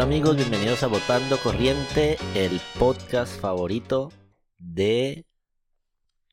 Hola 0.00 0.06
amigos, 0.06 0.34
bienvenidos 0.34 0.82
a 0.82 0.86
Votando 0.86 1.36
Corriente, 1.42 2.16
el 2.34 2.58
podcast 2.78 3.38
favorito 3.38 4.10
de... 4.56 5.26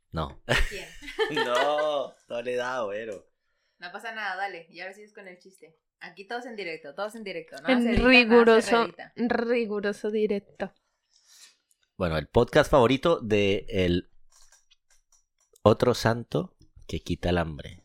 No. 0.09 0.41
¿Quién? 0.69 0.87
no, 1.45 2.13
no 2.29 2.41
le 2.41 2.55
da, 2.55 2.83
güero. 2.83 3.29
No 3.79 3.91
pasa 3.91 4.13
nada, 4.13 4.37
dale. 4.37 4.67
Y 4.69 4.79
ahora 4.79 4.93
sigues 4.93 5.13
con 5.13 5.27
el 5.27 5.37
chiste. 5.37 5.77
Aquí 5.99 6.25
todos 6.25 6.45
en 6.45 6.55
directo, 6.55 6.95
todos 6.95 7.15
en 7.15 7.25
directo. 7.25 7.57
No 7.61 7.67
En 7.67 7.97
riguroso, 7.97 8.87
riguroso 9.17 10.11
directo. 10.11 10.73
Bueno, 11.97 12.17
el 12.17 12.29
podcast 12.29 12.71
favorito 12.71 13.19
de 13.19 13.65
el 13.67 14.09
otro 15.61 15.93
santo 15.93 16.55
que 16.87 17.01
quita 17.01 17.31
el 17.31 17.37
hambre. 17.37 17.83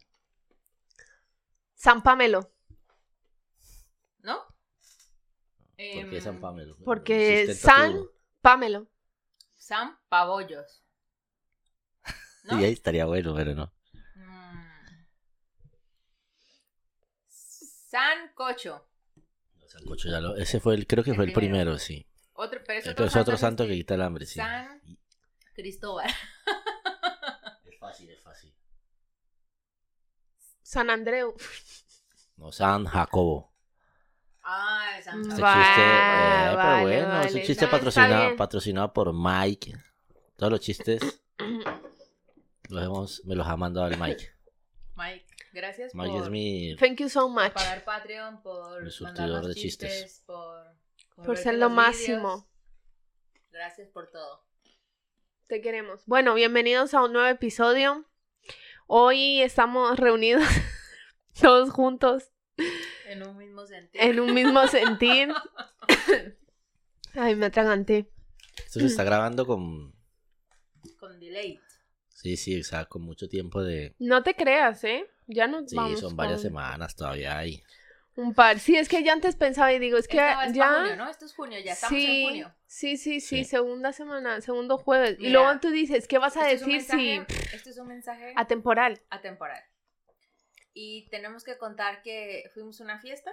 San 1.75 2.05
Pamelo, 2.05 2.53
¿No? 4.21 4.53
¿Por 5.95 6.11
qué 6.11 6.17
Em, 6.17 6.23
San 6.23 6.41
Pamelo? 6.41 6.77
porque 6.85 7.47
Sustenta 7.47 7.75
San 7.77 8.05
Pamelo. 8.41 8.89
San 9.57 9.99
Pabollos. 10.09 10.85
¿No? 12.45 12.61
Y 12.61 12.65
ahí 12.65 12.73
estaría 12.73 13.05
bueno, 13.07 13.35
pero 13.35 13.55
no. 13.55 13.73
Mm. 14.15 15.03
San 17.29 18.33
Cocho. 18.35 18.89
Sancocho 19.67 20.09
ya 20.11 20.21
lo- 20.21 20.37
Ese 20.37 20.61
fue 20.61 20.75
el, 20.75 20.87
creo 20.87 21.03
que 21.05 21.11
El 21.11 21.17
fue 21.17 21.25
el 21.27 21.33
primero. 21.33 21.73
primero, 21.73 21.79
sí. 21.79 22.07
Otro, 22.35 22.61
pero 22.67 22.79
es 22.79 22.85
Pero 22.85 22.93
otro, 22.93 23.05
es 23.07 23.13
otro 23.17 23.37
santo 23.37 23.37
santo 23.39 23.67
que 23.67 23.75
quita 23.75 23.95
el 23.95 24.03
hambre, 24.03 24.27
sí. 24.27 24.35
San 24.35 24.81
Cristóbal. 25.55 26.09
Es 27.65 27.79
fácil, 27.79 28.11
es 28.11 28.23
fácil. 28.23 28.55
San 30.63 30.89
Andreu. 30.91 31.35
No, 32.37 32.53
San 32.53 32.87
Jacobo. 32.87 33.52
Ah, 34.45 34.95
el 34.97 35.03
San 35.05 35.21
Mm, 35.21 35.23
chiste, 35.23 35.43
eh, 35.43 36.45
pero 36.47 36.57
vale, 36.57 36.83
bueno, 36.83 37.23
es 37.23 37.35
un 37.35 37.43
chiste 37.43 37.65
No, 37.65 37.71
patrocinado, 37.71 38.37
patrocinado 38.37 38.93
por 38.93 39.13
Mike. 39.15 39.77
Todos 40.37 40.53
los 40.53 40.61
chistes 40.61 41.23
los 42.69 42.85
hemos, 42.85 43.25
me 43.25 43.37
los 43.37 43.47
ha 43.47 43.57
mandado 43.57 43.87
el 43.87 43.99
Mike. 43.99 44.33
Mike, 44.97 45.27
gracias 45.53 45.95
Mike 45.95 46.11
por 46.11 46.23
es 46.25 46.31
mi... 46.31 46.77
Thank 46.77 46.99
you 46.99 47.09
so 47.09 47.29
much. 47.29 47.53
pagar 47.53 47.85
Patreon, 47.85 48.43
por 48.43 48.91
surtidor 48.91 49.47
de 49.47 49.55
chistes. 49.55 50.03
chistes, 50.03 50.25
por, 50.27 51.37
ser 51.37 51.55
lo 51.55 51.71
máximo. 51.71 52.49
Gracias 53.51 53.89
por 53.91 54.11
todo. 54.11 54.45
Te 55.47 55.61
queremos. 55.61 56.05
Bueno, 56.07 56.35
bienvenidos 56.35 56.95
a 56.95 57.05
un 57.05 57.13
nuevo 57.13 57.29
episodio. 57.29 58.07
Hoy 58.89 59.41
estamos 59.41 59.99
reunidos 59.99 60.45
todos 61.41 61.71
juntos 61.71 62.32
En 63.07 63.23
un 63.27 63.37
mismo 63.37 63.67
sentido. 63.67 64.05
en 64.05 64.21
un 64.21 64.35
mismo 64.35 64.67
sentir. 64.69 65.33
Ay, 67.15 67.35
me 67.37 67.47
atraganté. 67.47 68.09
Esto 68.57 68.81
se 68.81 68.87
está 68.87 69.05
grabando 69.05 69.47
con... 69.47 69.93
Con 70.99 71.19
delay. 71.21 71.61
Sí, 72.09 72.37
sí, 72.37 72.61
o 72.61 72.65
sea, 72.65 72.85
con 72.87 73.03
mucho 73.03 73.29
tiempo 73.29 73.63
de... 73.63 73.95
No 73.99 74.23
te 74.23 74.35
creas, 74.35 74.85
¿eh? 74.85 75.07
Ya 75.27 75.47
nos 75.49 75.69
Sí, 75.71 75.77
vamos. 75.77 76.01
son 76.01 76.17
varias 76.17 76.37
con 76.37 76.43
semanas 76.43 76.95
todavía 76.95 77.37
ahí. 77.39 77.63
Un 78.15 78.35
par. 78.35 78.59
Sí, 78.59 78.77
es 78.77 78.89
que 78.89 79.03
ya 79.03 79.13
antes 79.15 79.37
pensaba 79.37 79.73
y 79.73 79.79
digo, 79.79 79.97
es 79.99 80.07
que 80.07 80.19
Esto 80.19 80.41
es 80.43 80.53
ya. 80.53 80.75
junio, 80.81 80.97
¿no? 80.97 81.09
Esto 81.11 81.25
es 81.25 81.35
junio, 81.35 81.59
ya 81.65 81.73
estamos 81.73 81.97
sí, 81.99 82.07
en 82.23 82.29
junio. 82.29 82.55
Sí, 82.67 82.97
sí, 82.97 83.21
sí, 83.21 83.39
Sí. 83.39 83.45
segunda 83.45 83.93
semana, 83.93 84.41
segundo 84.43 84.77
jueves. 84.79 85.17
y 85.19 85.31
luego 85.31 85.59
tú 85.61 85.71
dices, 85.71 86.07
¿qué 86.07 86.19
vas 86.19 86.37
a 86.37 86.51
Esto 86.51 86.67
es 86.71 86.91
un 86.91 86.97
decir 86.99 87.27
si 87.29 87.55
Esto 87.57 87.71
es 87.71 87.79
un 87.79 87.89
mensaje 87.89 88.33
atemporal? 88.37 89.01
atemporal. 89.11 89.63
Y 90.75 91.09
tenemos 91.11 91.45
que 91.45 91.59
contar 91.59 92.03
que 92.03 92.51
fuimos 92.55 92.81
a 92.81 92.85
una 92.85 92.99
fiesta 93.01 93.33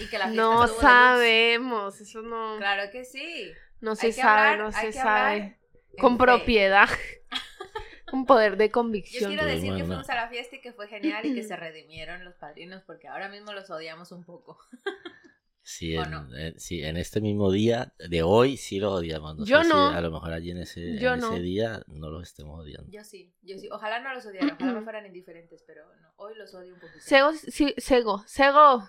y 0.00 0.08
que 0.08 0.18
la 0.18 0.26
fiesta 0.26 0.42
No 0.42 0.64
estuvo 0.64 0.80
sabemos, 0.80 2.00
eso 2.00 2.22
no, 2.22 2.56
Claro 2.58 2.90
que 2.90 3.04
sí. 3.04 3.52
no 3.80 3.94
se 3.94 4.12
sabe, 4.12 4.50
hablar, 4.52 4.58
no 4.58 4.72
se 4.72 4.92
sabe. 4.92 5.58
Con 5.98 6.18
fe. 6.18 6.24
propiedad, 6.24 6.88
con 8.10 8.26
poder 8.26 8.56
de 8.56 8.66
Yo 8.68 8.72
convicción. 8.72 9.30
quiero 9.30 9.44
Pues 9.44 9.54
decir 9.56 9.74
que 9.76 9.84
fuimos 9.84 10.08
a 10.10 10.14
la 10.14 10.28
fiesta 10.28 10.56
y 10.56 10.60
que 10.60 10.72
fue 10.72 10.88
genial 10.88 11.24
y 11.26 11.34
que 11.34 11.42
se 11.42 11.56
redimieron 11.56 12.24
los 12.24 12.34
padrinos 12.34 12.82
porque 12.84 13.08
ahora 13.08 13.28
mismo 13.28 13.52
los 13.52 13.70
odiamos 13.70 14.12
un 14.12 14.24
poco. 14.24 14.58
Sí, 15.68 15.96
¿O 15.96 16.04
en, 16.04 16.10
no? 16.12 16.36
en- 16.36 16.60
sí, 16.60 16.84
en 16.84 16.96
este 16.96 17.20
mismo 17.20 17.50
día 17.50 17.92
de 17.98 18.22
hoy 18.22 18.56
sí 18.56 18.78
los 18.78 18.92
odiamos. 19.00 19.36
No 19.36 19.44
Yo 19.44 19.58
sé 19.58 19.64
si 19.64 19.68
no. 19.70 19.88
a 19.88 20.00
lo 20.00 20.12
mejor 20.12 20.32
allí 20.32 20.52
en 20.52 20.58
ese, 20.58 20.96
Yo 21.00 21.14
en 21.14 21.20
no. 21.20 21.32
ese 21.32 21.42
día 21.42 21.82
no 21.88 22.08
los 22.08 22.22
estemos 22.22 22.60
odiando. 22.60 22.88
Yo 22.88 23.02
sí, 23.02 23.34
yo 23.42 23.58
sí. 23.58 23.68
Ojalá 23.72 23.98
no 23.98 24.14
los 24.14 24.24
odiaran, 24.24 24.52
ojalá 24.52 24.72
me 24.74 24.82
fueran 24.84 25.06
indiferentes, 25.06 25.64
pero 25.66 25.82
no, 26.00 26.12
hoy 26.18 26.36
los 26.36 26.54
odio 26.54 26.72
un 26.72 26.78
poquito. 26.78 27.00
Sego, 27.00 27.32
sí, 27.32 27.74
Sego, 27.78 28.22
Sego, 28.28 28.88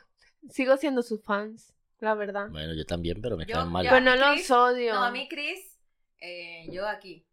sigo 0.52 0.78
siendo 0.78 1.02
sus 1.02 1.24
fans, 1.24 1.74
la 2.00 2.14
verdad. 2.14 2.48
Bueno, 2.52 2.76
yo 2.76 2.86
también, 2.86 3.24
pero 3.24 3.38
me 3.38 3.48
Yo- 3.48 3.56
caen 3.56 3.70
mal. 3.70 3.84
yo- 3.84 3.90
Pero 3.90 4.02
no 4.06 4.12
Chris, 4.34 4.48
los 4.48 4.52
odio. 4.60 4.94
No, 4.94 5.04
a 5.04 5.10
mí 5.12 5.28
Chris, 5.28 5.80
eh, 6.22 6.68
yo 6.72 6.88
aquí, 6.88 7.26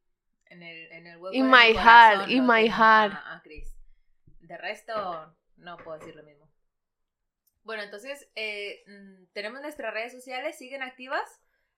en 0.46 0.62
el, 0.62 0.90
en 0.90 1.06
el 1.06 1.18
hueco 1.18 1.36
In 1.36 1.50
my 1.50 1.74
heart, 1.74 2.30
in 2.30 2.46
my 2.46 2.66
heart. 2.66 3.12
A, 3.12 3.36
a 3.36 3.42
Chris. 3.42 3.76
De 4.40 4.56
resto, 4.56 5.36
no 5.58 5.76
puedo 5.76 5.98
decir 5.98 6.16
lo 6.16 6.22
mismo. 6.22 6.43
Bueno, 7.64 7.82
entonces, 7.82 8.28
eh, 8.36 8.84
mm, 8.86 9.24
tenemos 9.32 9.60
nuestras 9.62 9.92
redes 9.92 10.12
sociales, 10.12 10.56
siguen 10.56 10.82
activas. 10.82 11.22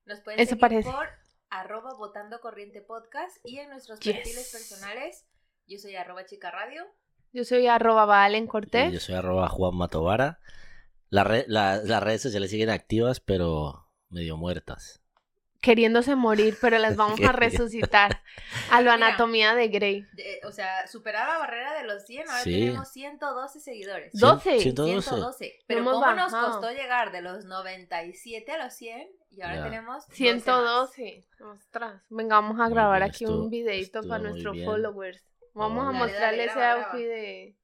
Nos 0.05 0.21
pueden 0.21 0.41
Eso 0.41 0.51
seguir 0.51 0.61
parece. 0.61 0.91
por 0.91 1.09
arroba 1.49 1.95
votando 1.95 2.41
corriente 2.41 2.81
podcast 2.83 3.37
y 3.45 3.59
en 3.59 3.71
nuestros 3.71 4.01
Yes. 4.01 4.17
perfiles 4.17 4.51
personales. 4.53 5.27
Yo 5.67 5.79
soy 5.79 5.95
arroba 5.97 6.27
chica 6.27 6.51
radio. 6.51 6.85
Yo 7.33 7.45
soy 7.45 7.67
arroba 7.67 8.05
Valen 8.05 8.45
Y 8.45 8.49
Cortés. 8.49 8.93
Yo 8.93 9.01
soy 9.01 9.15
arroba 9.15 9.49
Juan 9.49 9.77
Matovara. 9.77 10.41
La 11.09 11.23
re- 11.25 11.45
la- 11.49 11.77
las 11.77 12.03
redes 12.03 12.23
sociales 12.23 12.51
siguen 12.51 12.71
activas, 12.71 13.21
pero 13.21 13.89
medio 14.09 14.37
muertas. 14.37 15.03
Queriéndose 15.67 16.15
morir, 16.15 16.57
pero 16.61 16.79
las 16.79 16.95
vamos 16.97 17.21
a 17.21 17.33
resucitar 17.33 18.23
a 18.71 18.81
lo 18.81 18.93
Mira. 18.93 19.07
anatomía 19.09 19.55
de 19.55 19.69
Grey. 19.69 20.07
De- 20.13 20.41
o 20.45 20.53
sea, 20.53 20.87
superar 20.87 21.29
la 21.29 21.39
barrera 21.39 21.75
de 21.75 21.85
los 21.85 22.05
100, 22.07 22.29
ahora 22.29 22.43
Sí. 22.43 22.53
tenemos 22.53 22.89
112 22.93 23.61
seguidores. 23.61 24.13
Cien- 24.15 24.21
12. 24.21 24.61
112. 24.61 25.03
112. 25.03 25.59
Pero 25.67 25.85
¿cómo 25.85 26.07
nos 26.13 26.33
bajado. 26.33 26.53
costó 26.53 26.71
llegar 26.71 27.11
de 27.13 27.21
los 27.23 27.45
97 27.45 28.53
a 28.53 28.65
los 28.65 28.73
100? 28.75 29.09
Y 29.31 29.43
ahora 29.43 29.57
Ya. 29.57 29.65
tenemos 29.65 30.07
12 30.07 30.09
más. 30.09 30.17
112. 30.17 31.27
Ostras. 31.41 32.03
Venga, 32.09 32.37
vamos 32.37 32.61
a 32.61 32.69
grabar 32.69 33.01
bien, 33.01 33.11
aquí 33.11 33.25
estuvo- 33.25 33.43
un 33.43 33.51
videito 33.51 34.03
para 34.03 34.23
nuestros 34.23 34.55
bien. 34.55 34.67
followers. 34.67 35.23
Vamos 35.53 35.83
a 35.83 35.87
Dale, 35.87 35.99
dale, 35.99 36.13
mostrarle 36.13 36.45
ese 36.45 36.65
outfit 36.65 37.07
de... 37.07 37.57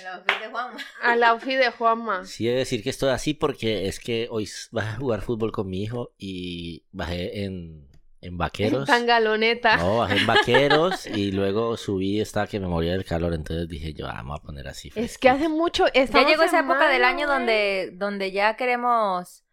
El 0.00 0.06
outfit 0.06 0.40
de 0.40 0.48
Juan. 0.48 0.70
Al 1.02 1.22
outfit 1.24 1.58
de 1.58 1.70
Juanma. 1.70 2.24
Sí, 2.26 2.48
he 2.48 2.52
de 2.52 2.58
decir 2.58 2.82
que 2.82 2.90
estoy 2.90 3.10
así 3.10 3.34
porque 3.34 3.86
es 3.88 3.98
que 4.00 4.28
hoy 4.30 4.44
s- 4.44 4.68
bajé 4.72 4.88
a 4.90 4.96
jugar 4.96 5.22
fútbol 5.22 5.52
con 5.52 5.68
mi 5.68 5.82
hijo 5.82 6.12
y 6.18 6.84
bajé 6.92 7.44
en, 7.44 7.88
en 8.20 8.36
vaqueros. 8.38 8.86
Tan 8.86 9.06
galoneta. 9.06 9.76
No, 9.78 9.98
bajé 9.98 10.16
en 10.18 10.26
vaqueros 10.26 11.06
y 11.14 11.32
luego 11.32 11.76
subí, 11.76 12.20
estaba 12.20 12.46
que 12.46 12.60
me 12.60 12.66
moría 12.66 12.92
del 12.92 13.04
calor, 13.04 13.32
entonces 13.34 13.68
dije 13.68 13.92
yo, 13.94 14.06
ah, 14.06 14.14
vamos 14.16 14.40
a 14.40 14.42
poner 14.42 14.68
así. 14.68 14.90
Es 14.94 15.16
que 15.18 15.28
hace 15.28 15.48
mucho... 15.48 15.84
Ya 15.94 16.26
llegó 16.26 16.42
esa 16.42 16.58
en 16.60 16.64
época 16.66 16.88
del 16.88 17.04
año 17.04 17.26
donde, 17.26 17.90
donde 17.94 18.32
ya 18.32 18.56
queremos 18.56 19.44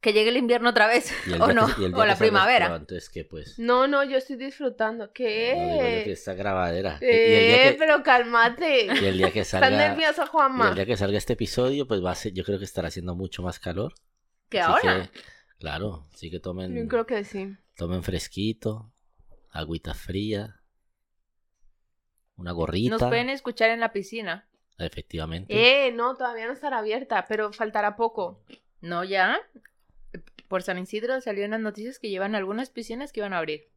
que 0.00 0.12
llegue 0.12 0.30
el 0.30 0.36
invierno 0.38 0.70
otra 0.70 0.86
vez. 0.86 1.12
Y 1.26 1.32
el 1.34 1.42
¿O 1.42 1.52
no? 1.52 1.66
que- 1.66 1.82
y 1.82 1.84
el 1.84 1.92
día 1.92 2.00
o 2.02 2.06
la 2.06 2.16
primavera. 2.16 2.66
Entonces, 2.74 3.10
¿qué 3.10 3.24
pues? 3.24 3.58
No, 3.58 3.86
no, 3.86 4.02
yo 4.04 4.16
estoy 4.18 4.36
disfrutando. 4.36 5.04
No, 5.06 5.10
digo 5.14 5.24
yo 5.26 5.78
que 5.80 6.02
¿Qué? 6.04 6.12
esta 6.12 6.34
grabadera. 6.34 6.98
Y- 7.00 7.04
Eh, 7.04 7.66
y, 7.68 7.72
que, 7.72 7.76
pero 7.78 8.02
cálmate. 8.02 8.86
y 8.86 9.04
el 9.04 9.18
día 9.18 9.30
que 9.30 9.40
¿Estás 9.40 9.60
salga... 9.60 9.76
nervioso, 9.88 10.24
y 10.24 10.26
Juanma? 10.26 10.68
el 10.70 10.74
día 10.76 10.86
que 10.86 10.96
salga 10.96 11.18
este 11.18 11.34
episodio, 11.34 11.86
pues 11.86 12.02
va 12.04 12.12
a 12.12 12.14
ser, 12.14 12.32
yo 12.32 12.44
creo 12.44 12.58
que 12.58 12.64
estará 12.64 12.88
haciendo 12.88 13.14
mucho 13.14 13.42
más 13.42 13.58
calor. 13.58 13.94
¿Que 14.48 14.60
Así 14.60 14.86
ahora? 14.88 15.10
que, 15.12 15.20
claro, 15.58 16.06
así 16.14 16.30
que 16.30 16.40
tomen, 16.40 16.74
Yo 16.76 16.88
creo 16.88 17.06
que 17.06 17.22
sí. 17.24 17.54
tomen 17.76 18.02
fresquito, 18.02 18.90
agüita 19.50 19.94
fría, 19.94 20.56
una 22.36 22.52
gorrita, 22.52 22.90
Nos 22.96 23.02
pueden 23.02 23.28
escuchar 23.28 23.70
en 23.70 23.80
la 23.80 23.92
piscina. 23.92 24.48
efectivamente. 24.78 25.52
Eh, 25.86 25.92
no, 25.92 26.14
todavía 26.16 26.46
no 26.46 26.52
estará 26.54 26.78
abierta, 26.78 27.26
pero 27.28 27.52
faltará 27.52 27.96
poco. 27.96 28.42
No, 28.80 29.04
ya. 29.04 29.38
Por 30.50 30.64
San 30.64 30.78
Isidro 30.78 31.20
salió 31.20 31.44
en 31.44 31.52
las 31.52 31.60
noticias 31.60 32.00
que 32.00 32.10
llevan 32.10 32.34
algunas 32.34 32.70
piscinas 32.70 33.12
que 33.12 33.20
iban 33.20 33.32
a 33.32 33.38
abrir. 33.38 33.68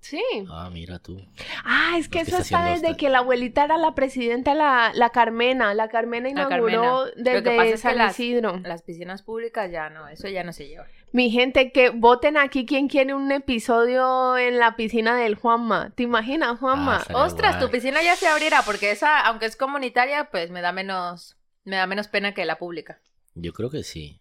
Sí. 0.00 0.22
Ah, 0.48 0.70
mira 0.72 0.98
tú. 0.98 1.20
Ah, 1.62 1.96
es 1.98 2.08
que 2.08 2.20
eso 2.20 2.38
está 2.38 2.64
desde 2.64 2.86
hasta- 2.86 2.96
que 2.96 3.10
la 3.10 3.18
abuelita 3.18 3.64
era 3.64 3.76
la 3.76 3.94
presidenta, 3.94 4.54
la, 4.54 4.92
la 4.94 5.10
Carmena. 5.10 5.74
La 5.74 5.88
Carmena 5.88 6.24
La 6.24 6.30
inauguró 6.30 6.48
Carmena. 6.64 6.82
Lo 6.92 7.04
que 7.14 7.22
desde 7.22 7.42
pasa 7.56 7.64
es 7.64 7.70
que 7.72 7.76
San 7.76 7.98
las- 7.98 8.18
Isidro. 8.18 8.56
Las 8.64 8.82
piscinas 8.82 9.20
públicas 9.22 9.70
ya 9.70 9.90
no, 9.90 10.08
eso 10.08 10.26
ya 10.28 10.42
no 10.42 10.54
se 10.54 10.66
lleva. 10.68 10.86
Mi 11.12 11.30
gente, 11.30 11.70
que 11.70 11.90
voten 11.90 12.38
aquí 12.38 12.64
quien 12.64 12.88
quiere 12.88 13.12
un 13.12 13.30
episodio 13.30 14.38
en 14.38 14.58
la 14.58 14.74
piscina 14.74 15.18
del 15.18 15.34
Juanma. 15.34 15.90
¿Te 15.94 16.04
imaginas, 16.04 16.58
Juanma? 16.58 17.04
Ah, 17.10 17.24
Ostras, 17.24 17.60
tu 17.60 17.68
piscina 17.70 18.02
ya 18.02 18.16
se 18.16 18.26
abrirá 18.26 18.62
porque 18.62 18.90
esa, 18.92 19.20
aunque 19.20 19.44
es 19.44 19.56
comunitaria, 19.56 20.30
pues 20.30 20.50
me 20.50 20.62
da 20.62 20.72
menos, 20.72 21.36
me 21.64 21.76
da 21.76 21.86
menos 21.86 22.08
pena 22.08 22.32
que 22.32 22.46
la 22.46 22.56
pública. 22.56 23.00
Yo 23.34 23.52
creo 23.52 23.68
que 23.68 23.82
sí. 23.82 24.18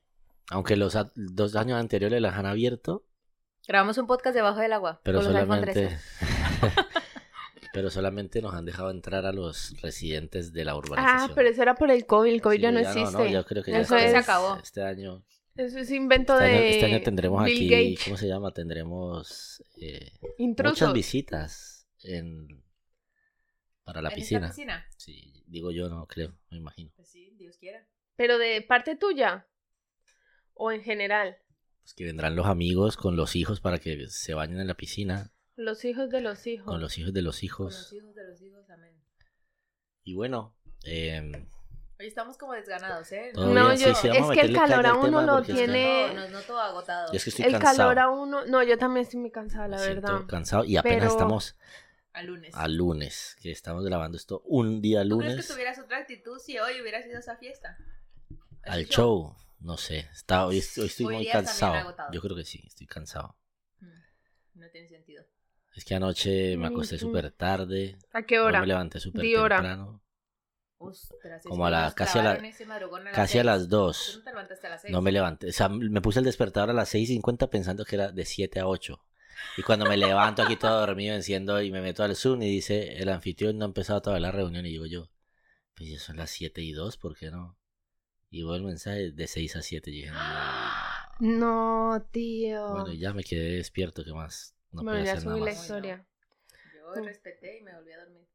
Aunque 0.51 0.75
los 0.75 0.95
dos 1.15 1.55
años 1.55 1.79
anteriores 1.79 2.21
las 2.21 2.35
han 2.35 2.45
abierto, 2.45 3.05
Grabamos 3.67 3.97
un 3.97 4.05
podcast 4.05 4.35
debajo 4.35 4.59
del 4.59 4.73
agua. 4.73 5.01
pero 5.03 5.19
con 5.21 5.33
los 5.33 5.33
solamente... 5.33 5.71
13. 5.71 5.97
pero 7.73 7.89
solamente 7.89 8.41
nos 8.41 8.53
han 8.53 8.63
dejado 8.63 8.89
entrar 8.91 9.25
a 9.25 9.33
los 9.33 9.73
residentes 9.81 10.53
de 10.53 10.63
la 10.63 10.71
ah, 10.71 10.77
urbanización. 10.77 11.31
pero 11.35 11.49
eso 11.49 11.61
era 11.61 11.75
por 11.75 11.91
el 11.91 12.05
COVID. 12.05 12.31
El 12.31 12.41
COVID 12.41 12.55
Sí, 12.57 12.61
ya 12.61 12.71
no 12.71 12.79
existe. 12.79 13.31
yo 13.31 13.45
creo 13.45 13.63
que 13.63 13.71
ya 13.71 13.79
Eso 13.79 13.95
este- 13.97 14.05
es- 14.07 14.11
se 14.13 14.17
acabó. 14.17 14.55
Este 14.57 14.81
año, 14.83 15.25
Eso 15.55 15.79
es 15.79 15.91
invento 15.91 16.33
este 16.39 16.45
año, 16.45 16.59
de 16.61 16.69
este 16.69 16.85
año 16.85 17.01
tendremos 17.01 17.43
Bill 17.43 17.73
aquí. 17.73 17.97
¿cómo 18.05 18.17
se 18.17 18.27
llama? 18.27 18.51
Tendremos 18.51 19.63
eh, 19.81 20.11
muchas 20.37 20.93
visitas 20.93 21.87
en 22.03 22.63
para 23.83 24.01
la 24.01 24.09
¿En 24.09 24.13
esta 24.13 24.21
piscina. 24.21 24.47
piscina? 24.49 24.85
Sí, 24.95 25.43
digo 25.47 25.71
yo, 25.71 25.89
no 25.89 26.05
creo, 26.07 26.33
me 26.51 26.57
imagino. 26.57 26.91
Pues 26.95 27.09
sí, 27.09 27.35
Dios 27.37 27.57
quiera. 27.57 27.85
Pero 28.15 28.37
de 28.37 28.61
parte 28.61 28.95
tuya 28.95 29.47
o 30.55 30.71
en 30.71 30.81
general. 30.81 31.37
Pues 31.83 31.93
que 31.93 32.03
vendrán 32.05 32.35
los 32.35 32.47
amigos 32.47 32.97
con 32.97 33.15
los 33.15 33.35
hijos 33.35 33.61
para 33.61 33.77
que 33.77 34.07
se 34.09 34.33
bañen 34.33 34.59
en 34.59 34.67
la 34.67 34.73
piscina, 34.73 35.31
Los 35.55 35.85
hijos 35.85 36.09
de 36.09 36.19
los 36.21 36.47
hijos. 36.47 36.65
con 36.65 36.81
los 36.81 36.97
hijos 36.97 37.13
de 37.13 37.21
los 37.21 37.35
Con 37.37 37.45
hijos. 37.45 37.73
los 37.75 37.93
hijos 37.93 38.15
de 38.15 38.23
los 38.27 38.41
hijos, 38.41 38.69
amén. 38.69 38.99
Y 40.03 40.15
bueno, 40.15 40.55
eh, 40.85 41.47
Hoy 41.97 42.07
estamos 42.07 42.37
como 42.37 42.51
desganados, 42.51 43.09
¿eh? 43.13 43.31
Todo 43.33 43.53
No, 43.53 43.67
bien, 43.67 43.77
sí, 43.77 43.85
yo, 43.85 43.95
sí, 43.95 44.07
a 44.09 44.13
es 44.15 44.27
que 44.31 44.41
el 44.41 44.53
calor 44.53 44.85
a 44.85 44.91
al 44.91 44.97
uno 44.97 45.21
lo 45.21 45.41
tiene. 45.43 46.07
No, 46.09 46.13
nos 46.21 46.29
noto 46.31 46.59
agotado. 46.59 47.09
yo 47.13 47.15
es 47.17 47.23
que 47.23 47.29
estoy 47.29 47.45
el 47.45 47.51
cansado. 47.53 47.77
calor 47.77 47.99
a 47.99 48.09
uno. 48.09 48.45
No, 48.45 48.63
yo 48.63 48.77
también 48.77 49.05
estoy 49.05 49.21
muy 49.21 49.31
cansada, 49.31 49.69
la 49.69 49.77
me 49.77 49.87
verdad. 49.87 50.25
cansado 50.27 50.65
y 50.65 50.75
apenas 50.75 50.99
Pero- 50.99 51.11
estamos 51.11 51.55
A 52.11 52.21
lunes. 52.23 52.53
a 52.53 52.67
lunes, 52.67 53.37
que 53.41 53.49
estamos 53.51 53.85
grabando 53.85 54.17
esto 54.17 54.41
un 54.45 54.81
día 54.81 55.03
¿Tú 55.07 55.19
crees 55.19 55.31
que 55.31 55.37
lunes 55.37 55.47
tuvieras 55.47 55.79
otra 55.79 55.99
actitud 55.99 56.37
si 56.39 56.59
hoy 56.59 56.81
hubieras 56.81 57.05
ido 57.05 57.15
a 57.15 57.19
esa 57.19 57.37
fiesta? 57.37 57.77
¿A 58.65 58.73
al 58.73 58.81
ese 58.81 58.91
show. 58.91 59.33
No 59.65 59.77
sé, 59.77 60.07
está, 60.13 60.45
hoy, 60.45 60.57
hoy 60.77 60.85
estoy 60.85 61.05
Hoy 61.07 61.13
muy 61.15 61.27
cansado. 61.27 61.95
Yo 62.13 62.21
creo 62.21 62.35
que 62.35 62.45
sí, 62.45 62.61
estoy 62.67 62.85
cansado. 62.85 63.35
Mm, 63.79 64.59
No 64.59 64.69
tiene 64.69 64.87
sentido. 64.87 65.23
Es 65.75 65.83
que 65.83 65.95
anoche 65.95 66.55
me 66.55 66.67
Mm, 66.67 66.71
acosté 66.71 66.95
mm. 66.97 66.99
súper 66.99 67.31
tarde. 67.31 67.97
¿A 68.13 68.21
qué 68.21 68.39
hora? 68.39 68.61
me 68.61 68.67
levanté 68.67 68.99
súper 68.99 69.25
temprano. 69.25 70.03
Ostras, 70.77 71.41
Como 71.43 71.65
a 71.65 71.71
la- 71.71 71.91
casi 71.95 72.19
a 72.19 72.23
la- 72.23 72.31
a 72.33 72.41
las 72.41 72.55
Casi 73.11 73.39
a 73.39 73.43
seis. 73.43 73.45
las 73.45 73.61
Tú 73.63 73.69
2. 73.69 74.17
no 74.19 74.23
te 74.23 74.29
levantaste 74.29 74.67
a 74.67 74.69
las 74.69 74.81
seis. 74.83 74.91
No 74.93 75.01
me 75.01 75.11
levanté. 75.11 75.49
O 75.49 75.51
sea, 75.51 75.67
me 75.69 76.01
puse 76.01 76.19
el 76.19 76.25
despertador 76.25 76.69
a 76.69 76.73
las 76.73 76.89
6.50 76.89 77.49
pensando 77.49 77.85
que 77.85 77.95
era 77.95 78.11
de 78.11 78.23
7 78.25 78.59
a 78.59 78.67
8. 78.67 79.03
Y 79.57 79.63
cuando 79.63 79.85
me 79.89 79.97
levanto 79.97 80.43
aquí 80.43 80.57
todo 80.57 80.79
dormido, 80.79 81.15
enciendo 81.15 81.59
y 81.61 81.71
me 81.71 81.81
meto 81.81 82.03
al 82.03 82.15
Zoom 82.15 82.43
y 82.43 82.49
dice, 82.51 82.97
el 82.97 83.09
anfitrión 83.09 83.57
no 83.57 83.65
ha 83.65 83.67
empezado 83.67 84.01
todavía 84.03 84.27
la 84.27 84.31
reunión. 84.31 84.63
Y 84.67 84.69
digo 84.69 84.85
yo, 84.85 85.09
pues 85.75 85.89
ya 85.89 85.99
son 85.99 86.17
las 86.17 86.29
7 86.29 86.61
y 86.61 86.71
2, 86.71 86.97
¿por 86.97 87.17
qué 87.17 87.31
no? 87.31 87.57
Y 88.35 88.43
veo 88.43 88.55
el 88.55 88.63
mensaje 88.63 89.11
de 89.11 89.27
6 89.27 89.55
a 89.55 89.61
7. 89.61 89.89
Y 89.91 89.93
dije, 89.93 90.11
no. 90.11 90.19
No, 91.19 92.05
tío. 92.11 92.69
Bueno, 92.73 92.91
y 92.91 92.99
ya 92.99 93.13
me 93.13 93.23
quedé 93.23 93.55
despierto, 93.55 94.03
¿qué 94.03 94.11
más? 94.11 94.53
No 94.73 94.83
Bueno, 94.83 94.99
puedo 94.99 95.05
ya 95.05 95.13
hacer 95.13 95.25
nada 95.25 95.37
subí 95.37 95.45
la 95.45 95.51
historia. 95.53 96.05
Yo 96.75 97.01
Mm. 97.01 97.05
respeté 97.05 97.57
y 97.59 97.61
me 97.61 97.73
volví 97.73 97.93
a 97.93 97.99
dormir. 97.99 98.27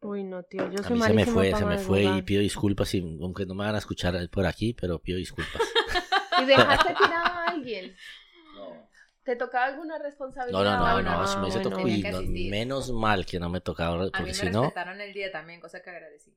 Uy, 0.00 0.24
no, 0.24 0.42
tío. 0.44 0.70
Yo 0.70 0.78
A 0.80 0.82
soy 0.82 0.96
mí 0.96 1.02
se 1.02 1.12
me 1.12 1.26
fue, 1.26 1.54
se 1.54 1.64
me 1.66 1.76
fue 1.76 2.04
y 2.04 2.22
pido 2.22 2.40
disculpas, 2.40 2.94
y, 2.94 3.00
aunque 3.20 3.44
no 3.44 3.54
me 3.54 3.64
van 3.66 3.74
a 3.74 3.78
escuchar 3.78 4.14
por 4.30 4.46
aquí, 4.46 4.72
pero 4.72 4.98
pido 4.98 5.18
disculpas. 5.18 5.60
¿Y 6.42 6.46
dejaste 6.46 6.94
tirado 6.94 7.24
a 7.26 7.44
alguien? 7.48 7.94
¿Te 9.24 9.36
tocaba 9.36 9.66
alguna 9.66 9.98
No, 9.98 10.04
responsabilidad? 10.04 10.64
no, 10.64 10.78
no, 10.78 10.78
No, 10.78 11.02
no, 11.02 11.02
no, 11.02 11.02
me 11.02 11.82
bueno. 11.82 11.88
y 11.88 12.02
no- 12.02 12.18
asistir. 12.18 12.50
menos 12.50 12.90
mal 12.92 13.24
que 13.26 13.38
no 13.38 13.48
me 13.50 13.60
tocaba, 13.60 13.94
A 13.94 13.98
mí 14.04 14.10
porque 14.10 14.24
me 14.26 14.34
si 14.34 14.50
no, 14.50 14.62
respetaron 14.62 15.00
el 15.00 15.12
día 15.14 15.32
también, 15.32 15.60
cosa 15.60 15.82
que 15.82 15.90
agradecí. 15.90 16.34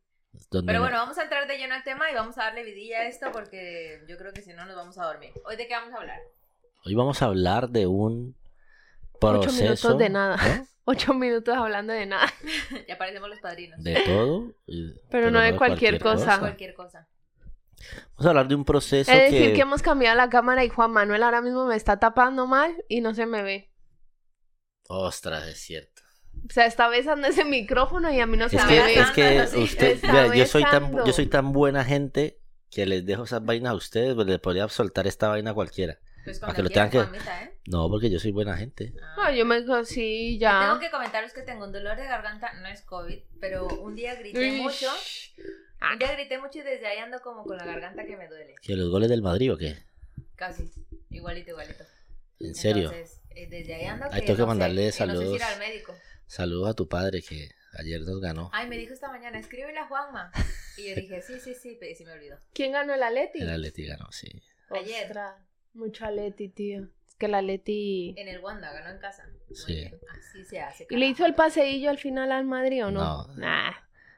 Donde 0.52 0.68
Pero 0.72 0.82
bueno, 0.82 0.98
vamos 0.98 1.18
a 1.18 1.24
entrar 1.24 1.48
de 1.48 1.58
lleno 1.58 1.76
al 1.76 1.84
tema 1.84 2.10
y 2.12 2.16
vamos 2.16 2.38
a 2.38 2.44
darle 2.44 2.64
vidilla 2.64 3.00
a 3.00 3.08
esto 3.08 3.32
porque 3.32 4.02
yo 4.08 4.18
creo 4.18 4.34
que 4.34 4.42
si 4.42 4.54
no 4.54 4.66
nos 4.66 4.76
vamos 4.76 4.98
a 4.98 5.06
dormir. 5.06 5.32
¿Hoy 5.46 5.56
de 5.56 5.68
qué 5.68 5.74
vamos 5.74 5.94
a 5.94 5.98
hablar? 5.98 6.20
hoy 6.86 6.96
vamos 6.96 7.22
a 7.22 7.26
hablar 7.26 7.70
de 7.70 7.86
un 7.86 8.36
Ocho 9.14 9.20
proceso 9.20 9.62
minutos 9.64 9.98
de 9.98 10.10
nada. 10.10 10.38
Ocho 10.86 11.14
minutos 11.14 11.56
hablando 11.58 11.92
de 11.92 12.06
nada. 12.06 12.32
ya 12.88 12.98
parecemos 12.98 13.30
los 13.30 13.40
padrinos. 13.40 13.84
de 13.84 13.96
todo, 14.06 14.54
y- 14.68 14.94
Pero 15.10 15.32
no 15.32 15.40
de 15.42 15.56
cualquier 15.58 16.00
cosa. 16.00 16.40
Cualquier 16.40 16.74
cosa. 16.74 17.08
Vamos 18.16 18.26
a 18.26 18.30
hablar 18.30 18.48
de 18.48 18.56
un 18.56 18.64
proceso 18.66 19.12
Es 19.12 19.32
decir, 19.32 19.50
que, 19.50 19.54
que 19.54 19.62
hemos 19.62 19.82
cambiado 19.82 20.16
la 20.16 20.30
cámara 20.30 20.64
y 20.64 20.70
Juan 20.70 20.92
Manuel 20.92 21.24
ahora 21.24 21.42
mismo 21.42 21.66
me 21.66 21.76
está 21.76 22.00
tapando 22.00 22.48
mal 22.48 22.74
y 22.88 23.02
no 23.02 23.14
se 23.14 23.26
me 23.26 23.44
ve. 23.44 23.70
ostras, 24.88 25.46
es 25.48 25.60
cierto. 25.60 25.97
O 26.50 26.54
sea, 26.54 26.66
está 26.66 26.88
besando 26.88 27.28
ese 27.28 27.44
micrófono 27.46 28.12
y 28.12 28.20
a 28.20 28.26
mí 28.26 28.38
no 28.38 28.48
se 28.50 28.58
Es 28.58 28.64
me 28.66 28.70
que, 28.70 28.82
ve. 28.82 28.94
es 29.00 29.12
que 29.12 29.22
besando, 29.24 29.64
usted, 29.64 30.00
yo 30.36 30.46
soy 30.46 30.64
tan, 30.64 30.84
besando. 30.84 31.06
yo 31.06 31.14
soy 31.14 31.26
tan 31.28 31.52
buena 31.54 31.84
gente 31.84 32.40
que 32.72 32.86
les 32.86 33.06
dejo 33.06 33.24
esas 33.24 33.44
vainas 33.44 33.72
a 33.72 33.76
ustedes, 33.76 34.16
pues 34.16 34.28
les 34.28 34.40
podría 34.40 34.68
soltar 34.70 35.08
esta 35.08 35.28
vaina 35.30 35.52
a 35.52 35.54
cualquiera. 35.54 36.00
Pues 36.24 36.40
Para 36.40 36.54
cuando 36.54 36.70
que 36.70 36.76
lo 36.82 36.90
tengan 36.90 37.12
que- 37.12 37.20
¿eh? 37.30 37.54
No, 37.68 37.90
porque 37.90 38.10
yo 38.10 38.20
soy 38.20 38.32
buena 38.32 38.56
gente. 38.58 38.94
Ah, 39.18 39.32
yo 39.32 39.46
me 39.46 39.62
sí, 39.86 40.38
Tengo 40.40 40.76
ya. 40.76 40.78
que 40.80 40.90
comentaros 40.92 41.34
que 41.34 41.42
tengo 41.42 41.64
un 41.66 41.72
dolor 41.72 41.96
de 41.98 42.04
garganta, 42.06 42.54
no 42.62 42.68
es 42.68 42.82
COVID, 42.82 43.20
pero 43.40 43.68
un 43.68 43.96
día 43.96 44.16
grité 44.16 44.40
Uy. 44.40 44.62
mucho. 44.62 44.88
Un 45.92 46.00
día 46.00 46.12
grité 46.14 46.38
mucho 46.40 46.60
y 46.60 46.64
desde 46.64 46.88
ahí 46.88 46.98
ando 47.00 47.20
como 47.22 47.44
con 47.46 47.58
la 47.58 47.66
garganta 47.66 48.06
que 48.06 48.18
me 48.18 48.28
duele. 48.28 48.56
¿Que 48.62 48.76
los 48.76 48.90
goles 48.90 49.10
del 49.10 49.22
Madrid 49.22 49.54
o 49.54 49.58
qué? 49.58 49.78
Casi. 50.36 50.70
Igualito, 51.10 51.52
igualito. 51.52 51.84
¿En 52.40 52.56
serio? 52.56 52.92
Entonces, 52.92 53.22
eh, 53.32 53.48
desde 53.50 53.76
ahí 53.76 53.86
ando 53.86 54.06
Ahí 54.06 54.22
que 54.22 54.28
tengo 54.28 54.36
que 54.38 54.42
no 54.42 54.46
sé, 54.46 54.48
mandarle 54.48 54.76
que 54.82 54.86
No 54.88 54.92
sé 54.92 54.92
si 54.92 54.98
saludos. 54.98 55.36
ir 55.36 55.44
al 55.44 55.60
médico. 55.60 55.96
Saludos 56.28 56.70
a 56.70 56.74
tu 56.74 56.88
padre 56.88 57.22
que 57.22 57.50
ayer 57.80 58.02
nos 58.02 58.20
ganó. 58.22 58.50
Ay, 58.54 58.68
me 58.68 58.78
dijo 58.78 58.94
esta 58.94 59.10
mañana, 59.10 59.40
escríbele 59.40 59.78
a 59.80 59.88
Juanma. 59.88 60.32
Y 60.78 60.90
yo 60.90 60.96
dije, 60.96 61.22
sí, 61.22 61.40
sí, 61.40 61.54
sí, 61.56 61.78
pero 61.80 61.96
sí 61.96 62.06
me 62.06 62.12
olvidó. 62.14 62.38
¿Quién 62.54 62.72
ganó 62.74 62.94
el 62.94 63.02
Atleti? 63.04 63.40
El 63.42 63.50
Atleti 63.50 63.86
ganó, 63.86 64.12
sí. 64.12 64.28
Ayer. 64.70 65.06
Ostras, 65.08 65.36
mucho 65.74 66.06
Atleti, 66.06 66.50
tío. 66.50 66.84
Es 67.08 67.16
que 67.16 67.26
el 67.28 67.36
Atleti... 67.36 68.14
En 68.18 68.28
el 68.28 68.40
Wanda, 68.40 68.72
ganó 68.74 68.90
en 68.92 69.00
casa. 69.00 69.24
Muy 69.48 69.56
Sí. 69.58 69.74
bien, 69.76 70.00
Así 70.20 70.44
se 70.44 70.60
hace. 70.60 70.88
¿Y 70.90 70.98
le 70.98 71.06
hizo 71.08 71.26
el 71.26 71.34
carajo. 71.34 71.50
paseillo 71.56 71.90
al 71.90 71.98
final 71.98 72.32
al 72.32 72.46
Madrid 72.46 72.86
o 72.86 72.92
no? 72.92 73.00
No. 73.28 73.34
Nah. 73.36 73.72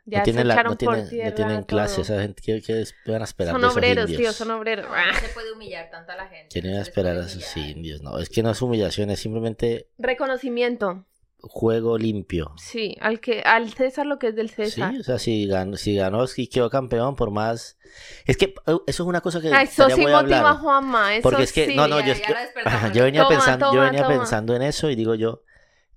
Ya 0.06 0.20
no 0.20 0.24
tienen, 0.24 0.48
la- 0.48 0.64
no 0.64 0.76
tienen, 0.76 1.02
no 1.24 1.34
tienen 1.36 1.64
clase, 1.66 2.02
esa 2.02 2.20
gente. 2.20 2.42
¿Qué, 2.44 2.62
qué 2.64 2.84
van 3.12 3.22
a 3.22 3.26
esperar 3.26 3.54
Son 3.54 3.62
de 3.62 3.68
esos 3.68 3.78
obreros, 3.78 4.10
indios? 4.10 4.22
tío, 4.22 4.34
son 4.34 4.50
obreros. 4.50 4.88
No, 4.90 5.06
no 5.06 5.14
se 5.14 5.30
puede 5.30 5.52
humillar 5.54 5.92
tanto 5.92 6.12
a 6.14 6.16
la 6.16 6.28
gente. 6.28 6.48
¿Quién 6.52 6.66
no 6.66 6.72
iba 6.72 6.80
a 6.82 6.84
se 6.84 6.90
les 6.90 6.98
esperar 6.98 7.16
a 7.18 7.26
esos 7.28 7.56
humillar. 7.56 7.78
indios? 7.78 8.02
No, 8.02 8.18
es 8.18 8.30
que 8.30 8.42
no 8.42 8.50
es 8.50 8.60
humillación, 8.62 9.12
es 9.12 9.20
simplemente 9.20 9.88
Reconocimiento. 10.00 11.06
Juego 11.42 11.98
limpio. 11.98 12.52
Sí, 12.58 12.96
al 13.02 13.20
que 13.20 13.42
al 13.42 13.74
César 13.74 14.06
lo 14.06 14.20
que 14.20 14.28
es 14.28 14.36
del 14.36 14.50
César. 14.50 14.92
Sí, 14.94 15.00
o 15.00 15.04
sea, 15.04 15.20
si 15.20 15.48
ganó, 15.48 15.78
si 15.78 15.96
ganó, 15.96 16.28
si 16.28 16.48
quedó 16.48 16.70
campeón, 16.70 17.16
por 17.16 17.32
más... 17.32 17.78
Es 18.26 18.38
que 18.38 18.54
eso 18.66 18.82
es 18.88 19.00
una 19.00 19.22
cosa 19.22 19.42
que 19.42 19.50
Ah, 19.54 19.64
eso 19.64 19.86
sí 19.90 20.02
motiva 20.02 20.16
a 20.16 20.20
hablar. 20.20 20.58
Juanma, 20.58 21.16
eso 21.16 21.24
Porque 21.24 21.44
es 21.44 21.54
que, 21.54 21.68
sí. 21.68 21.76
no, 21.76 21.88
no, 21.88 22.00
ya- 22.00 22.14
yo, 22.14 22.14
ya 22.14 22.88
yo- 22.88 22.94
yo 22.94 23.04
venía, 23.04 23.22
Toma, 23.24 23.30
pensando, 23.36 23.66
yo 23.68 23.72
toma, 23.72 23.86
venía 23.86 24.04
toma. 24.04 24.18
pensando 24.18 24.56
en 24.56 24.62
eso 24.62 24.90
y 24.90 24.96
digo 24.96 25.16
yo, 25.16 25.44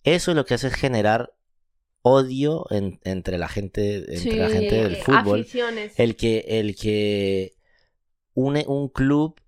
eso 0.04 0.32
lo 0.34 0.44
que 0.44 0.54
hace 0.54 0.68
es 0.68 0.74
generar 0.74 1.34
odio 2.02 2.66
en- 2.70 3.00
entre 3.04 3.38
la 3.38 3.48
gente, 3.48 3.98
entre 4.16 4.36
la 4.36 4.48
Sí, 4.48 4.52
gente 4.54 4.74
del 4.82 4.94
eh, 4.94 5.02
fútbol. 5.02 5.40
Aficiones. 5.40 5.92
El 5.98 6.16
que, 6.16 6.44
el 6.48 6.74
que 6.76 7.54
une 8.34 8.64
un 8.66 8.88
club 8.88 9.40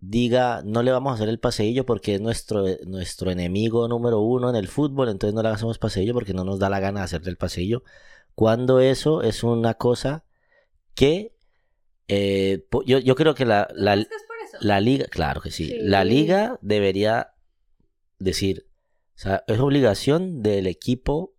diga 0.00 0.62
no 0.64 0.82
le 0.82 0.92
vamos 0.92 1.10
a 1.12 1.14
hacer 1.16 1.28
el 1.28 1.40
paseillo 1.40 1.84
porque 1.84 2.14
es 2.14 2.20
nuestro, 2.20 2.64
nuestro 2.86 3.30
enemigo 3.30 3.88
número 3.88 4.20
uno 4.20 4.48
en 4.50 4.56
el 4.56 4.68
fútbol, 4.68 5.08
entonces 5.08 5.34
no 5.34 5.42
le 5.42 5.48
hacemos 5.48 5.78
paseillo 5.78 6.14
porque 6.14 6.34
no 6.34 6.44
nos 6.44 6.58
da 6.58 6.70
la 6.70 6.80
gana 6.80 7.00
de 7.00 7.04
hacerle 7.04 7.30
el 7.30 7.36
paseillo. 7.36 7.82
Cuando 8.34 8.80
eso 8.80 9.22
es 9.22 9.42
una 9.42 9.74
cosa 9.74 10.24
que 10.94 11.34
eh, 12.06 12.64
yo, 12.86 12.98
yo 12.98 13.14
creo 13.16 13.34
que 13.34 13.44
la, 13.44 13.66
¿Tú 13.68 13.74
la, 13.76 13.92
crees 13.92 14.08
que 14.08 14.14
es 14.16 14.22
por 14.26 14.36
eso? 14.44 14.56
la 14.60 14.80
liga, 14.80 15.06
claro 15.06 15.40
que 15.40 15.50
sí, 15.50 15.66
Sí. 15.66 15.78
la 15.80 16.04
liga 16.04 16.58
debería 16.62 17.32
decir, 18.18 18.66
o 19.16 19.18
sea, 19.18 19.44
es 19.48 19.58
obligación 19.58 20.42
del 20.42 20.66
equipo, 20.68 21.34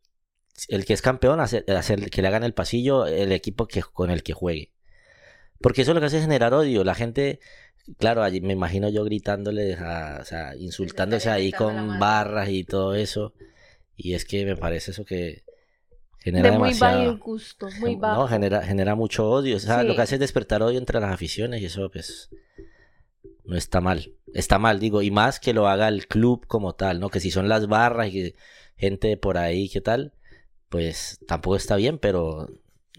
el 0.68 0.86
que 0.86 0.94
es 0.94 1.02
campeón, 1.02 1.40
hacer, 1.40 1.64
hacer 1.72 2.10
que 2.10 2.22
le 2.22 2.28
hagan 2.28 2.44
el 2.44 2.54
pasillo 2.54 3.06
el 3.08 3.32
equipo 3.32 3.68
que, 3.68 3.82
con 3.82 4.12
el 4.12 4.22
que 4.24 4.34
juegue. 4.34 4.74
Porque 5.62 5.82
eso 5.84 5.94
lo 5.94 6.00
que 6.00 6.06
hace 6.08 6.18
es 6.18 6.24
generar 6.24 6.54
odio. 6.54 6.84
La 6.84 6.96
gente, 6.96 7.40
claro, 7.98 8.24
allí 8.24 8.42
me 8.42 8.54
imagino 8.54 8.90
yo 8.90 9.04
gritándole, 9.04 9.76
a- 9.76 10.20
o 10.22 10.26
sea, 10.26 10.56
insultándose 10.56 11.30
ahí 11.30 11.52
con 11.52 12.00
barras 12.00 12.50
y 12.50 12.64
todo 12.64 12.96
eso. 12.96 13.34
Y 13.96 14.14
es 14.14 14.26
que 14.26 14.46
me 14.46 14.56
parece 14.56 14.92
eso 14.92 15.04
que 15.06 15.44
genera 16.20 16.52
de 16.52 16.58
muy 16.58 16.70
demasiado. 16.70 17.18
gusto, 17.18 17.70
muy 17.80 17.96
No, 17.96 18.02
bajo. 18.02 18.28
genera, 18.28 18.62
genera 18.64 18.96
mucho 18.96 19.30
odio. 19.30 19.58
O 19.58 19.60
sea, 19.60 19.82
Sí. 19.82 19.88
lo 19.88 19.96
que 19.96 20.02
hace 20.02 20.16
es 20.16 20.22
despertar 20.22 20.62
odio 20.64 20.78
entre 20.80 21.00
las 21.00 21.12
aficiones 21.14 21.62
y 21.62 21.66
eso, 21.66 21.90
pues, 21.92 22.30
no 23.46 23.56
está 23.58 23.82
mal. 23.82 24.14
está 24.32 24.60
mal, 24.60 24.80
digo, 24.80 25.02
y 25.02 25.10
más 25.10 25.40
que 25.40 25.54
lo 25.54 25.68
haga 25.68 25.88
el 25.88 26.06
club 26.06 26.46
como 26.46 26.76
tal, 26.76 27.00
¿no? 27.00 27.10
Que 27.10 27.20
si 27.20 27.32
son 27.32 27.50
las 27.50 27.66
barras 27.68 28.10
y 28.10 28.12
que 28.12 28.36
gente 28.78 29.18
por 29.18 29.40
ahí, 29.40 29.70
¿qué 29.70 29.82
tal? 29.82 30.14
Pues 30.70 31.20
tampoco 31.28 31.56
está 31.56 31.76
bien, 31.76 31.98
pero 31.98 32.48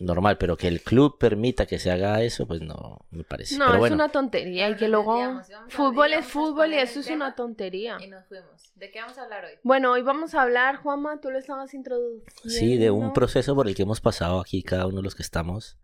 normal, 0.01 0.39
pero 0.39 0.57
que 0.57 0.67
el 0.67 0.81
club 0.83 1.19
permita 1.19 1.67
que 1.67 1.79
se 1.79 1.91
haga 1.91 2.23
eso, 2.23 2.47
pues 2.47 2.61
no 2.63 2.99
me 3.11 3.23
parece. 3.23 3.57
No, 3.57 3.67
pero 3.67 3.75
es 3.75 3.81
bueno, 3.81 3.95
una 3.97 4.09
tontería 4.09 4.69
y 4.71 4.77
que 4.77 4.89
luego 4.89 5.41
fútbol 5.69 6.13
es 6.15 6.27
fútbol 6.27 6.73
y 6.73 6.79
eso 6.79 7.01
es 7.01 7.09
una 7.11 7.35
tontería. 7.35 7.99
Y 8.01 8.09
nos 8.09 8.27
fuimos. 8.27 8.73
¿De 8.75 8.91
qué 8.91 9.01
vamos 9.01 9.19
a 9.19 9.23
hablar 9.25 9.45
hoy? 9.45 9.53
Bueno, 9.63 9.93
hoy 9.93 10.03
vamos 10.03 10.35
a 10.35 10.43
hablar, 10.43 10.77
Juanma, 10.77 11.21
tú 11.21 11.31
lo 11.31 11.39
estabas 11.39 11.73
introduciendo. 11.75 12.25
sí, 12.45 12.77
de 12.79 12.91
un 12.91 13.13
proceso 13.13 13.55
por 13.55 13.69
el 13.69 13.75
que 13.75 13.83
hemos 13.83 14.01
pasado 14.01 14.41
aquí 14.41 14.63
cada 14.63 14.87
uno 14.87 14.97
de 14.97 15.03
los 15.03 15.15
que 15.15 15.23
estamos. 15.23 15.79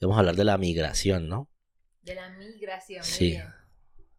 Vamos 0.00 0.16
a 0.16 0.20
hablar 0.20 0.36
de 0.36 0.44
la 0.44 0.56
migración, 0.56 1.28
¿no? 1.28 1.48
De 2.02 2.14
la 2.14 2.30
migración. 2.30 3.00
muy 3.00 3.06
Sí. 3.08 3.30
bien. 3.32 3.59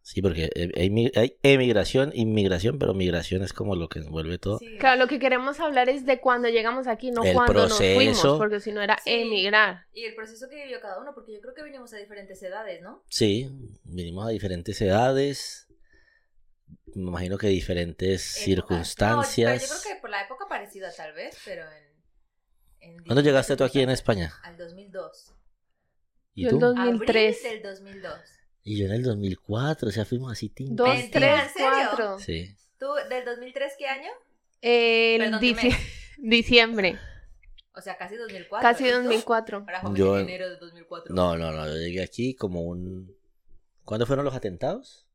Sí, 0.04 0.20
porque 0.20 0.50
hay, 0.76 0.90
mi- 0.90 1.12
hay 1.14 1.36
emigración, 1.44 2.10
inmigración, 2.14 2.78
pero 2.78 2.92
migración 2.92 3.42
es 3.44 3.52
como 3.52 3.76
lo 3.76 3.88
que 3.88 4.00
envuelve 4.00 4.38
todo. 4.38 4.58
Sí. 4.58 4.76
Claro, 4.78 4.98
lo 4.98 5.06
que 5.06 5.20
queremos 5.20 5.60
hablar 5.60 5.88
es 5.88 6.04
de 6.04 6.20
cuando 6.20 6.48
llegamos 6.48 6.88
aquí, 6.88 7.12
no 7.12 7.22
El 7.22 7.34
cuando 7.34 7.68
nos 7.68 7.78
fuimos, 7.78 8.20
porque 8.38 8.58
si 8.58 8.72
no 8.72 8.82
era 8.82 8.96
Sí. 9.04 9.10
emigrar. 9.12 9.86
Y 9.94 10.04
el 10.04 10.14
proceso 10.16 10.48
que 10.48 10.56
vivió 10.56 10.80
cada 10.80 11.00
uno, 11.00 11.12
porque 11.14 11.32
yo 11.34 11.40
creo 11.40 11.54
que 11.54 11.62
vinimos 11.62 11.92
a 11.94 11.98
diferentes 11.98 12.42
edades, 12.42 12.82
¿no? 12.82 13.04
Sí, 13.08 13.48
vinimos 13.84 14.26
a 14.26 14.30
diferentes 14.30 14.80
edades, 14.82 15.68
me 16.94 17.02
imagino 17.08 17.38
que 17.38 17.46
diferentes 17.46 18.22
circunstancias. 18.22 19.52
No, 19.52 19.58
pero 19.60 19.72
yo 19.74 19.80
creo 19.80 19.94
que 19.94 20.00
por 20.00 20.10
la 20.10 20.22
época 20.24 20.46
parecida 20.48 20.90
tal 20.96 21.12
vez, 21.12 21.38
pero 21.44 21.62
en... 22.80 22.90
en 22.96 23.04
¿Cuándo 23.04 23.22
llegaste 23.22 23.56
tú 23.56 23.62
aquí 23.64 23.80
en. 23.80 23.90
España? 23.90 24.32
Al 24.42 24.56
2002. 24.56 25.32
¿Y 26.34 26.42
Yo 26.42 26.48
el 26.48 26.54
tú? 26.54 26.58
dos- 26.60 26.74
2003. 26.74 27.36
Abril 27.44 27.62
del 27.62 27.70
2002. 27.70 28.20
Y 28.64 28.78
yo 28.78 28.86
en 28.86 28.92
el 28.92 29.02
2004, 29.02 29.88
o 29.88 29.92
sea, 29.92 30.04
fuimos 30.04 30.32
así. 30.32 30.48
tin, 30.48 30.76
Dos, 30.76 30.88
tin, 30.90 31.00
Mentira, 31.00 31.42
tin. 31.44 31.52
tres, 31.54 31.66
cuatro. 31.68 32.18
Sí. 32.18 32.56
¿Tú 32.78 32.86
del 33.10 33.24
2003 33.24 33.72
qué 33.78 33.86
año? 33.88 34.10
El 34.60 35.20
Perdón, 35.22 35.40
dici- 35.40 35.62
dime. 35.62 35.76
diciembre, 36.18 36.98
O 37.74 37.80
sea, 37.80 37.96
casi 37.96 38.16
2004. 38.16 38.62
casi 38.68 38.84
¿y 38.86 38.90
tú? 38.90 38.94
2004. 38.96 39.58
Ahora 39.58 39.80
joven 39.80 39.94
Yo- 39.96 40.16
en 40.18 40.28
enero 40.28 40.48
de 40.50 40.56
2004. 40.58 41.14
No, 41.14 41.36
no, 41.36 41.50
no, 41.52 41.66
yo 41.66 41.74
llegué 41.74 42.02
aquí 42.02 42.34
como 42.36 42.62
un... 42.62 43.16
¿Cuándo 43.84 44.06
fueron 44.06 44.24
los 44.24 44.34
atentados? 44.34 45.08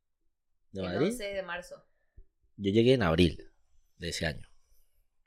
¿De 0.74 0.82
El 0.82 0.88
Madrid? 0.88 1.08
11 1.08 1.24
de 1.24 1.44
marzo. 1.44 1.75
Yo 2.58 2.72
llegué 2.72 2.94
en 2.96 3.04
abril 3.04 3.50
de 3.98 4.10
ese 4.10 4.25
año. 4.25 4.46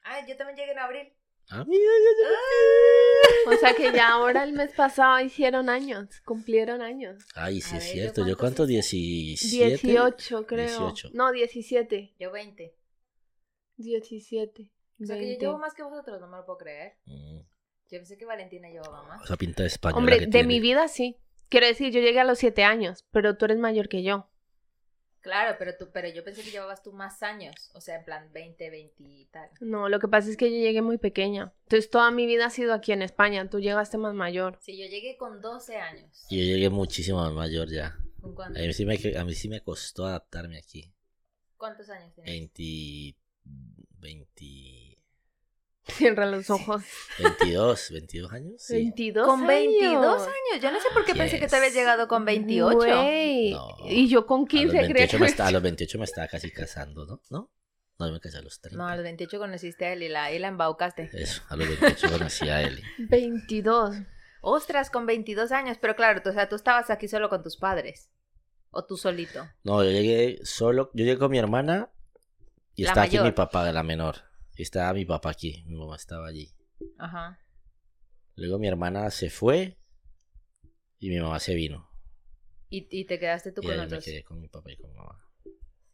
Ah, 0.03 0.27
yo 0.27 0.37
también 0.37 0.59
llegué 0.59 0.73
en 0.73 0.79
abril. 0.79 1.13
Ah, 1.51 1.65
ya. 1.67 3.53
O 3.53 3.57
sea 3.57 3.75
que 3.75 3.93
ya 3.93 4.11
ahora 4.11 4.45
el 4.45 4.53
mes 4.53 4.73
pasado 4.73 5.21
hicieron 5.21 5.69
años, 5.69 6.21
cumplieron 6.25 6.81
años. 6.83 7.25
Ay, 7.35 7.61
sí 7.61 7.75
A 7.75 7.79
es 7.79 7.85
ver, 7.85 7.95
¿yo 7.97 8.01
cierto. 8.03 8.21
¿Yo 8.29 8.37
cuántos 8.37 8.67
cuánto? 8.69 8.73
hice? 8.73 8.97
17. 8.97 9.87
18 9.89 10.47
creo. 10.47 10.67
18. 10.67 11.11
No, 11.15 11.33
17. 11.33 12.15
Yo 12.19 12.31
20. 12.31 12.75
17. 13.77 14.71
O 15.03 15.07
sea, 15.07 15.17
que 15.17 15.23
yo 15.23 15.29
20. 15.29 15.45
llevo 15.47 15.59
más 15.59 15.75
que 15.75 15.83
vosotros, 15.83 16.21
no 16.21 16.29
me 16.29 16.37
lo 16.37 16.45
puedo 16.47 16.59
creer. 16.59 16.95
Mm, 17.07 17.39
Yo 17.39 17.45
pensé 17.99 18.17
que 18.19 18.27
Valentina 18.27 18.69
llevaba 18.69 19.03
más. 19.05 19.23
O 19.23 19.27
sea, 19.27 19.37
pinta 19.37 19.63
de 19.63 19.69
española 19.69 19.99
Hombre, 19.99 20.19
que 20.19 20.27
de 20.27 20.31
tiene. 20.33 20.47
mi 20.49 20.61
vida 20.61 20.89
sí. 20.89 21.17
Quiero 21.49 21.67
decir, 21.67 21.93
yo 21.93 22.01
llegué 22.01 22.21
a 22.21 22.25
los 22.25 22.39
7 22.39 22.63
años, 22.63 23.05
pero 23.11 23.37
tú 23.37 23.47
eres 23.47 23.59
mayor 23.59 23.89
que 23.89 24.03
yo. 24.05 24.29
Claro, 25.21 25.57
pero 25.59 25.77
tú, 25.77 25.91
pero 25.93 26.09
yo 26.09 26.25
pensé 26.25 26.43
que 26.43 26.51
llevabas 26.51 26.83
tú 26.83 26.93
más 26.93 27.23
años. 27.23 27.55
O 27.75 27.81
sea, 27.81 27.97
en 27.97 28.05
plan 28.05 28.33
20, 28.33 28.71
20 28.71 29.03
y 29.03 29.27
tal. 29.27 29.51
No, 29.61 29.89
lo 29.89 29.99
que 29.99 30.09
pasa 30.09 30.31
es 30.31 30.37
que 30.37 30.51
yo 30.51 30.57
llegué 30.57 30.81
muy 30.83 30.97
pequeña. 30.99 31.53
Entonces 31.65 31.91
toda 31.91 32.11
mi 32.11 32.27
vida 32.27 32.47
ha 32.47 32.51
sido 32.51 32.73
aquí 32.73 32.93
en 32.93 33.03
España. 33.03 33.49
Tú 33.51 33.61
llegaste 33.61 33.99
más 33.99 34.15
mayor. 34.15 34.59
Sí, 34.63 34.79
yo 34.79 34.87
llegué 34.87 35.17
con 35.19 35.41
12 35.43 35.77
años. 35.77 36.27
Y 36.31 36.39
yo 36.39 36.45
llegué 36.55 36.71
muchísimo 36.71 37.19
más 37.19 37.33
mayor 37.33 37.69
ya. 37.71 37.99
¿Con 38.21 38.33
A 38.33 38.35
cuántos? 38.35 38.63
mí 38.63 38.73
sí 38.73 38.87
me, 38.87 38.99
a 39.19 39.25
mí 39.25 39.35
sí 39.35 39.49
me 39.49 39.63
costó 39.63 40.07
adaptarme 40.07 40.59
aquí. 40.59 40.93
¿Cuántos 41.57 41.91
años 41.91 42.15
tenías? 42.15 42.33
20, 42.33 43.17
20, 43.99 45.00
Cierra 45.87 46.27
los 46.27 46.51
ojos. 46.51 46.83
22, 47.19 47.91
22 47.91 48.33
años. 48.33 48.55
Sí. 48.59 48.75
22 48.75 49.27
Con 49.27 49.47
22 49.47 49.93
años. 50.05 50.23
años. 50.23 50.63
Yo 50.63 50.71
no 50.71 50.79
sé 50.79 50.89
por 50.93 51.05
qué 51.05 51.15
pensé 51.15 51.37
que 51.39 51.47
te 51.47 51.47
Yes. 51.47 51.55
habías 51.55 51.75
llegado 51.75 52.07
con 52.09 52.25
28. 52.25 52.77
Güey. 52.77 53.51
No. 53.53 53.77
Y 53.87 54.09
yo 54.09 54.27
con 54.27 54.41
A 54.41 54.43
los, 54.43 54.49
15 54.51 54.69
creía 54.71 54.83
28 54.95 55.17
que 55.17 55.21
me 55.21 55.27
estaba, 55.27 55.49
a 55.49 55.53
los 55.53 55.63
28 55.63 55.99
me 55.99 56.05
estaba 56.05 56.29
casi 56.29 56.51
casando, 56.51 57.07
¿no? 57.07 57.23
¿No? 57.31 57.51
No, 57.99 58.07
yo 58.07 58.13
me 58.13 58.21
casé 58.21 58.39
a 58.39 58.43
los 58.43 58.61
30. 58.61 58.79
No, 58.83 58.89
a 58.89 58.95
los 58.95 59.03
28 59.05 59.39
conociste 59.39 59.85
a 59.87 59.93
él 59.93 60.03
y 60.03 60.09
la, 60.09 60.33
y 60.33 60.39
la 60.39 60.49
embaucaste. 60.49 61.11
Eso, 61.13 61.43
a 61.49 61.57
los 61.57 61.67
28 61.69 62.11
conocí 62.11 62.49
a 62.49 62.63
él. 62.63 62.81
22. 62.99 63.97
Ostras, 64.43 64.91
con 64.91 65.05
22 65.07 65.53
años. 65.53 65.77
Pero 65.81 65.97
claro, 65.97 66.23
tú, 66.23 66.31
o 66.31 66.33
sea, 66.33 66.49
tú 66.49 66.57
estabas 66.57 66.89
aquí 66.91 67.09
solo 67.09 67.29
con 67.29 67.43
tus 67.43 67.57
padres. 67.57 68.11
O 68.71 68.85
tú 68.85 68.97
solito. 68.97 69.47
No, 69.65 69.83
yo 69.83 69.91
llegué 69.91 70.39
solo, 70.45 70.91
yo 70.95 71.05
llegué 71.05 71.19
con 71.19 71.31
mi 71.31 71.39
hermana 71.39 71.91
y 72.75 72.85
La 72.85 72.91
estaba 72.91 73.05
aquí 73.07 73.17
mi 73.17 73.21
mayor. 73.25 73.35
papá, 73.35 73.71
la 73.73 73.83
menor. 73.83 74.30
Estaba 74.57 74.93
mi 74.93 75.05
papá 75.05 75.31
aquí, 75.31 75.65
mi 75.67 75.77
mamá 75.77 75.97
estaba 75.97 76.27
allí. 76.29 76.53
Ajá. 76.99 77.39
Luego 78.37 78.59
mi 78.59 78.69
hermana 78.69 79.11
se 79.11 79.31
fue 79.31 79.79
y 80.99 81.09
mi 81.09 81.19
mamá 81.19 81.41
se 81.41 81.55
vino. 81.55 81.91
Y, 82.69 82.87
y 82.91 83.05
te 83.05 83.19
quedaste 83.19 83.53
tú 83.53 83.63
y 83.63 83.67
con 83.67 83.77
me 83.77 83.99
quedé 83.99 84.23
con 84.23 84.41
mi 84.41 84.49
papá 84.49 84.71
y 84.71 84.77
con 84.77 84.91
mi 84.91 84.97
mamá. 84.97 85.19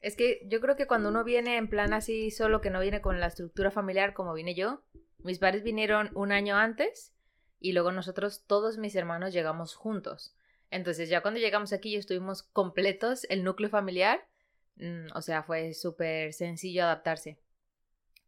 Es 0.00 0.14
que 0.14 0.46
yo 0.46 0.60
creo 0.60 0.76
que 0.76 0.86
cuando 0.86 1.08
uno 1.08 1.24
viene 1.24 1.56
en 1.56 1.68
plan 1.68 1.92
así 1.92 2.30
solo, 2.30 2.60
que 2.60 2.70
no 2.70 2.80
viene 2.80 3.00
con 3.00 3.18
la 3.18 3.26
estructura 3.26 3.70
familiar 3.70 4.14
como 4.14 4.34
vine 4.34 4.54
yo, 4.54 4.84
mis 5.18 5.38
padres 5.38 5.62
vinieron 5.62 6.10
un 6.14 6.32
año 6.32 6.56
antes 6.56 7.14
y 7.58 7.72
luego 7.72 7.90
nosotros, 7.92 8.44
todos 8.46 8.78
mis 8.78 8.94
hermanos, 8.94 9.32
llegamos 9.32 9.74
juntos. 9.74 10.36
Entonces 10.70 11.08
ya 11.08 11.22
cuando 11.22 11.40
llegamos 11.40 11.72
aquí 11.72 11.94
y 11.94 11.96
estuvimos 11.96 12.42
completos, 12.42 13.24
el 13.30 13.42
núcleo 13.42 13.70
familiar, 13.70 14.28
mm, 14.76 15.08
o 15.14 15.22
sea, 15.22 15.42
fue 15.42 15.74
súper 15.74 16.32
sencillo 16.32 16.84
adaptarse. 16.84 17.38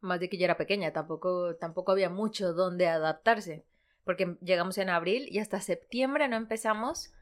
Más 0.01 0.21
de 0.21 0.29
que 0.29 0.39
yo 0.39 0.45
era 0.45 0.57
pequeña, 0.57 0.93
tampoco, 0.93 1.57
tampoco 1.57 1.93
había 1.93 2.09
mucho 2.11 2.53
donde 2.53 2.87
adaptarse. 2.87 3.65
Porque 4.05 4.37
llegamos 4.41 4.79
en 4.79 4.89
abril 4.91 5.27
y 5.31 5.39
hasta 5.39 5.61
septiembre 5.61 6.29
no 6.29 6.37
empezamos 6.37 7.13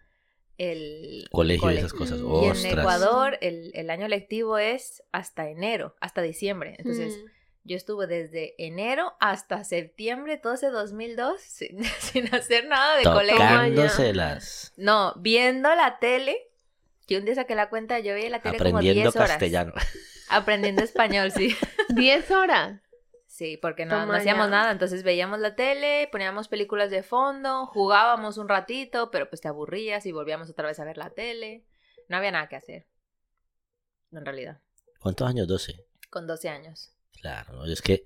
el 0.58 1.26
Colegio 1.32 1.70
y 1.70 1.74
cole. 1.74 1.78
esas 1.78 1.92
cosas. 1.92 2.18
Y 2.20 2.22
Y 2.22 2.70
en. 2.72 2.78
Ecuador 2.78 3.38
el, 3.40 3.70
el 3.74 3.90
año 3.90 4.08
lectivo 4.08 4.58
es 4.58 5.02
hasta 5.12 5.48
enero, 5.48 5.94
hasta 6.00 6.22
diciembre. 6.22 6.76
Entonces 6.78 7.16
Mm. 7.18 7.26
yo 7.64 7.76
estuve 7.76 8.06
desde 8.06 8.54
enero 8.64 9.14
hasta 9.20 9.64
septiembre, 9.64 10.38
todo 10.38 10.54
ese 10.54 10.70
2002, 10.70 11.40
sin, 11.42 11.84
sin 11.84 12.34
hacer 12.34 12.66
nada 12.68 12.96
de 12.96 13.02
colegio. 13.04 13.38
No, 14.76 15.12
viendo 15.16 15.74
la 15.74 15.98
tele. 15.98 16.45
Que 17.06 17.18
un 17.18 17.24
día 17.24 17.34
saqué 17.34 17.54
la 17.54 17.68
cuenta, 17.68 17.98
yo 18.00 18.14
veía 18.14 18.30
la 18.30 18.40
tele 18.40 18.58
como 18.58 18.78
Aprendiendo 18.78 19.02
10 19.02 19.16
horas. 19.16 19.30
castellano. 19.30 19.72
Aprendiendo 20.28 20.82
español, 20.82 21.30
sí. 21.30 21.56
10 21.90 22.30
horas. 22.32 22.80
Sí, 23.26 23.58
porque 23.58 23.84
no, 23.84 24.06
no 24.06 24.14
hacíamos 24.14 24.48
nada. 24.48 24.70
Entonces 24.72 25.02
veíamos 25.02 25.38
la 25.40 25.54
tele, 25.54 26.08
poníamos 26.10 26.48
películas 26.48 26.90
de 26.90 27.02
fondo, 27.02 27.66
jugábamos 27.66 28.38
un 28.38 28.48
ratito, 28.48 29.10
pero 29.10 29.28
pues 29.28 29.40
te 29.40 29.48
aburrías 29.48 30.06
y 30.06 30.12
volvíamos 30.12 30.48
otra 30.48 30.66
vez 30.68 30.80
a 30.80 30.84
ver 30.84 30.96
la 30.96 31.10
tele. 31.10 31.64
No 32.08 32.16
había 32.16 32.30
nada 32.30 32.48
que 32.48 32.56
hacer. 32.56 32.86
En 34.12 34.24
realidad, 34.24 34.60
¿Cuántos 35.00 35.28
años? 35.28 35.46
12. 35.48 35.84
con 36.08 36.26
12 36.26 36.48
años. 36.48 36.92
Claro, 37.20 37.52
¿no? 37.52 37.64
es 37.66 37.82
que 37.82 38.02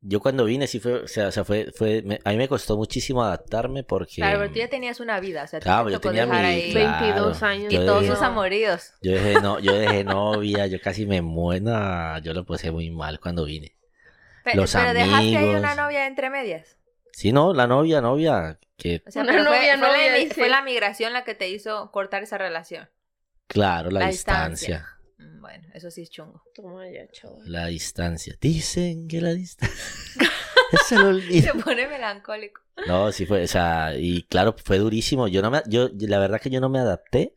yo 0.00 0.20
cuando 0.20 0.44
vine 0.44 0.66
sí 0.66 0.78
fue, 0.80 0.94
o 1.02 1.08
sea, 1.08 1.28
o 1.28 1.32
sea, 1.32 1.44
fue, 1.44 1.72
fue, 1.74 2.02
me- 2.02 2.20
a 2.24 2.30
mí 2.30 2.36
me 2.36 2.48
costó 2.48 2.76
muchísimo 2.76 3.22
adaptarme 3.22 3.82
porque 3.82 4.16
Claro, 4.16 4.38
pero 4.40 4.52
tú 4.52 4.58
ya 4.58 4.68
tenías 4.68 5.00
una 5.00 5.18
vida, 5.20 5.42
o 5.44 5.46
sea, 5.46 5.58
Claro, 5.60 5.86
te 5.86 5.92
yo 5.92 6.00
tenía 6.00 6.24
dejar 6.26 6.42
mi- 6.42 6.46
ahí 6.48 6.70
claro, 6.72 7.04
22 7.06 7.42
años. 7.42 7.72
y 7.72 7.76
todos 7.76 8.02
dejé- 8.04 8.14
sus 8.14 8.22
amoríos. 8.22 8.92
yo 9.02 9.12
dejé, 9.12 9.40
no, 9.40 9.58
yo 9.58 9.72
dejé 9.78 10.04
novia, 10.04 10.66
yo 10.68 10.80
casi 10.80 11.04
me 11.06 11.20
muero, 11.22 12.18
yo 12.18 12.32
lo 12.32 12.44
pasé 12.46 12.70
muy 12.70 12.90
mal 12.90 13.18
cuando 13.20 13.44
vine. 13.44 13.74
Pe- 14.44 14.54
Los 14.54 14.72
pero 14.72 14.94
dejaste 14.94 15.16
ahí 15.16 15.36
amigos. 15.36 15.58
una 15.60 15.74
novia 15.74 16.06
entre 16.06 16.30
medias. 16.30 16.76
Sí, 17.12 17.32
no, 17.32 17.52
la 17.52 17.66
novia, 17.66 18.00
novia, 18.00 18.58
que 18.76 19.02
O 19.06 19.10
sea, 19.10 19.22
Una 19.22 19.32
pero 19.32 19.44
fue- 19.46 19.56
novia, 19.58 19.78
fue, 19.78 19.88
la, 19.88 19.92
novia, 19.92 20.16
sí. 20.28 20.30
fue 20.34 20.48
la 20.48 20.62
migración 20.62 21.12
la 21.12 21.24
que 21.24 21.34
te 21.34 21.48
hizo 21.48 21.90
cortar 21.90 22.22
esa 22.22 22.38
relación. 22.38 22.88
claro, 23.48 23.90
la, 23.90 24.00
La 24.00 24.06
distancia, 24.08 24.76
distancia. 24.76 24.97
Mm, 25.18 25.40
Bueno, 25.40 25.68
eso 25.74 25.90
sí 25.90 26.02
es 26.02 26.10
chungo. 26.10 26.42
Toma 26.54 26.88
ya, 26.90 27.06
chaval. 27.10 27.38
la 27.44 27.66
distancia. 27.66 28.36
Dicen 28.40 29.08
que 29.08 29.20
la 29.20 29.34
distancia 29.34 29.80
olvido. 31.04 31.52
Se 31.54 31.58
pone 31.62 31.86
melancólico. 31.88 32.60
No, 32.86 33.10
sí 33.12 33.26
fue, 33.26 33.42
o 33.42 33.46
sea, 33.48 33.94
y 33.96 34.22
claro, 34.24 34.54
fue 34.64 34.78
durísimo. 34.78 35.26
Yo 35.28 35.42
no 35.42 35.50
me, 35.50 35.62
yo, 35.66 35.88
la 35.98 36.18
verdad 36.20 36.40
que 36.40 36.50
yo 36.50 36.60
no 36.60 36.68
me 36.68 36.78
adapté 36.78 37.34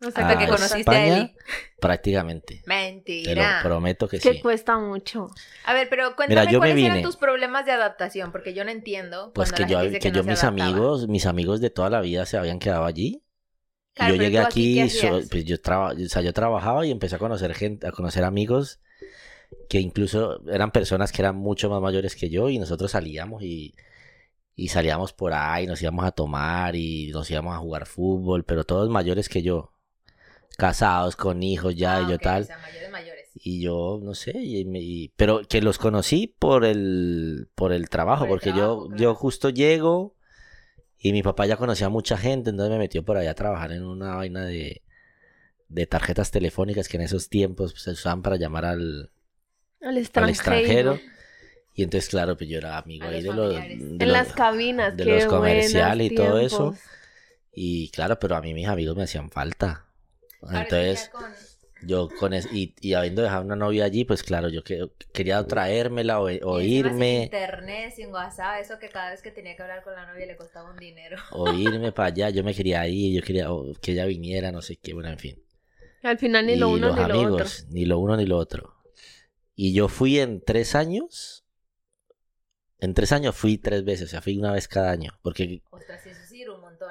O 0.00 0.06
Hasta 0.08 0.28
a 0.30 0.38
que 0.38 0.44
conociste 0.46 0.76
a 0.76 0.78
España 0.80 1.16
Eli. 1.18 1.34
prácticamente. 1.80 2.62
Te 2.64 2.68
lo 2.70 2.74
Mentira. 2.76 3.60
prometo 3.64 4.06
que 4.06 4.18
Es 4.18 4.22
que 4.22 4.34
sí. 4.34 4.40
cuesta 4.40 4.78
mucho. 4.78 5.26
A 5.64 5.74
ver, 5.74 5.88
pero 5.88 6.14
cuéntame 6.14 6.40
Mira, 6.40 6.52
yo 6.52 6.60
me 6.60 6.68
cuáles 6.68 6.84
eran 6.84 6.96
vine. 6.98 7.02
tus 7.06 7.16
problemas 7.16 7.66
de 7.66 7.72
adaptación, 7.72 8.30
porque 8.30 8.54
yo 8.54 8.64
no 8.64 8.70
entiendo. 8.70 9.32
Pues 9.34 9.50
que 9.52 9.62
la 9.62 9.68
yo, 9.68 9.78
gente 9.80 9.88
dice 9.96 10.00
que 10.00 10.10
no 10.10 10.16
yo 10.18 10.22
se 10.22 10.30
mis 10.30 10.44
adaptaba. 10.44 10.70
amigos, 10.70 11.08
mis 11.08 11.26
amigos 11.26 11.60
de 11.60 11.70
toda 11.70 11.90
la 11.90 12.00
vida 12.00 12.24
se 12.26 12.36
habían 12.36 12.60
quedado 12.60 12.84
allí. 12.84 13.24
Claro, 13.96 14.14
yo 14.14 14.22
llegué 14.22 14.38
aquí, 14.38 14.74
¿qué 14.74 14.82
aquí, 14.82 14.90
so- 14.90 15.20
pues 15.30 15.44
yo, 15.44 15.60
traba- 15.60 15.92
o 15.92 16.08
sea, 16.08 16.22
yo 16.22 16.32
trabajaba 16.32 16.86
y 16.86 16.90
empecé 16.90 17.16
a 17.16 17.18
conocer 17.18 17.54
gente, 17.54 17.86
a 17.86 17.92
conocer 17.92 18.24
amigos 18.24 18.80
que 19.68 19.80
incluso 19.80 20.40
eran 20.48 20.72
personas 20.72 21.12
que 21.12 21.22
eran 21.22 21.36
mucho 21.36 21.70
más 21.70 21.82
mayores 21.82 22.16
que 22.16 22.30
yo 22.30 22.50
y 22.50 22.58
nosotros 22.58 22.92
salíamos 22.92 23.42
y, 23.42 23.74
y 24.56 24.68
salíamos 24.68 25.12
por 25.14 25.34
ahí, 25.34 25.66
nos 25.66 25.82
íbamos 25.82 26.04
a 26.06 26.12
tomar 26.12 26.76
y 26.76 27.10
nos 27.12 27.30
íbamos 27.30 27.54
a 27.54 27.58
jugar 27.58 27.86
fútbol, 27.86 28.44
pero 28.44 28.64
todos 28.64 28.90
mayores 28.90 29.28
que 29.28 29.42
yo. 29.42 29.72
casados, 30.58 31.16
con 31.16 31.42
hijos 31.42 31.74
ya, 31.76 31.96
Ah, 31.96 32.02
y 32.02 32.10
yo 32.10 32.16
ok, 32.16 32.22
tal. 32.22 32.42
O 32.42 32.46
sea, 32.46 32.58
mayores, 32.58 32.90
mayores. 32.90 33.30
Y 33.34 33.62
yo, 33.62 34.00
no 34.02 34.14
sé, 34.14 34.32
y 34.38 34.64
me- 34.64 34.80
y- 34.80 35.12
pero 35.16 35.42
que 35.48 35.60
los 35.62 35.78
conocí 35.78 36.34
por 36.38 36.64
el, 36.64 37.48
por 37.54 37.72
el 37.72 37.88
trabajo, 37.90 38.20
Por 38.20 38.28
el 38.28 38.34
porque 38.34 38.52
trabajo, 38.52 38.82
yo, 38.84 38.88
claro. 38.88 39.02
yo 39.02 39.14
justo 39.14 39.50
llego 39.50 40.15
y 40.98 41.12
mi 41.12 41.22
papá 41.22 41.46
ya 41.46 41.56
conocía 41.56 41.86
a 41.88 41.90
mucha 41.90 42.16
gente, 42.18 42.50
entonces 42.50 42.72
me 42.72 42.78
metió 42.78 43.04
por 43.04 43.16
allá 43.16 43.32
a 43.32 43.34
trabajar 43.34 43.72
en 43.72 43.84
una 43.84 44.16
vaina 44.16 44.44
de, 44.44 44.82
de 45.68 45.86
tarjetas 45.86 46.30
telefónicas 46.30 46.88
que 46.88 46.96
en 46.98 47.04
esos 47.04 47.28
tiempos 47.28 47.72
pues, 47.72 47.84
se 47.84 47.92
usaban 47.92 48.22
para 48.22 48.36
llamar 48.36 48.64
al, 48.64 49.10
Al 49.80 50.24
al 50.24 50.30
extranjero. 50.30 51.00
Y 51.74 51.82
entonces, 51.84 52.08
claro, 52.10 52.36
pues 52.36 52.48
yo 52.50 52.58
era 52.58 52.78
amigo 52.78 53.06
A 53.06 53.10
ahí 53.10 53.22
los 53.22 53.24
de 53.24 53.32
los, 53.34 53.54
de 53.98 54.04
En 54.04 54.08
los- 54.08 54.18
las 54.18 54.32
cabinas, 54.32 54.96
de 54.96 55.04
qué 55.04 55.10
los 55.10 55.26
comerciales 55.26 56.06
y 56.06 56.10
todo 56.10 56.38
eso. 56.38 56.74
Y 57.52 57.90
claro, 57.90 58.18
pero 58.18 58.36
a 58.36 58.42
mí 58.42 58.54
mis 58.54 58.68
amigos 58.68 58.96
me 58.96 59.04
hacían 59.04 59.30
falta. 59.30 59.86
Entonces, 60.42 61.10
con- 61.10 61.26
yo 61.80 62.08
con 62.08 62.32
es- 62.34 62.46
y, 62.50 62.74
y 62.80 62.94
habiendo 62.94 63.22
dejado 63.22 63.44
una 63.44 63.56
novia 63.56 63.84
allí, 63.84 64.04
pues 64.04 64.22
claro, 64.22 64.48
yo 64.48 64.62
que- 64.64 64.88
quería 65.12 65.46
traérmela 65.46 66.20
o, 66.20 66.24
o 66.24 66.28
y 66.28 66.34
encima 66.34 66.62
Sin 66.62 66.72
irme, 66.72 67.22
internet, 67.24 67.92
sin 67.94 68.08
WhatsApp, 68.12 68.60
eso 68.60 68.78
que 68.78 68.88
cada 68.88 69.10
vez 69.10 69.22
que 69.22 69.30
tenía 69.30 69.56
que 69.56 69.62
hablar 69.62 69.82
con 69.82 69.94
la 69.94 70.06
novia 70.06 70.26
le 70.26 70.36
costaba 70.36 70.70
un 70.70 70.76
dinero. 70.78 71.16
o 71.32 71.52
irme 71.52 71.92
para 71.92 72.08
allá. 72.08 72.30
Yo 72.30 72.42
me 72.44 72.54
quería 72.54 72.86
ir, 72.88 73.20
yo 73.20 73.26
quería 73.26 73.48
que 73.80 73.92
ella 73.92 74.06
viniera, 74.06 74.52
no 74.52 74.62
sé 74.62 74.76
qué, 74.76 74.94
bueno, 74.94 75.10
en 75.10 75.18
fin. 75.18 75.42
Al 76.02 76.18
final 76.18 76.46
ni 76.46 76.54
y 76.54 76.56
lo 76.56 76.68
uno 76.68 76.88
los 76.88 76.96
ni 76.96 77.04
lo 77.04 77.18
otro. 77.20 77.36
amigos, 77.36 77.66
ni 77.70 77.84
lo 77.84 77.98
uno 77.98 78.16
ni 78.16 78.26
lo 78.26 78.36
otro. 78.38 78.74
Y 79.54 79.72
yo 79.74 79.88
fui 79.88 80.18
en 80.20 80.40
tres 80.42 80.74
años, 80.74 81.44
en 82.78 82.94
tres 82.94 83.12
años 83.12 83.34
fui 83.34 83.58
tres 83.58 83.84
veces, 83.84 84.08
o 84.08 84.10
sea, 84.10 84.22
fui 84.22 84.36
una 84.38 84.52
vez 84.52 84.68
cada 84.68 84.90
año, 84.90 85.12
porque 85.22 85.62
Ostras, 85.70 86.06
eso 86.06 86.22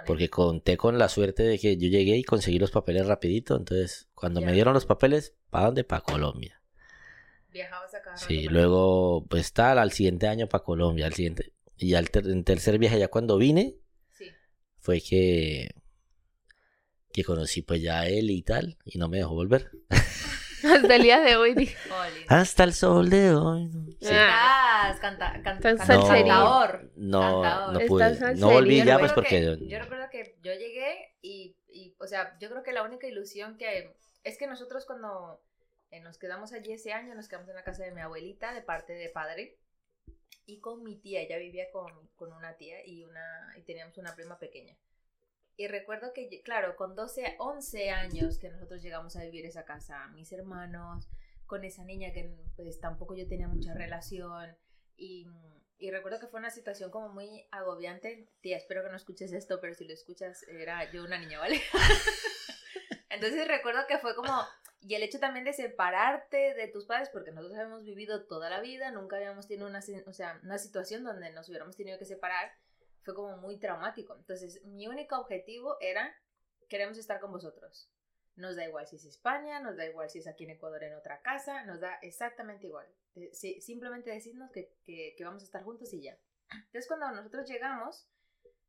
Porque 0.05 0.29
conté 0.29 0.77
con 0.77 0.97
la 0.97 1.09
suerte 1.09 1.43
de 1.43 1.59
que 1.59 1.77
yo 1.77 1.87
llegué 1.87 2.17
y 2.17 2.23
conseguí 2.23 2.59
los 2.59 2.71
papeles 2.71 3.05
rapidito. 3.07 3.55
Entonces, 3.55 4.07
cuando 4.13 4.39
Ya. 4.41 4.47
me 4.47 4.53
dieron 4.53 4.73
los 4.73 4.85
papeles, 4.85 5.33
¿para 5.49 5.65
dónde? 5.67 5.83
Para 5.83 6.01
Colombia. 6.01 6.61
Viajabas 7.51 7.93
a 7.95 8.01
cada 8.01 8.17
Sí, 8.17 8.47
luego, 8.49 9.25
pues 9.29 9.53
tal, 9.53 9.79
al 9.79 9.91
siguiente 9.91 10.27
año 10.27 10.47
para 10.47 10.63
Colombia, 10.63 11.05
al 11.05 11.13
siguiente. 11.13 11.53
Y 11.77 11.93
al 11.93 12.09
ter- 12.09 12.27
en 12.27 12.43
tercer 12.43 12.77
viaje, 12.79 12.99
ya 12.99 13.07
cuando 13.07 13.37
vine. 13.37 13.75
Sí. 14.11 14.25
fue 14.79 15.01
que, 15.01 15.69
que 17.11 17.23
conocí 17.23 17.61
pues 17.61 17.81
ya 17.81 18.01
a 18.01 18.07
él 18.07 18.29
y 18.29 18.41
tal, 18.43 18.77
y 18.85 18.97
no 18.97 19.07
me 19.07 19.17
dejó 19.17 19.33
volver. 19.35 19.71
Hasta 20.73 20.95
el 20.95 21.03
día 21.03 21.19
de 21.21 21.35
hoy. 21.35 21.75
Hasta 22.27 22.63
el 22.63 22.73
sol 22.73 23.09
de 23.09 23.33
hoy. 23.33 23.67
no. 23.69 23.85
Sí. 24.01 24.07
Ah. 24.11 24.87
Estás 24.91 24.99
canta, 24.99 25.41
can- 25.43 25.55
Estás 25.57 25.77
can- 25.77 25.87
salserín. 25.87 26.27
cantador. 26.27 26.91
No, 26.95 27.41
Cantador. 27.41 27.73
no 27.73 27.87
pude. 27.87 28.35
No 28.35 28.49
volví 28.51 28.79
Yo 28.79 28.85
ya, 28.85 28.99
pues 28.99 29.13
porque... 29.13 29.29
que- 29.29 29.67
yo 29.67 29.79
recuerdo 29.79 30.05
que 30.11 30.37
yo 30.41 30.53
llegué 30.53 31.15
y, 31.21 31.57
y, 31.67 31.95
o 31.99 32.05
sea, 32.07 32.37
yo 32.39 32.49
creo 32.49 32.63
que 32.63 32.73
la 32.73 32.83
única 32.83 33.07
ilusión 33.07 33.57
que... 33.57 33.95
Es 34.23 34.37
que 34.37 34.47
nosotros 34.47 34.85
cuando 34.85 35.41
eh, 35.91 35.99
nos 36.01 36.17
quedamos 36.17 36.51
allí 36.53 36.73
ese 36.73 36.93
año, 36.93 37.15
nos 37.15 37.27
quedamos 37.27 37.49
en 37.49 37.55
la 37.55 37.63
casa 37.63 37.83
de 37.83 37.91
mi 37.91 38.01
abuelita 38.01 38.53
de 38.53 38.61
parte 38.61 38.93
de 38.93 39.09
padre 39.09 39.57
y 40.47 40.59
con 40.59 40.83
mi 40.83 40.95
tía, 40.97 41.21
ella 41.21 41.37
vivía 41.37 41.65
con, 41.71 41.91
con 42.15 42.31
una 42.33 42.55
tía 42.57 42.85
y, 42.85 43.03
una, 43.03 43.53
y 43.57 43.61
teníamos 43.63 43.97
una 43.97 44.15
prima 44.15 44.37
pequeña. 44.37 44.75
Y 45.57 45.67
recuerdo 45.67 46.11
que, 46.13 46.41
claro, 46.43 46.75
con 46.75 46.95
12, 46.95 47.37
11 47.39 47.89
años 47.89 48.39
que 48.39 48.49
nosotros 48.49 48.81
llegamos 48.81 49.15
a 49.15 49.23
vivir 49.23 49.45
esa 49.45 49.63
casa, 49.63 50.07
mis 50.09 50.31
hermanos, 50.33 51.07
con 51.45 51.63
esa 51.63 51.83
niña 51.85 52.11
que 52.11 52.35
pues 52.55 52.79
tampoco 52.79 53.15
yo 53.15 53.27
tenía 53.27 53.47
mucha 53.47 53.73
relación 53.73 54.57
y, 54.97 55.27
y 55.77 55.91
recuerdo 55.91 56.19
que 56.19 56.27
fue 56.27 56.39
una 56.39 56.49
situación 56.49 56.91
como 56.91 57.09
muy 57.09 57.47
agobiante. 57.51 58.27
Tía, 58.41 58.57
espero 58.57 58.83
que 58.83 58.89
no 58.89 58.95
escuches 58.95 59.31
esto, 59.31 59.59
pero 59.61 59.73
si 59.73 59.85
lo 59.85 59.93
escuchas, 59.93 60.43
era 60.43 60.91
yo 60.91 61.03
una 61.03 61.17
niña, 61.17 61.39
¿vale? 61.39 61.61
Entonces 63.09 63.47
recuerdo 63.47 63.81
que 63.87 63.97
fue 63.97 64.15
como, 64.15 64.33
y 64.81 64.95
el 64.95 65.03
hecho 65.03 65.19
también 65.19 65.45
de 65.45 65.53
separarte 65.53 66.53
de 66.53 66.67
tus 66.67 66.85
padres, 66.85 67.09
porque 67.09 67.31
nosotros 67.31 67.57
habíamos 67.57 67.83
vivido 67.83 68.25
toda 68.25 68.49
la 68.49 68.59
vida, 68.61 68.91
nunca 68.91 69.15
habíamos 69.15 69.47
tenido 69.47 69.67
una, 69.67 69.79
o 70.05 70.13
sea, 70.13 70.39
una 70.43 70.57
situación 70.57 71.03
donde 71.03 71.31
nos 71.31 71.47
hubiéramos 71.47 71.77
tenido 71.77 71.97
que 71.97 72.05
separar, 72.05 72.51
fue 73.05 73.15
como 73.15 73.37
muy 73.37 73.57
traumático. 73.57 74.15
Entonces 74.15 74.65
mi 74.65 74.87
único 74.87 75.17
objetivo 75.17 75.77
era, 75.79 76.13
queremos 76.67 76.97
estar 76.97 77.21
con 77.21 77.31
vosotros. 77.31 77.89
Nos 78.35 78.57
da 78.57 78.65
igual 78.65 78.85
si 78.87 78.97
es 78.97 79.05
España, 79.05 79.61
nos 79.61 79.77
da 79.77 79.85
igual 79.85 80.09
si 80.09 80.19
es 80.19 80.27
aquí 80.27 80.43
en 80.43 80.49
Ecuador 80.49 80.83
en 80.83 80.95
otra 80.95 81.21
casa, 81.21 81.63
nos 81.63 81.79
da 81.79 81.95
exactamente 82.01 82.67
igual. 82.67 82.87
Sí, 83.31 83.61
simplemente 83.61 84.09
decirnos 84.09 84.51
que, 84.51 84.75
que, 84.83 85.15
que 85.17 85.23
vamos 85.23 85.43
a 85.43 85.45
estar 85.45 85.63
juntos 85.63 85.93
y 85.93 86.01
ya. 86.01 86.19
Entonces 86.51 86.87
cuando 86.87 87.09
nosotros 87.11 87.47
llegamos, 87.47 88.09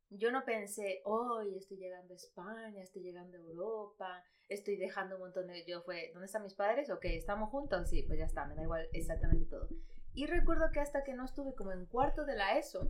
yo 0.09 0.31
no 0.31 0.45
pensé, 0.45 1.01
hoy 1.03 1.57
estoy 1.57 1.77
llegando 1.77 2.13
a 2.13 2.17
España, 2.17 2.81
estoy 2.81 3.01
llegando 3.01 3.35
a 3.35 3.41
Europa, 3.41 4.23
estoy 4.47 4.77
dejando 4.77 5.15
un 5.15 5.23
montón 5.23 5.47
de... 5.47 5.65
Yo 5.65 5.81
fue, 5.81 6.11
¿dónde 6.13 6.27
están 6.27 6.43
mis 6.43 6.53
padres? 6.53 6.89
Ok, 6.89 7.05
¿estamos 7.05 7.49
juntos? 7.49 7.89
Sí, 7.89 8.03
pues 8.03 8.17
ya 8.19 8.25
está, 8.25 8.45
me 8.45 8.55
da 8.55 8.63
igual 8.63 8.87
exactamente 8.93 9.45
todo. 9.45 9.67
Y 10.13 10.25
recuerdo 10.25 10.71
que 10.71 10.79
hasta 10.79 11.03
que 11.03 11.13
no 11.13 11.25
estuve 11.25 11.53
como 11.55 11.71
en 11.73 11.85
cuarto 11.85 12.25
de 12.25 12.35
la 12.35 12.57
ESO, 12.57 12.89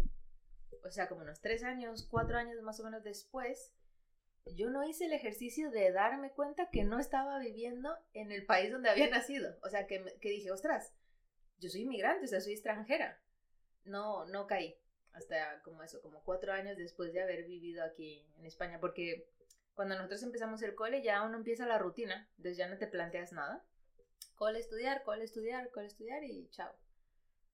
o 0.83 0.91
sea, 0.91 1.07
como 1.07 1.21
unos 1.21 1.41
tres 1.41 1.63
años, 1.63 2.07
cuatro 2.09 2.37
años 2.37 2.61
más 2.61 2.79
o 2.79 2.83
menos 2.83 3.03
después, 3.03 3.71
yo 4.55 4.69
no 4.69 4.87
hice 4.87 5.05
el 5.05 5.13
ejercicio 5.13 5.71
de 5.71 5.91
darme 5.91 6.31
cuenta 6.31 6.69
que 6.69 6.83
no 6.83 6.99
estaba 6.99 7.39
viviendo 7.39 7.95
en 8.13 8.31
el 8.31 8.45
país 8.45 8.71
donde 8.71 8.89
había 8.89 9.09
nacido. 9.09 9.57
O 9.63 9.69
sea, 9.69 9.87
que, 9.87 10.03
que 10.21 10.29
dije, 10.29 10.51
ostras, 10.51 10.93
yo 11.59 11.69
soy 11.69 11.81
inmigrante, 11.81 12.25
o 12.25 12.27
sea, 12.27 12.41
soy 12.41 12.53
extranjera. 12.53 13.21
No, 13.83 14.25
no 14.25 14.47
caí. 14.47 14.79
Hasta 15.13 15.61
como 15.63 15.81
eso, 15.81 16.01
como 16.01 16.23
cuatro 16.23 16.53
años 16.53 16.77
después 16.77 17.11
de 17.13 17.21
haber 17.21 17.45
vivido 17.45 17.83
aquí 17.83 18.25
en 18.37 18.45
España. 18.45 18.79
Porque 18.79 19.27
cuando 19.73 19.95
nosotros 19.95 20.21
empezamos 20.23 20.61
el 20.61 20.75
cole 20.75 21.01
ya 21.01 21.23
uno 21.23 21.37
empieza 21.37 21.65
la 21.65 21.79
rutina. 21.79 22.29
Entonces 22.37 22.57
ya 22.57 22.67
no 22.67 22.77
te 22.77 22.87
planteas 22.87 23.33
nada. 23.33 23.65
Cole 24.35 24.59
estudiar, 24.59 25.03
cole 25.03 25.23
estudiar, 25.23 25.71
cole 25.71 25.87
estudiar 25.87 26.23
y 26.23 26.47
chao. 26.49 26.71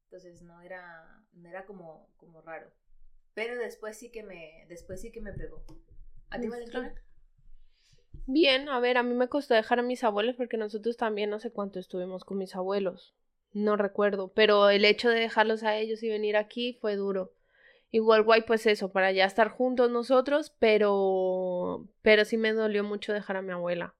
Entonces 0.05 0.41
no 0.41 0.61
era, 0.61 1.23
no 1.31 1.49
era 1.49 1.65
como, 1.65 2.09
como 2.17 2.41
raro. 2.41 2.71
Pero 3.33 3.57
después 3.57 3.97
sí 3.97 4.11
que 4.11 4.23
me, 4.23 4.65
después 4.69 5.01
sí 5.01 5.11
que 5.11 5.21
me 5.21 5.33
pegó. 5.33 5.63
¿A 6.29 6.39
ti, 6.39 6.47
Ostras. 6.47 6.73
Valentina? 6.73 7.03
Bien, 8.25 8.69
a 8.69 8.79
ver, 8.79 8.97
a 8.97 9.03
mí 9.03 9.13
me 9.13 9.27
costó 9.27 9.53
dejar 9.53 9.79
a 9.79 9.83
mis 9.83 10.03
abuelos 10.03 10.35
porque 10.35 10.57
nosotros 10.57 10.97
también 10.97 11.29
no 11.29 11.39
sé 11.39 11.51
cuánto 11.51 11.79
estuvimos 11.79 12.23
con 12.23 12.37
mis 12.37 12.55
abuelos. 12.55 13.13
No 13.51 13.75
recuerdo, 13.75 14.29
pero 14.33 14.69
el 14.69 14.85
hecho 14.85 15.09
de 15.09 15.19
dejarlos 15.19 15.63
a 15.63 15.77
ellos 15.77 16.01
y 16.03 16.09
venir 16.09 16.37
aquí 16.37 16.73
fue 16.81 16.95
duro. 16.95 17.33
Igual 17.91 18.23
guay, 18.23 18.41
pues 18.43 18.65
eso, 18.65 18.91
para 18.91 19.11
ya 19.11 19.25
estar 19.25 19.49
juntos 19.49 19.91
nosotros, 19.91 20.51
pero 20.59 21.87
pero 22.01 22.25
sí 22.25 22.37
me 22.37 22.53
dolió 22.53 22.83
mucho 22.83 23.13
dejar 23.13 23.37
a 23.37 23.41
mi 23.41 23.51
abuela. 23.51 23.95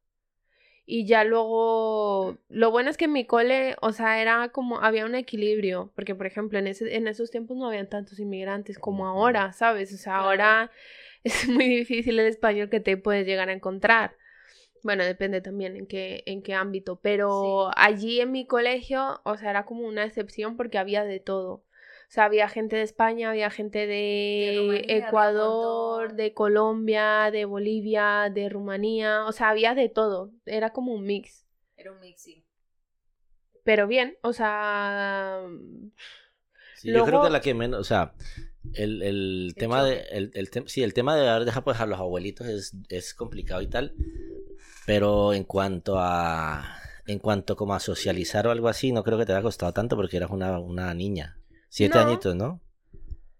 Y 0.85 1.05
ya 1.07 1.23
luego, 1.23 2.37
lo 2.49 2.71
bueno 2.71 2.89
es 2.89 2.97
que 2.97 3.05
en 3.05 3.13
mi 3.13 3.25
cole, 3.25 3.75
o 3.81 3.93
sea, 3.93 4.21
era 4.21 4.49
como, 4.49 4.81
había 4.81 5.05
un 5.05 5.15
equilibrio, 5.15 5.91
porque 5.95 6.13
por 6.13 6.25
ejemplo, 6.25 6.59
en, 6.59 6.67
ese, 6.67 6.95
en 6.95 7.07
esos 7.07 7.31
tiempos 7.31 7.55
no 7.55 7.67
habían 7.67 7.87
tantos 7.89 8.19
inmigrantes 8.19 8.77
como 8.79 9.07
ahora, 9.07 9.53
¿sabes? 9.53 9.93
O 9.93 9.97
sea, 9.97 10.17
ahora 10.17 10.71
es 11.23 11.47
muy 11.47 11.67
difícil 11.69 12.19
el 12.19 12.27
español 12.27 12.69
que 12.69 12.81
te 12.81 12.97
puedes 12.97 13.25
llegar 13.25 13.47
a 13.49 13.53
encontrar. 13.53 14.17
Bueno, 14.83 15.05
depende 15.05 15.39
también 15.39 15.77
en 15.77 15.87
qué, 15.87 16.23
en 16.25 16.41
qué 16.43 16.53
ámbito, 16.53 16.99
pero 17.01 17.69
Sí. 17.71 17.73
allí 17.77 18.19
en 18.19 18.31
mi 18.33 18.45
colegio, 18.45 19.21
o 19.23 19.37
sea, 19.37 19.51
era 19.51 19.65
como 19.65 19.87
una 19.87 20.03
excepción 20.03 20.57
porque 20.57 20.77
había 20.77 21.05
de 21.05 21.21
todo. 21.21 21.63
O 22.13 22.15
sea, 22.15 22.25
había 22.25 22.47
gente 22.47 22.75
de 22.75 22.83
España, 22.83 23.31
había 23.31 23.49
gente 23.49 23.87
de, 23.87 24.59
Rumanía, 24.59 24.97
Ecuador, 25.07 26.13
de 26.13 26.31
Colombia, 26.35 27.31
de 27.31 27.45
Bolivia, 27.45 28.29
de 28.31 28.49
Rumanía, 28.49 29.25
o 29.25 29.31
sea, 29.31 29.49
había 29.49 29.73
de 29.73 29.89
todo. 29.89 30.29
Era 30.45 30.69
como 30.73 30.93
un 30.93 31.05
mix. 31.05 31.47
Era 31.75 31.91
un 31.91 31.99
mix, 31.99 32.21
sí. 32.21 32.45
Pero 33.63 33.87
bien, 33.87 34.15
o 34.21 34.31
sea, 34.31 35.41
Sí, 36.75 36.89
Yo 36.89 37.03
creo 37.03 37.05
Luego- 37.13 37.23
que 37.23 37.29
la 37.31 37.41
que 37.41 37.55
menos, 37.55 37.79
o 37.79 37.83
sea, 37.83 38.13
el, 38.75 39.01
el 39.01 39.45
El 39.47 39.55
tema 39.55 39.83
de, 39.83 40.01
el, 40.11 40.29
el 40.35 40.51
tem- 40.51 40.67
sí, 40.67 40.83
el 40.83 40.93
tema 40.93 41.15
de 41.15 41.27
haber 41.27 41.45
dejado 41.45 41.63
pues, 41.63 41.79
a 41.79 41.87
los 41.87 41.97
abuelitos 41.99 42.45
es, 42.45 42.75
es 42.89 43.15
complicado 43.15 43.63
y 43.63 43.67
tal, 43.67 43.95
pero 44.85 45.33
en 45.33 45.45
cuanto 45.45 45.95
a, 45.97 46.77
en 47.07 47.17
cuanto 47.17 47.55
como 47.55 47.73
a 47.73 47.79
socializar 47.79 48.45
o 48.45 48.51
algo 48.51 48.67
así, 48.67 48.91
no 48.91 49.03
creo 49.03 49.17
que 49.17 49.25
te 49.25 49.31
haya 49.33 49.41
costado 49.41 49.73
tanto 49.73 49.95
porque 49.95 50.17
eras 50.17 50.29
una, 50.29 50.59
una 50.59 50.93
niña. 50.93 51.39
Siete 51.75 51.97
No. 51.97 52.05
añitos, 52.05 52.35
¿no? 52.35 52.61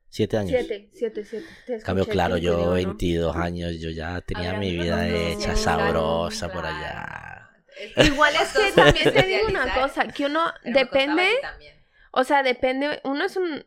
Siete 0.09 0.37
años. 0.37 0.49
siete, 0.57 0.89
siete, 0.91 1.23
siete. 1.23 1.45
Te 1.67 1.79
cambio, 1.81 2.07
claro, 2.07 2.37
yo 2.37 2.57
¿no? 2.57 2.71
22 2.71 3.35
años, 3.35 3.79
yo 3.79 3.91
ya 3.91 4.21
tenía 4.21 4.53
mi 4.57 4.71
vida 4.71 5.07
hecha, 5.07 5.55
sabrosa 5.55 6.51
por 6.51 6.65
allá. 6.65 7.51
Es- 7.95 8.07
Igual 8.07 8.33
es 8.41 8.51
que 8.53 8.71
también 8.71 9.13
te 9.13 9.21
digo 9.21 9.47
una 9.49 9.71
cosa, 9.75 10.07
que 10.07 10.25
uno 10.25 10.51
depende, 10.63 11.27
o 12.11 12.23
sea, 12.23 12.41
depende, 12.41 13.01
uno 13.03 13.23
es 13.25 13.37
un, 13.37 13.63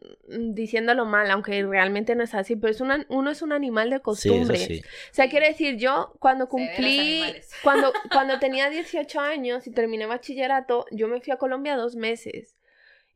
diciéndolo 0.57 1.05
mal, 1.05 1.31
aunque 1.31 1.65
realmente 1.65 2.17
no 2.17 2.25
es 2.25 2.35
así, 2.35 2.57
pero 2.57 2.73
es 2.73 2.81
una, 2.81 3.07
uno 3.09 3.31
es 3.31 3.43
un 3.43 3.53
animal 3.53 3.89
de 3.91 3.97
Sí, 3.97 4.01
eso 4.01 4.03
costumbres. 4.03 4.65
sí. 4.65 4.83
O 5.13 5.15
sea, 5.15 5.29
quiero 5.31 5.47
decir, 5.47 5.77
yo 5.77 6.13
cuando 6.19 6.49
cumplí, 6.49 7.23
cuando, 7.63 7.93
cuando 8.13 8.39
tenía 8.41 8.69
18 8.69 9.21
años 9.21 9.65
y 9.69 9.71
terminé 9.71 10.07
bachillerato, 10.07 10.87
yo 10.91 11.07
me 11.07 11.21
fui 11.21 11.33
a 11.33 11.37
Colombia 11.37 11.77
dos 11.77 11.95
meses. 11.95 12.56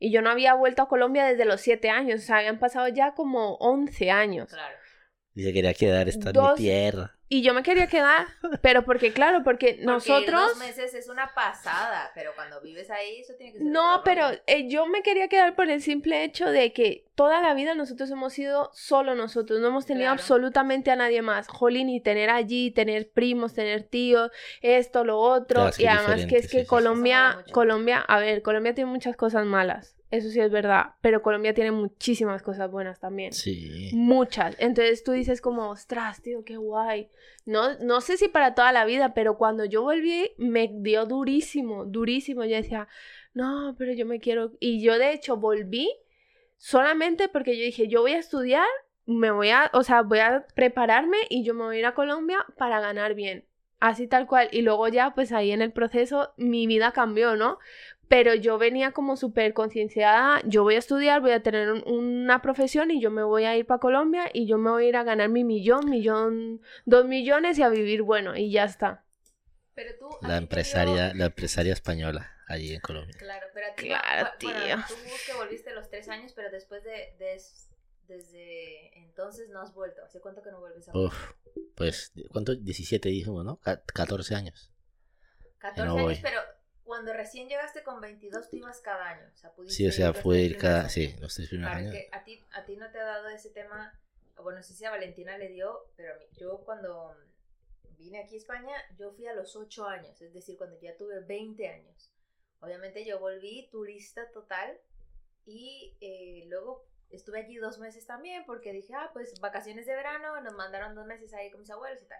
Y 0.03 0.11
yo 0.11 0.23
no 0.23 0.31
había 0.31 0.55
vuelto 0.55 0.81
a 0.81 0.87
Colombia 0.87 1.25
desde 1.25 1.45
los 1.45 1.61
7 1.61 1.91
años, 1.91 2.21
o 2.21 2.23
sea, 2.25 2.37
habían 2.37 2.57
pasado 2.57 2.87
ya 2.87 3.13
como 3.13 3.53
11 3.57 4.09
años. 4.09 4.49
Y 5.35 5.43
se 5.43 5.53
quería 5.53 5.75
quedar, 5.75 6.09
esta 6.09 6.29
en 6.29 6.33
Dos- 6.33 6.59
mi 6.59 6.65
tierra. 6.65 7.19
Y 7.33 7.43
yo 7.43 7.53
me 7.53 7.63
quería 7.63 7.87
quedar, 7.87 8.27
pero 8.61 8.83
porque, 8.83 9.13
claro, 9.13 9.41
porque 9.41 9.75
Porque 9.75 9.85
nosotros... 9.85 10.49
dos 10.49 10.57
meses 10.57 10.93
es 10.93 11.07
una 11.07 11.33
pasada, 11.33 12.11
pero 12.13 12.33
cuando 12.35 12.59
vives 12.59 12.91
ahí, 12.91 13.21
eso 13.21 13.35
tiene 13.37 13.53
que 13.53 13.59
ser. 13.59 13.67
No, 13.67 14.01
pero 14.03 14.27
eh, 14.47 14.67
yo 14.67 14.85
me 14.85 15.01
quería 15.01 15.29
quedar 15.29 15.55
por 15.55 15.69
el 15.69 15.81
simple 15.81 16.25
hecho 16.25 16.49
de 16.51 16.73
que 16.73 17.05
toda 17.15 17.41
la 17.41 17.53
vida 17.53 17.73
nosotros 17.73 18.11
hemos 18.11 18.33
sido 18.33 18.69
solo 18.73 19.15
nosotros, 19.15 19.61
no 19.61 19.67
hemos 19.67 19.85
tenido 19.85 20.07
Claro. 20.07 20.19
absolutamente 20.19 20.91
a 20.91 20.97
nadie 20.97 21.21
más. 21.21 21.47
Jolín, 21.47 21.87
y 21.87 22.01
tener 22.01 22.29
allí, 22.29 22.69
tener 22.69 23.09
primos, 23.09 23.53
tener 23.53 23.83
tíos, 23.83 24.29
esto, 24.61 25.05
lo 25.05 25.17
otro. 25.17 25.69
Claro, 25.71 25.75
y 25.79 25.85
además 25.87 26.25
que 26.25 26.35
es 26.37 26.51
que 26.51 26.61
sí. 26.61 26.65
Colombia. 26.67 27.45
Colombia, 27.53 27.99
a 28.01 28.19
ver, 28.19 28.41
Colombia 28.41 28.75
tiene 28.75 28.91
muchas 28.91 29.15
cosas 29.15 29.45
malas, 29.45 29.95
eso 30.11 30.29
sí 30.29 30.41
es 30.41 30.51
verdad, 30.51 30.95
pero 30.99 31.21
Colombia 31.21 31.53
tiene 31.53 31.71
muchísimas 31.71 32.43
cosas 32.43 32.69
buenas 32.69 32.99
también. 32.99 33.31
Sí. 33.31 33.91
Muchas. 33.93 34.57
Entonces 34.59 35.03
tú 35.05 35.13
dices 35.13 35.39
como, 35.39 35.69
ostras, 35.69 36.21
tío, 36.21 36.43
qué 36.43 36.57
guay. 36.57 37.09
No, 37.45 37.79
no 37.79 38.01
sé 38.01 38.17
si 38.17 38.27
para 38.27 38.53
toda 38.53 38.73
la 38.73 38.83
vida, 38.83 39.13
pero 39.13 39.37
cuando 39.37 39.63
yo 39.63 39.81
volví 39.83 40.31
me 40.37 40.69
dio 40.71 41.05
durísimo, 41.05 41.85
durísimo. 41.85 42.43
Yo 42.43 42.57
decía, 42.57 42.89
no, 43.33 43.73
pero 43.77 43.93
yo 43.93 44.05
me 44.05 44.19
quiero... 44.19 44.51
Y 44.59 44.83
yo 44.83 44.99
de 44.99 45.13
hecho 45.13 45.37
volví 45.37 45.89
solamente 46.57 47.29
porque 47.29 47.57
yo 47.57 47.63
dije, 47.63 47.87
yo 47.87 48.01
voy 48.01 48.11
a 48.11 48.19
estudiar, 48.19 48.67
me 49.05 49.31
voy 49.31 49.49
a, 49.49 49.71
o 49.73 49.83
sea, 49.83 50.01
voy 50.01 50.19
a 50.19 50.45
prepararme 50.55 51.17
y 51.29 51.45
yo 51.45 51.53
me 51.53 51.63
voy 51.63 51.77
a 51.77 51.79
ir 51.79 51.85
a 51.85 51.95
Colombia 51.95 52.45
para 52.57 52.81
ganar 52.81 53.15
bien. 53.15 53.45
Así 53.81 54.05
tal 54.07 54.27
cual. 54.27 54.47
Y 54.51 54.61
luego 54.61 54.87
ya, 54.89 55.15
pues 55.15 55.31
ahí 55.31 55.51
en 55.51 55.63
el 55.63 55.71
proceso, 55.71 56.33
mi 56.37 56.67
vida 56.67 56.91
cambió, 56.91 57.35
¿no? 57.35 57.57
Pero 58.11 58.35
yo 58.35 58.57
venía 58.57 58.91
como 58.91 59.15
súper 59.15 59.53
concienciada, 59.53 60.41
yo 60.45 60.63
voy 60.63 60.75
a 60.75 60.79
estudiar, 60.79 61.21
voy 61.21 61.31
a 61.31 61.41
tener 61.41 61.71
un- 61.71 61.83
una 61.87 62.41
profesión 62.41 62.91
y 62.91 62.99
yo 62.99 63.09
me 63.09 63.23
voy 63.23 63.45
a 63.45 63.55
ir 63.55 63.65
para 63.65 63.79
Colombia 63.79 64.29
y 64.33 64.47
yo 64.47 64.57
me 64.57 64.69
voy 64.69 64.83
a 64.85 64.89
ir 64.89 64.95
a 64.97 65.03
ganar 65.05 65.29
mi 65.29 65.45
millón, 65.45 65.89
millón, 65.89 66.59
dos 66.85 67.05
millones 67.05 67.57
y 67.57 67.63
a 67.63 67.69
vivir 67.69 68.01
bueno 68.01 68.35
y 68.35 68.51
ya 68.51 68.65
está. 68.65 69.05
Pero 69.75 69.91
tú. 69.97 70.09
La 70.27 70.35
empresaria, 70.35 71.13
la 71.13 71.27
empresaria 71.27 71.71
española 71.71 72.29
allí 72.49 72.73
en 72.73 72.81
Colombia. 72.81 73.15
Claro, 73.17 73.47
pero 73.53 73.67
a 73.67 73.75
ti. 73.75 73.85
Claro, 73.87 74.27
bu- 74.39 74.43
bueno, 74.43 74.59
tío. 74.65 74.75
tú 74.89 74.95
que 75.25 75.33
volviste 75.33 75.69
a 75.69 75.73
los 75.73 75.89
tres 75.89 76.09
años, 76.09 76.33
pero 76.35 76.51
después 76.51 76.83
de. 76.83 77.15
de 77.17 77.35
es- 77.35 77.69
desde 78.09 78.97
entonces 78.99 79.47
no 79.51 79.61
has 79.61 79.73
vuelto. 79.73 80.03
¿Hace 80.03 80.19
cuánto 80.19 80.43
que 80.43 80.51
no 80.51 80.59
vuelves 80.59 80.89
a 80.89 80.91
Uf, 80.97 81.15
pues, 81.75 82.11
¿cuánto? 82.29 82.53
17 82.55 83.07
dijimos, 83.07 83.45
¿no? 83.45 83.55
Ca- 83.61 83.81
14 83.85 84.35
años. 84.35 84.69
14 85.59 85.85
no 85.85 85.93
años, 85.93 86.03
voy. 86.03 86.19
pero 86.21 86.41
cuando 86.91 87.13
recién 87.13 87.47
llegaste 87.47 87.83
con 87.83 88.01
22 88.01 88.49
tú 88.49 88.57
ibas 88.57 88.81
cada 88.81 89.11
año. 89.11 89.25
O 89.33 89.37
sea, 89.37 89.53
pudiste 89.53 89.77
Sí, 89.77 89.87
o 89.87 89.91
sea, 89.93 90.11
tres 90.11 90.25
ir 90.41 90.57
cada, 90.57 90.79
años. 90.81 90.91
sí, 90.91 91.15
los 91.21 91.33
tres 91.33 91.47
primeros 91.47 91.71
Claro, 91.71 91.87
años. 91.87 91.93
que 91.95 92.09
a 92.11 92.23
ti, 92.25 92.43
a 92.51 92.65
ti 92.65 92.75
no 92.75 92.91
te 92.91 92.99
ha 92.99 93.05
dado 93.05 93.29
ese 93.29 93.49
tema, 93.51 93.97
bueno, 94.35 94.57
no 94.57 94.63
sé 94.63 94.73
si 94.73 94.83
a 94.83 94.89
Valentina 94.89 95.37
le 95.37 95.47
dio, 95.47 95.85
pero 95.95 96.13
a 96.13 96.17
mí, 96.17 96.25
yo 96.33 96.57
cuando 96.65 97.15
vine 97.97 98.19
aquí 98.19 98.35
a 98.35 98.39
España, 98.39 98.75
yo 98.97 99.13
fui 99.13 99.25
a 99.25 99.33
los 99.33 99.55
8 99.55 99.87
años, 99.87 100.21
es 100.21 100.33
decir, 100.33 100.57
cuando 100.57 100.77
ya 100.81 100.97
tuve 100.97 101.21
20 101.21 101.65
años. 101.69 102.11
Obviamente 102.59 103.05
yo 103.05 103.17
volví 103.19 103.69
turista 103.71 104.29
total 104.33 104.77
y 105.45 105.95
eh, 106.01 106.43
luego 106.49 106.85
estuve 107.09 107.39
allí 107.39 107.55
dos 107.55 107.79
meses 107.79 108.05
también 108.05 108.43
porque 108.45 108.73
dije, 108.73 108.93
ah, 108.95 109.11
pues 109.13 109.39
vacaciones 109.39 109.85
de 109.85 109.95
verano, 109.95 110.41
nos 110.41 110.55
mandaron 110.55 110.93
dos 110.93 111.05
meses 111.05 111.33
ahí 111.33 111.49
con 111.51 111.61
mis 111.61 111.69
abuelos 111.71 112.01
y 112.03 112.05
tal. 112.07 112.19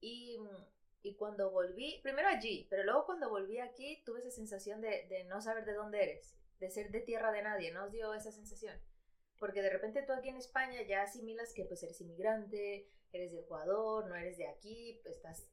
Y, 0.00 0.38
y 1.02 1.14
cuando 1.16 1.50
volví, 1.50 2.00
primero 2.02 2.28
allí, 2.28 2.66
pero 2.70 2.84
luego 2.84 3.06
cuando 3.06 3.28
volví 3.28 3.58
aquí 3.58 4.02
tuve 4.04 4.20
esa 4.20 4.30
sensación 4.30 4.80
de, 4.80 5.06
de 5.08 5.24
no 5.24 5.40
saber 5.40 5.64
de 5.64 5.74
dónde 5.74 6.02
eres, 6.02 6.36
de 6.58 6.70
ser 6.70 6.90
de 6.90 7.00
tierra 7.00 7.32
de 7.32 7.42
nadie, 7.42 7.72
¿no 7.72 7.84
os 7.84 7.92
dio 7.92 8.14
esa 8.14 8.32
sensación? 8.32 8.80
Porque 9.38 9.62
de 9.62 9.70
repente 9.70 10.02
tú 10.02 10.12
aquí 10.12 10.28
en 10.28 10.36
España 10.36 10.82
ya 10.82 11.02
asimilas 11.02 11.52
que 11.54 11.64
pues 11.64 11.82
eres 11.82 12.00
inmigrante, 12.00 12.90
eres 13.12 13.32
de 13.32 13.40
Ecuador, 13.40 14.06
no 14.06 14.16
eres 14.16 14.36
de 14.36 14.48
aquí, 14.48 15.00
estás 15.04 15.48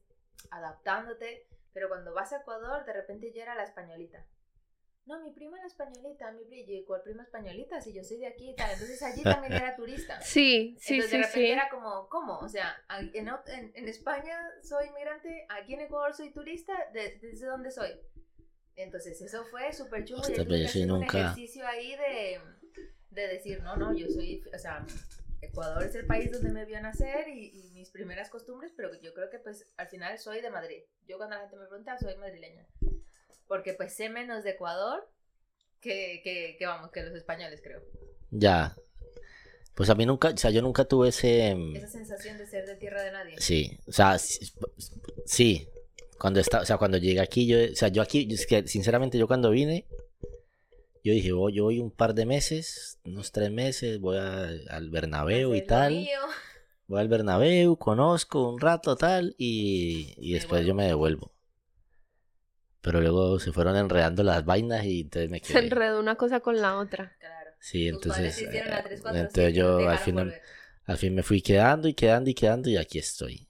adaptándote, 0.50 1.46
pero 1.72 1.88
cuando 1.88 2.12
vas 2.12 2.32
a 2.32 2.38
Ecuador 2.38 2.84
de 2.84 2.92
repente 2.92 3.32
yo 3.32 3.42
era 3.42 3.54
la 3.54 3.64
españolita. 3.64 4.26
No, 5.06 5.20
mi 5.20 5.30
prima 5.30 5.56
era 5.58 5.66
españolita, 5.68 6.32
mi 6.32 6.44
prima, 6.44 6.72
¿y 6.72 6.84
cuál 6.84 7.00
prima 7.02 7.22
españolita? 7.22 7.80
Si 7.80 7.92
yo 7.92 8.02
soy 8.02 8.18
de 8.18 8.26
aquí 8.26 8.50
y 8.50 8.54
tal. 8.56 8.70
Entonces 8.72 9.00
allí 9.02 9.22
también 9.22 9.52
era 9.52 9.76
turista. 9.76 10.20
Sí, 10.22 10.76
sí, 10.80 10.94
Entonces 10.94 11.10
sí, 11.10 11.16
de 11.16 11.22
repente 11.22 11.46
sí. 11.46 11.52
era 11.52 11.68
como, 11.68 12.08
¿cómo? 12.08 12.38
O 12.40 12.48
sea, 12.48 12.76
en, 12.98 13.12
en- 13.28 13.72
en 13.74 13.88
España 13.88 14.36
soy 14.62 14.88
inmigrante, 14.88 15.46
aquí 15.48 15.74
en 15.74 15.82
Ecuador 15.82 16.12
soy 16.14 16.30
turista, 16.32 16.72
¿de- 16.92 17.18
¿desde 17.22 17.46
dónde 17.46 17.70
soy? 17.70 17.90
Entonces 18.74 19.20
eso 19.22 19.44
fue 19.46 19.72
súper 19.72 20.04
chulo. 20.04 20.20
Hostia, 20.20 20.44
tuve 20.44 20.60
yo 20.60 20.66
hacer 20.66 20.82
un 20.92 21.00
nunca- 21.00 21.18
ejercicio 21.20 21.66
ahí 21.66 21.96
de, 21.96 22.40
de 23.10 23.28
decir, 23.28 23.62
no, 23.62 23.76
no, 23.76 23.94
yo 23.94 24.08
soy, 24.10 24.42
o 24.54 24.58
sea, 24.58 24.84
Ecuador 25.40 25.84
es 25.84 25.94
el 25.94 26.06
país 26.06 26.32
donde 26.32 26.50
me 26.50 26.64
vio 26.64 26.80
nacer 26.80 27.28
y, 27.28 27.50
y 27.58 27.70
mis 27.70 27.90
primeras 27.90 28.28
costumbres, 28.28 28.72
pero 28.76 28.92
yo 29.00 29.14
creo 29.14 29.30
que 29.30 29.38
pues 29.38 29.72
al 29.76 29.86
final 29.88 30.18
soy 30.18 30.40
de 30.40 30.50
Madrid. 30.50 30.82
Yo 31.06 31.16
cuando 31.16 31.36
la 31.36 31.42
gente 31.42 31.56
me 31.56 31.66
pregunta, 31.66 31.96
soy 31.96 32.16
madrileña. 32.16 32.66
Porque 33.48 33.72
pues 33.74 33.94
sé 33.94 34.08
menos 34.08 34.44
de 34.44 34.50
Ecuador 34.50 35.08
que, 35.80 36.20
que, 36.24 36.56
que 36.58 36.66
vamos, 36.66 36.90
que 36.90 37.02
los 37.02 37.14
españoles 37.14 37.60
creo. 37.62 37.82
Ya. 38.30 38.76
Pues 39.74 39.90
a 39.90 39.94
mí 39.94 40.06
nunca, 40.06 40.30
o 40.30 40.36
sea, 40.36 40.50
yo 40.50 40.62
nunca 40.62 40.84
tuve 40.86 41.08
ese... 41.10 41.54
mm, 41.54 41.76
Esa 41.76 41.88
sensación 41.88 42.38
de 42.38 42.46
ser 42.46 42.66
de 42.66 42.76
tierra 42.76 43.02
de 43.02 43.12
nadie. 43.12 43.34
Sí, 43.40 43.78
o 43.86 43.92
sea, 43.92 44.18
sí. 44.18 45.68
Cuando 46.18 46.40
está, 46.40 46.60
o 46.62 46.64
sea, 46.64 46.78
cuando 46.78 46.96
llegué 46.96 47.20
aquí, 47.20 47.46
yo, 47.46 47.58
o 47.72 47.74
sea, 47.76 47.88
yo 47.88 48.00
aquí, 48.00 48.26
es 48.32 48.46
que 48.46 48.66
sinceramente 48.66 49.18
yo 49.18 49.26
cuando 49.26 49.50
vine, 49.50 49.84
yo 51.04 51.12
dije, 51.12 51.30
voy, 51.32 51.52
yo 51.52 51.64
voy 51.64 51.78
un 51.78 51.90
par 51.90 52.14
de 52.14 52.24
meses, 52.24 52.98
unos 53.04 53.32
tres 53.32 53.50
meses, 53.50 54.00
voy 54.00 54.16
a- 54.16 54.48
al 54.70 54.90
Bernabéu 54.90 55.54
y 55.54 55.60
tal, 55.62 55.92
mío. 55.92 56.20
voy 56.88 57.00
al 57.00 57.08
Bernabéu, 57.08 57.76
conozco 57.76 58.48
un 58.48 58.58
rato 58.58 58.96
tal, 58.96 59.34
y, 59.36 60.14
y 60.16 60.32
después 60.32 60.64
yo 60.64 60.74
me 60.74 60.86
devuelvo. 60.86 61.30
Pero 62.86 63.00
luego 63.00 63.40
se 63.40 63.50
fueron 63.50 63.74
enredando 63.76 64.22
las 64.22 64.44
vainas 64.44 64.84
y 64.84 65.00
entonces 65.00 65.28
me 65.28 65.38
Se 65.42 65.52
quedé. 65.54 65.64
enredó 65.64 65.98
una 65.98 66.14
cosa 66.14 66.38
con 66.38 66.60
la 66.60 66.78
otra. 66.78 67.16
Claro. 67.18 67.50
Sí, 67.58 67.88
Tus 67.90 67.96
entonces, 68.16 68.40
hicieron 68.42 68.72
a 68.72 68.78
eh, 68.78 68.82
3, 68.86 69.00
4, 69.02 69.18
entonces 69.20 69.52
7, 69.52 69.52
yo 69.58 69.88
al 69.88 69.98
final, 69.98 70.24
volver. 70.26 70.42
al 70.84 70.96
fin 70.96 71.14
me 71.16 71.22
fui 71.24 71.42
quedando 71.42 71.88
y 71.88 71.94
quedando 71.94 72.30
y 72.30 72.34
quedando 72.34 72.70
y 72.70 72.76
aquí 72.76 73.00
estoy. 73.00 73.48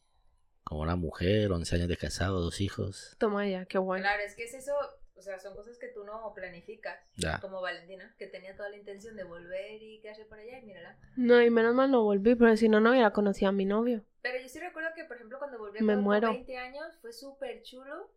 Como 0.64 0.80
una 0.80 0.96
mujer, 0.96 1.52
11 1.52 1.76
años 1.76 1.88
de 1.88 1.98
casado, 1.98 2.40
dos 2.40 2.62
hijos. 2.62 3.14
Toma 3.18 3.46
ya, 3.46 3.66
qué 3.66 3.76
guay. 3.76 4.00
Claro, 4.00 4.22
es 4.26 4.34
que 4.34 4.44
es 4.44 4.54
eso, 4.54 4.72
o 5.14 5.20
sea, 5.20 5.38
son 5.38 5.54
cosas 5.54 5.76
que 5.78 5.88
tú 5.88 6.02
no 6.04 6.32
planificas. 6.34 6.98
Ya. 7.16 7.38
Como 7.38 7.60
Valentina, 7.60 8.14
que 8.18 8.26
tenía 8.28 8.56
toda 8.56 8.70
la 8.70 8.78
intención 8.78 9.16
de 9.16 9.24
volver 9.24 9.82
y 9.82 10.00
quedarse 10.00 10.24
por 10.24 10.38
allá 10.38 10.58
y 10.60 10.62
mírala. 10.64 10.96
No, 11.16 11.42
y 11.42 11.50
menos 11.50 11.74
mal 11.74 11.90
no 11.90 12.02
volví, 12.02 12.34
porque 12.36 12.56
si 12.56 12.70
no, 12.70 12.80
no 12.80 12.90
hubiera 12.92 13.12
conocido 13.12 13.50
a 13.50 13.52
mi 13.52 13.66
novio. 13.66 14.02
Pero 14.22 14.40
yo 14.42 14.48
sí 14.48 14.58
recuerdo 14.60 14.88
que, 14.96 15.04
por 15.04 15.16
ejemplo, 15.16 15.38
cuando 15.38 15.58
volví 15.58 15.78
a 15.78 15.82
Me 15.82 15.92
Ecuador 15.92 16.02
muero. 16.02 16.28
con 16.28 16.36
20 16.36 16.56
años, 16.56 16.86
fue 17.02 17.12
súper 17.12 17.62
chulo 17.62 18.10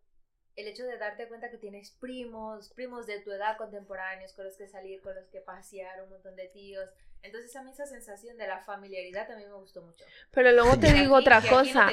el 0.60 0.67
hecho 0.67 0.84
de 0.86 0.98
darte 0.98 1.28
cuenta 1.28 1.50
que 1.50 1.58
tienes 1.58 1.91
primos, 1.91 2.69
primos 2.76 3.08
de 3.08 3.19
tu 3.22 3.32
edad 3.32 3.58
contemporáneos 3.58 4.34
con 4.34 4.45
los 4.45 4.58
que 4.58 4.67
salir, 4.67 5.02
con 5.02 5.15
los 5.15 5.26
que 5.30 5.39
pasear, 5.39 6.04
un 6.04 6.10
montón 6.10 6.36
de 6.36 6.48
tíos. 6.48 6.89
Entonces 7.22 7.54
a 7.56 7.63
mí 7.63 7.72
esa 7.72 7.86
sensación 7.86 8.38
de 8.38 8.48
la 8.48 8.60
familiaridad 8.63 9.28
también 9.28 9.50
me 9.50 9.56
gustó 9.58 9.82
mucho. 9.82 10.06
Pero 10.32 10.52
luego 10.52 10.78
te 10.80 10.93
digo 10.93 11.15
aquí- 11.17 11.24
otra 11.26 11.39
no 11.41 11.50
cosa. 11.50 11.89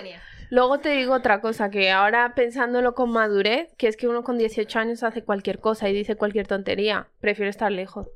Luego 0.50 0.78
te 0.80 0.90
digo 0.90 1.14
otra 1.14 1.40
cosa, 1.40 1.70
que 1.70 1.90
ahora 1.90 2.34
pensándolo 2.34 2.94
con 2.94 3.10
madurez, 3.10 3.72
que 3.76 3.88
es 3.88 3.96
que 3.96 4.06
uno 4.08 4.22
con 4.22 4.38
18 4.38 4.78
años 4.78 5.02
hace 5.02 5.24
cualquier 5.24 5.58
cosa 5.58 5.88
y 5.88 5.92
dice 5.92 6.16
cualquier 6.16 6.46
tontería. 6.46 7.08
Prefiero 7.20 7.50
estar 7.50 7.72
lejos. 7.72 8.06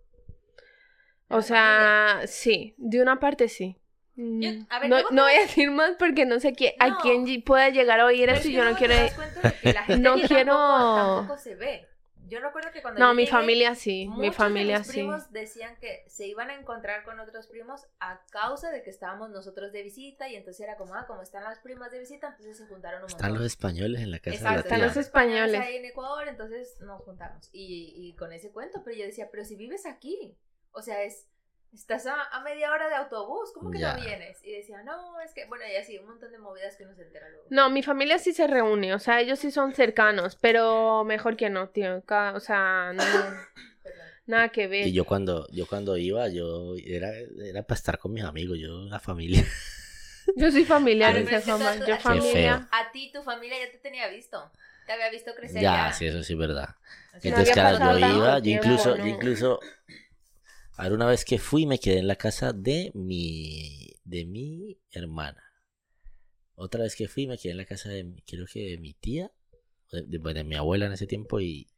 ¿De 1.28 1.36
O 1.36 1.42
sea, 1.42 2.22
sí, 2.26 2.74
de 2.76 3.00
una 3.02 3.18
parte 3.20 3.48
sí. 3.48 3.76
Mm, 4.20 4.40
Yo- 4.42 4.50
a 4.68 4.78
ver, 4.80 4.90
no, 4.90 5.02
no 5.10 5.22
voy 5.22 5.32
a 5.32 5.40
decir 5.40 5.70
más 5.70 5.92
porque 5.98 6.26
no 6.26 6.38
sé 6.40 6.52
quién, 6.52 6.74
a 6.78 6.88
No. 6.88 6.98
quién 7.00 7.26
ll- 7.26 7.42
pueda 7.44 7.70
llegar 7.70 8.00
a 8.00 8.06
oír 8.06 8.26
Pero 8.26 8.32
esto 8.36 8.48
es 8.48 8.54
y 8.54 8.56
yo 8.56 8.64
no 8.64 8.76
quiero... 8.76 8.94
te 8.94 9.00
das 9.00 9.14
cuenta 9.14 9.40
de 9.48 9.54
que 9.58 9.72
la 9.72 9.82
gente 9.84 10.02
No 10.02 10.14
quiero- 10.16 10.56
Tampoco, 10.56 11.16
tampoco 11.16 11.38
se 11.38 11.54
ve. 11.54 11.86
Yo 12.28 12.38
recuerdo 12.38 12.70
que 12.70 12.80
cuando 12.80 13.00
No, 13.00 13.12
mi 13.12 13.22
llegué, 13.22 13.32
familia 13.32 13.74
sí, 13.74 14.08
mi 14.16 14.30
familia 14.30 14.74
de 14.74 14.78
mis 14.80 14.86
sí. 14.86 14.92
primos 14.92 15.32
decían 15.32 15.76
que 15.80 16.04
se 16.06 16.28
iban 16.28 16.48
a 16.48 16.54
encontrar 16.54 17.02
con 17.02 17.18
otros 17.18 17.48
primos 17.48 17.88
a 17.98 18.20
causa 18.30 18.70
de 18.70 18.84
que 18.84 18.90
estábamos 18.90 19.30
nosotros 19.30 19.72
de 19.72 19.82
visita 19.82 20.28
y 20.28 20.36
entonces 20.36 20.60
era 20.60 20.76
como, 20.76 20.94
ah, 20.94 21.06
como 21.08 21.22
están 21.22 21.42
las 21.42 21.58
primas 21.58 21.90
de 21.90 21.98
visita, 21.98 22.28
entonces 22.28 22.56
se 22.58 22.66
juntaron 22.66 23.02
un 23.02 23.08
Están 23.08 23.30
montón. 23.30 23.42
los 23.42 23.52
españoles 23.52 24.00
en 24.00 24.12
la 24.12 24.20
casa 24.20 24.36
Exacto, 24.36 24.54
de 24.54 24.60
están 24.60 24.78
la 24.78 24.84
los 24.84 24.92
tía. 24.94 25.02
españoles. 25.02 25.60
ahí 25.60 25.76
en 25.78 25.84
Ecuador, 25.86 26.28
entonces 26.28 26.76
nos 26.82 27.02
juntamos. 27.02 27.48
Y, 27.52 27.94
y 27.96 28.14
con 28.14 28.32
ese 28.32 28.52
cuento, 28.52 28.82
pero 28.84 28.96
yo 28.96 29.04
decía, 29.06 29.28
pero 29.32 29.44
si 29.44 29.56
vives 29.56 29.84
aquí, 29.84 30.36
o 30.70 30.82
sea, 30.82 31.02
es 31.02 31.26
estás 31.74 32.06
a, 32.06 32.22
a 32.22 32.40
media 32.42 32.72
hora 32.72 32.88
de 32.88 32.94
autobús, 32.96 33.52
¿cómo 33.54 33.70
que 33.70 33.78
Ya. 33.78 33.94
no 33.94 34.00
vienes? 34.02 34.44
Y 34.44 34.52
decía, 34.52 34.82
no, 34.82 35.20
es 35.20 35.32
que, 35.34 35.46
bueno, 35.46 35.64
y 35.70 35.76
así, 35.76 35.98
un 35.98 36.06
montón 36.06 36.32
de 36.32 36.38
movidas 36.38 36.76
que 36.76 36.84
uno 36.84 36.94
se 36.94 37.02
entera 37.02 37.28
luego. 37.28 37.46
No, 37.50 37.70
mi 37.70 37.82
familia 37.82 38.18
sí 38.18 38.32
se 38.32 38.46
reúne, 38.46 38.94
o 38.94 38.98
sea, 38.98 39.20
ellos 39.20 39.38
sí 39.38 39.50
son 39.50 39.72
cercanos, 39.74 40.36
pero 40.40 41.04
mejor 41.04 41.36
que 41.36 41.50
no, 41.50 41.68
tío. 41.68 42.02
O 42.34 42.40
sea, 42.40 42.92
no, 42.94 43.02
nada 44.26 44.48
que 44.50 44.66
ver. 44.66 44.86
Y 44.88 44.92
yo 44.92 45.04
cuando, 45.04 45.46
yo 45.52 45.66
cuando 45.66 45.96
iba, 45.96 46.28
yo 46.28 46.74
era, 46.84 47.10
era 47.44 47.62
para 47.62 47.76
estar 47.78 47.98
con 47.98 48.12
mis 48.12 48.24
amigos, 48.24 48.58
yo, 48.58 48.84
la 48.84 49.00
familia. 49.00 49.44
Yo 50.36 50.50
soy 50.52 50.64
familiar, 50.64 51.16
esa 51.16 51.40
fama. 51.40 51.74
Yo 51.86 51.94
a 51.94 51.98
ti- 51.98 52.02
familia. 52.02 52.68
A 52.70 52.92
ti, 52.92 53.10
tu 53.12 53.22
familia 53.22 53.58
ya 53.64 53.70
te 53.72 53.78
tenía 53.78 54.08
visto. 54.08 54.50
Te 54.86 54.92
había 54.92 55.10
visto 55.10 55.34
crecer 55.34 55.62
Ya, 55.62 55.86
ya. 55.86 55.92
sí, 55.92 56.06
eso 56.06 56.22
sí 56.22 56.34
es 56.34 56.38
verdad. 56.38 56.68
Entonces, 57.22 57.50
había 57.50 57.54
claro, 57.54 57.98
yo 57.98 57.98
iba, 58.16 58.38
yo 58.38 58.42
tiempo, 58.44 58.64
incluso, 58.66 58.96
¿no? 58.96 59.04
yo 59.04 59.08
incluso, 59.08 59.60
a 60.80 60.84
ver, 60.84 60.92
una 60.94 61.06
vez 61.06 61.24
que 61.24 61.38
fui, 61.38 61.66
me 61.66 61.78
quedé 61.78 61.98
en 61.98 62.06
la 62.08 62.16
casa 62.16 62.52
de 62.52 62.90
mi, 62.94 63.92
de 64.04 64.24
mi 64.26 64.78
hermana. 64.92 65.42
Otra 66.54 66.82
vez 66.84 66.94
que 66.94 67.08
fui 67.08 67.26
me 67.26 67.38
quedé 67.38 67.52
en 67.52 67.56
la 67.58 67.64
casa 67.64 67.88
de, 67.88 68.04
mi- 68.04 68.22
creo 68.22 68.46
que 68.46 68.60
de 68.70 68.78
mi 68.78 68.94
tía, 68.94 69.30
de, 69.92 70.02
de- 70.02 70.18
bueno, 70.18 70.38
de 70.38 70.44
mi 70.44 70.54
abuela 70.56 70.86
en 70.86 70.92
ese 70.92 71.06
tiempo 71.06 71.40
y, 71.40 71.68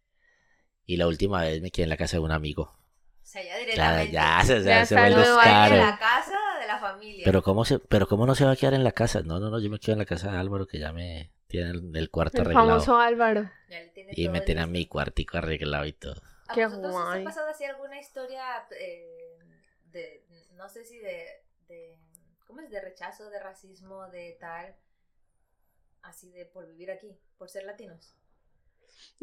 y 0.86 0.96
la 0.96 1.08
última 1.08 1.42
vez 1.42 1.62
me 1.62 1.70
quedé 1.70 1.84
en 1.84 1.90
la 1.90 1.96
casa 1.96 2.16
de 2.18 2.22
un 2.24 2.32
amigo. 2.32 2.64
O 2.64 3.24
sea, 3.24 3.42
ya 3.42 3.56
Claro, 3.74 4.10
directamente. 4.10 4.12
ya 4.12 4.40
se, 4.44 4.62
Ya 4.64 4.82
se, 4.82 4.86
se 4.86 4.94
está 4.94 5.00
vuelve 5.00 5.16
nuevo, 5.22 5.36
Vaya 5.36 5.64
a 5.64 5.68
caro. 5.68 5.76
la 5.92 5.98
casa 5.98 6.38
de 6.60 6.66
la 6.66 6.78
familia. 6.78 7.24
Pero 7.24 7.42
cómo 7.42 7.64
se, 7.64 7.78
pero 7.78 8.06
cómo 8.06 8.26
no 8.26 8.34
se 8.34 8.44
va 8.44 8.52
a 8.52 8.56
quedar 8.56 8.74
en 8.74 8.84
la 8.84 8.92
casa. 8.92 9.22
No, 9.22 9.40
no, 9.40 9.50
no, 9.50 9.60
yo 9.60 9.70
me 9.70 9.78
quedo 9.78 9.92
en 9.94 9.98
la 10.00 10.04
casa 10.06 10.32
de 10.32 10.38
Álvaro 10.38 10.66
que 10.66 10.78
ya 10.78 10.92
me 10.92 11.32
tiene 11.48 11.70
el, 11.70 11.96
el 11.96 12.10
cuarto 12.10 12.38
El 12.38 12.44
arreglado. 12.46 12.68
famoso 12.68 12.98
Álvaro. 12.98 13.50
Ya 13.68 13.80
le 13.80 13.88
tiene 13.88 14.12
Y 14.14 14.24
todo 14.24 14.32
me 14.32 14.40
tiene 14.42 14.66
mi 14.66 14.86
cuartico 14.86 15.38
arreglado 15.38 15.86
y 15.86 15.92
todo. 15.92 16.20
¿A 16.52 16.56
Qué 16.56 16.62
vosotros 16.62 16.98
os 16.98 17.12
ha 17.12 17.18
guay. 17.18 17.24
pasado 17.24 17.48
así 17.48 17.64
alguna 17.64 17.98
historia 17.98 18.66
eh, 18.72 19.38
de, 19.92 20.24
no 20.54 20.68
sé 20.68 20.84
si 20.84 20.98
de, 20.98 21.26
de, 21.68 21.98
¿cómo 22.46 22.60
es? 22.60 22.70
De 22.70 22.80
rechazo, 22.80 23.30
de 23.30 23.40
racismo, 23.40 24.08
de 24.08 24.36
tal, 24.40 24.74
así 26.02 26.30
de 26.30 26.44
por 26.46 26.66
vivir 26.66 26.90
aquí, 26.90 27.18
por 27.38 27.48
ser 27.48 27.64
latinos? 27.64 28.14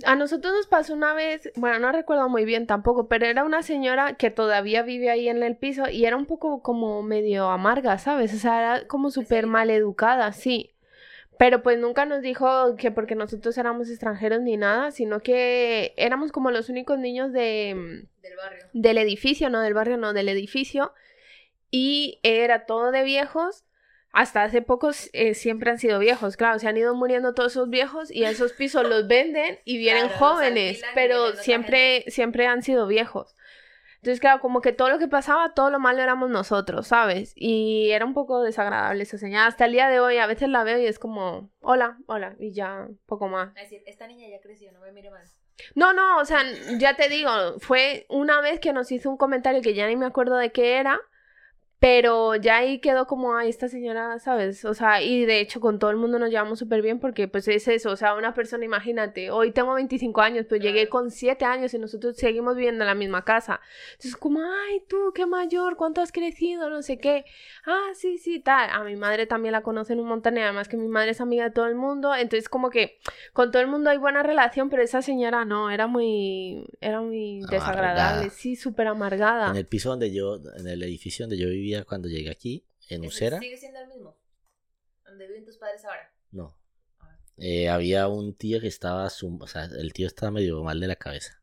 A 0.06 0.15
nosotros 0.15 0.54
nos 0.54 0.68
pasó 0.68 0.94
una 0.94 1.13
vez, 1.13 1.52
bueno, 1.56 1.80
no 1.80 1.92
recuerdo 1.92 2.28
muy 2.30 2.46
bien 2.46 2.68
tampoco, 2.68 3.08
pero 3.08 3.26
era 3.26 3.44
una 3.44 3.62
señora 3.63 4.15
que 4.15 4.32
todavía 4.32 4.82
vive 4.84 5.10
ahí 5.10 5.28
en 5.30 5.44
el 5.44 5.58
piso 5.58 5.89
y 5.89 6.06
era 6.06 6.15
un 6.18 6.26
poco 6.26 6.62
como 6.62 7.02
medio 7.04 7.50
amarga, 7.50 7.98
¿sabes? 7.98 8.34
O 8.34 8.38
sea, 8.38 8.60
era 8.60 8.88
como 8.88 9.12
súper 9.12 9.46
Pesadita. 9.46 9.48
mal 9.48 9.70
educada, 9.70 10.32
sí. 10.34 10.76
Pero 11.39 11.63
pues 11.63 11.80
nunca 11.80 12.06
nos 12.06 12.21
dijo 12.21 12.75
que 12.75 12.91
porque 12.91 13.15
nosotros 13.15 13.58
éramos 13.58 13.89
extranjeros 13.89 14.41
ni 14.41 14.58
nada, 14.58 14.91
sino 14.91 15.21
que 15.21 15.93
éramos 15.95 16.34
como 16.34 16.52
los 16.52 16.67
únicos 16.67 16.99
niños 16.99 17.32
de, 17.32 18.04
Del 18.21 18.36
barrio. 18.36 18.65
del 18.73 18.97
edificio, 18.97 19.49
no 19.49 19.62
del 19.62 19.73
barrio, 19.73 19.95
no 19.95 20.12
del 20.12 20.28
edificio. 20.28 20.91
Y 21.71 22.19
era 22.23 22.65
todo 22.65 22.91
de 22.91 23.04
viejos. 23.04 23.63
Hasta 24.12 24.43
hace 24.43 24.62
pocos 24.62 25.10
eh, 25.13 25.34
siempre 25.34 25.71
han 25.71 25.80
sido 25.80 25.97
viejos, 25.99 26.36
claro, 26.36 26.60
se 26.60 26.67
han 26.67 26.75
ido 26.75 26.93
muriendo 26.93 27.34
todos 27.34 27.54
esos 27.54 27.69
viejos 27.69 28.12
y 28.12 28.25
esos 28.25 28.52
pisos 28.54 28.84
los 28.86 29.08
venden 29.08 29.60
y 29.63 29.78
vienen 29.78 30.08
Claro, 30.08 30.17
jóvenes, 30.17 30.82
pero 30.93 31.36
siempre, 31.36 32.04
siempre 32.08 32.47
han 32.47 32.63
sido 32.63 32.86
viejos. 32.88 33.36
Entonces, 34.02 34.22
claro, 34.22 34.40
como 34.40 34.62
que 34.62 34.72
todo 34.72 34.90
lo 34.90 34.98
que 34.98 35.10
pasaba, 35.10 35.54
todo 35.54 35.70
lo 35.70 35.80
malo 35.80 36.02
éramos 36.02 36.30
nosotros, 36.30 36.88
¿sabes? 36.88 37.34
Y 37.36 37.90
era 37.92 38.06
un 38.06 38.14
poco 38.14 38.42
desagradable 38.42 39.04
esa 39.04 39.18
señal. 39.18 39.48
Hasta 39.48 39.66
el 39.66 39.74
día 39.74 39.90
de 39.90 40.00
hoy 40.00 40.18
a 40.18 40.28
veces 40.28 40.48
la 40.48 40.64
veo 40.64 40.80
y 40.80 40.86
es 40.86 41.00
como, 41.00 41.50
hola, 41.60 41.98
hola, 42.08 42.36
y 42.40 42.54
ya, 42.54 42.88
poco 43.06 43.28
más. 43.28 43.50
Es 43.58 43.64
decir, 43.64 43.84
esta 43.86 44.08
niña 44.08 44.28
ya 44.30 44.40
creció, 44.40 44.72
no 44.72 44.80
me 44.80 44.94
mire 44.94 45.12
mal. 45.12 45.24
No, 45.76 45.92
no, 45.92 46.20
o 46.20 46.24
sea, 46.26 46.44
ya 46.78 46.96
te 46.96 47.10
digo, 47.10 47.30
fue 47.60 48.06
una 48.08 48.40
vez 48.40 48.62
que 48.62 48.72
nos 48.72 48.90
hizo 48.94 49.10
un 49.10 49.18
comentario 49.18 49.62
que 49.62 49.74
ya 49.74 49.86
ni 49.88 49.98
me 49.98 50.06
acuerdo 50.06 50.38
de 50.38 50.54
qué 50.54 50.78
era, 50.78 51.02
pero 51.80 52.36
ya 52.36 52.58
ahí 52.58 52.80
quedó 52.80 53.08
como, 53.08 53.38
ay, 53.38 53.50
esta 53.50 53.70
señora, 53.70 54.20
¿sabes? 54.20 54.65
O 54.65 54.74
sea, 54.74 55.02
y 55.02 55.26
de 55.26 55.39
hecho 55.39 55.62
con 55.62 55.80
todo 55.80 55.92
el 55.92 55.96
mundo 55.96 56.20
nos 56.20 56.30
llevamos 56.30 56.60
súper 56.60 56.82
bien 56.82 57.00
porque 57.00 57.30
pues 57.30 57.48
es 57.48 57.70
eso, 57.70 57.92
o 57.92 57.96
sea, 57.96 58.15
una 58.15 58.34
persona, 58.34 58.65
imagínate, 58.65 59.32
hoy 59.32 59.52
tengo 59.54 59.74
25 59.74 60.20
años, 60.20 60.46
pues 60.50 60.62
llegué 60.62 60.89
con 60.89 61.10
7 61.10 61.46
años 61.46 61.74
y 61.74 61.80
nosotros 61.80 62.18
seguimos 62.18 62.58
viviendo 62.58 62.84
en 62.84 62.88
la 62.88 62.96
misma 62.96 63.24
casa. 63.24 63.62
Entonces, 63.94 64.18
como, 64.18 64.42
ay, 64.42 64.84
tú, 64.89 65.13
qué 65.15 65.26
mayor, 65.26 65.78
cuánto 65.78 66.02
has 66.02 66.12
crecido, 66.12 66.70
no 66.70 66.82
sé 66.82 66.98
qué. 66.98 67.24
Ah, 67.65 67.92
sí, 67.94 68.18
sí, 68.18 68.42
tal. 68.42 68.70
A 68.72 68.84
mi 68.84 68.98
madre 68.98 69.26
también 69.26 69.54
la 69.54 69.62
conocen 69.62 70.02
un 70.02 70.08
montón 70.08 70.38
y 70.38 70.42
además 70.42 70.68
que 70.68 70.76
mi 70.76 70.89
madre 70.89 71.12
es 71.12 71.22
amiga 71.22 71.46
de 71.46 71.52
todo 71.52 71.68
el 71.68 71.76
mundo, 71.76 72.13
entonces 72.13 72.50
como 72.50 72.70
que 72.70 73.00
con 73.32 73.52
todo 73.52 73.62
el 73.62 73.70
mundo 73.70 73.89
hay 73.89 73.98
buena 73.98 74.22
relación, 74.22 74.70
pero 74.70 74.84
esa 74.84 75.02
señora 75.02 75.46
no, 75.46 75.72
era 75.72 75.88
muy, 75.88 76.65
era 76.82 77.00
muy 77.00 77.39
desagradable, 77.50 78.02
Amargada. 78.02 78.30
sí, 78.32 78.58
súper 78.58 78.88
amargada. 78.88 79.52
En 79.52 79.56
el 79.56 79.65
piso 79.65 79.92
donde 79.92 80.13
yo, 80.13 80.39
en 80.58 80.68
el 80.68 80.84
edificio 80.84 81.24
donde 81.24 81.38
yo 81.38 81.48
vivía 81.48 81.69
cuando 81.88 82.08
llegué 82.08 82.30
aquí, 82.30 82.66
en 82.90 83.04
¿Ese 83.04 83.08
Usera, 83.16 83.40
¿Sigue 83.40 83.58
siendo 83.58 83.80
el 83.80 83.88
mismo? 83.88 84.18
¿Donde 85.06 85.28
viven 85.28 85.46
tus 85.46 85.58
padres 85.58 85.84
ahora? 85.86 86.12
no. 86.32 86.56
Ah. 87.00 87.18
Eh, 87.38 87.70
había 87.70 88.08
un 88.08 88.34
tío 88.36 88.60
que 88.60 88.68
estaba, 88.68 89.06
o 89.08 89.48
sea, 89.48 89.66
el 89.66 89.94
tío 89.94 90.08
estaba 90.08 90.32
medio 90.32 90.62
mal 90.64 90.80
de 90.80 90.88
la 90.88 90.96
cabeza. 90.96 91.42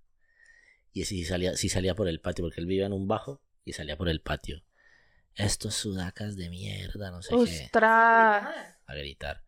Y 0.92 1.04
sí 1.04 1.24
salía, 1.24 1.56
sí 1.56 1.68
salía 1.68 1.94
por 1.94 2.08
el 2.08 2.20
patio, 2.20 2.44
porque 2.44 2.60
él 2.60 2.66
vivía 2.66 2.86
en 2.86 2.92
un 2.92 3.06
bajo 3.08 3.42
y 3.64 3.72
salía 3.72 3.96
por 3.96 4.08
el 4.08 4.20
patio. 4.20 4.62
Estos 5.34 5.74
sudacas 5.74 6.36
de 6.36 6.48
mierda, 6.48 7.10
no 7.10 7.20
sé 7.22 7.30
qué, 7.30 7.34
Ostras. 7.36 7.72
Ah, 7.82 8.76
a 8.86 8.94
gritar. 8.94 9.42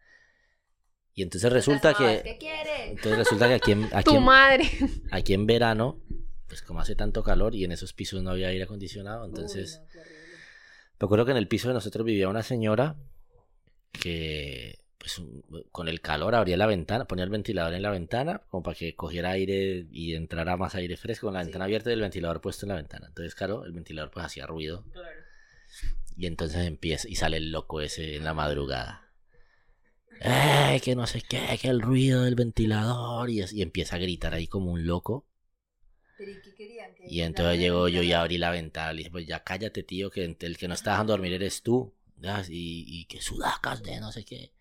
Y 1.14 1.23
entonces 1.23 1.51
resulta 1.53 1.95
que, 1.95 2.37
¿Qué 2.38 2.91
entonces 2.91 3.19
resulta 3.19 3.49
que 3.49 3.55
aquí 3.55 3.73
en, 3.73 3.85
aquí 3.93 4.05
Tu 4.11 4.17
en- 4.17 4.23
madre. 4.25 4.64
aquí 5.11 5.33
en 5.35 5.47
verano, 5.47 6.01
pues 6.47 6.62
como 6.62 6.81
hace 6.81 6.95
tanto 6.95 7.23
calor 7.23 7.55
y 7.55 7.64
en 7.64 7.73
esos 7.73 7.93
pisos 7.93 8.23
no 8.23 8.31
había 8.31 8.49
aire 8.49 8.64
acondicionado, 8.64 9.25
entonces 9.25 9.79
Uy, 9.81 9.87
no, 9.87 9.93
qué 9.93 9.99
horrible. 10.01 10.17
Me 11.00 11.04
acuerdo 11.04 11.24
que 11.24 11.30
en 11.32 11.37
el 11.37 11.48
piso 11.48 11.68
de 11.68 11.74
nosotros 11.74 12.04
vivía 12.04 12.28
una 12.28 12.42
señora 12.42 12.96
que, 13.92 14.78
pues, 14.98 15.20
con 15.72 15.88
el 15.88 16.00
calor 16.00 16.34
abría 16.34 16.56
la 16.56 16.66
ventana, 16.66 17.06
ponía 17.06 17.24
el 17.24 17.30
ventilador 17.30 17.74
en 17.74 17.82
la 17.82 17.90
ventana, 17.90 18.42
como 18.50 18.62
para 18.62 18.76
que 18.76 18.94
cogiera 18.94 19.30
aire 19.30 19.87
y 19.90 20.14
entrara 20.14 20.56
más 20.56 20.74
aire 20.74 20.96
fresco, 20.96 21.26
con 21.28 21.34
la 21.34 21.40
Sí. 21.40 21.46
ventana 21.46 21.64
abierta 21.66 21.90
y 21.90 21.94
el 21.94 22.00
ventilador 22.00 22.40
puesto 22.40 22.66
en 22.66 22.70
la 22.70 22.74
ventana. 22.76 23.06
Entonces, 23.08 23.34
claro, 23.34 23.64
el 23.64 23.72
ventilador 23.72 24.11
pues 24.11 24.26
hacía 24.26 24.46
ruido. 24.46 24.84
Claro. 24.92 25.08
Y 26.16 26.26
entonces 26.26 26.66
empieza, 26.66 27.08
y 27.08 27.14
sale 27.14 27.37
el 27.37 27.52
loco 27.52 27.80
ese 27.80 28.16
en 28.16 28.24
la 28.24 28.34
madrugada. 28.34 29.04
¡Eh! 30.20 30.80
Que 30.82 30.96
no 30.96 31.06
sé 31.06 31.22
qué, 31.22 31.56
que 31.62 31.68
el 31.68 31.80
ruido 31.80 32.24
del 32.24 32.34
ventilador. 32.34 33.30
Y, 33.30 33.40
es- 33.40 33.52
y 33.52 33.62
empieza 33.62 33.96
a 33.96 33.98
gritar 34.00 34.34
ahí 34.34 34.48
como 34.48 34.72
un 34.72 34.84
loco. 34.87 35.26
¿Pero 36.16 36.32
y 36.32 36.40
qué? 36.56 36.78
¿Que 37.09 37.14
Y 37.14 37.21
entonces 37.23 37.55
el 37.55 37.61
llego 37.61 37.88
yo 37.88 38.03
y 38.03 38.12
abrí 38.12 38.38
la 38.38 38.51
ventana. 38.51 38.92
Le 38.92 38.99
dije, 38.99 39.11
pues 39.11 39.27
ya 39.27 39.42
cállate, 39.42 39.83
tío, 39.83 40.11
que 40.11 40.37
el 40.40 40.57
que 40.57 40.68
no 40.68 40.75
está 40.75 40.92
dejando 40.92 41.12
dormir 41.12 41.33
eres 41.33 41.62
tú. 41.62 41.92
Y, 42.49 42.85
y 42.88 43.05
que 43.05 43.21
sudacas 43.21 43.83
de 43.83 44.01
no 44.01 44.11
sé 44.12 44.25
qué. 44.25 44.53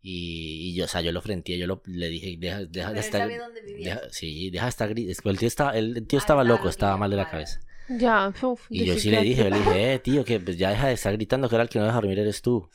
Y, 0.00 0.70
y 0.70 0.74
yo, 0.74 0.84
o 0.84 0.88
sea, 0.88 1.00
yo 1.00 1.10
lo 1.12 1.20
frenteé, 1.20 1.58
yo 1.58 1.66
lo, 1.66 1.82
le 1.86 2.08
dije, 2.08 2.36
deja, 2.38 2.64
deja 2.64 2.92
de 2.92 3.00
estar. 3.00 3.22
sabía 3.22 3.38
dónde 3.40 3.60
vivías. 3.62 4.00
deja- 4.00 4.12
sí, 4.12 4.50
deja 4.50 4.64
de 4.66 4.68
estar 4.70 4.90
gri- 4.94 5.10
es 5.10 5.20
que 5.20 5.28
El 5.28 5.38
tío 5.38 5.48
estaba, 5.48 5.76
el, 5.76 6.06
tío 6.06 6.18
Ah, 6.18 6.22
estaba 6.22 6.44
loco, 6.44 6.68
estaba 6.68 6.96
mal 6.96 7.10
de 7.10 7.16
la 7.16 7.28
cabeza. 7.28 7.60
Ya, 7.88 8.32
uf, 8.42 8.66
Y 8.70 8.84
yo 8.86 8.96
sí 8.98 9.10
le 9.10 9.22
dije, 9.22 9.44
yo 9.44 9.50
le 9.50 9.58
dije, 9.58 9.92
eh, 9.94 9.98
tío, 9.98 10.24
que 10.24 10.38
pues 10.40 10.56
ya 10.56 10.70
deja 10.70 10.86
de 10.88 10.94
estar 10.94 11.12
gritando 11.12 11.48
que 11.48 11.54
ahora 11.56 11.64
el 11.64 11.68
que 11.68 11.78
no 11.78 11.84
deja 11.86 11.96
dormir 11.96 12.18
eres 12.20 12.40
tú. 12.40 12.68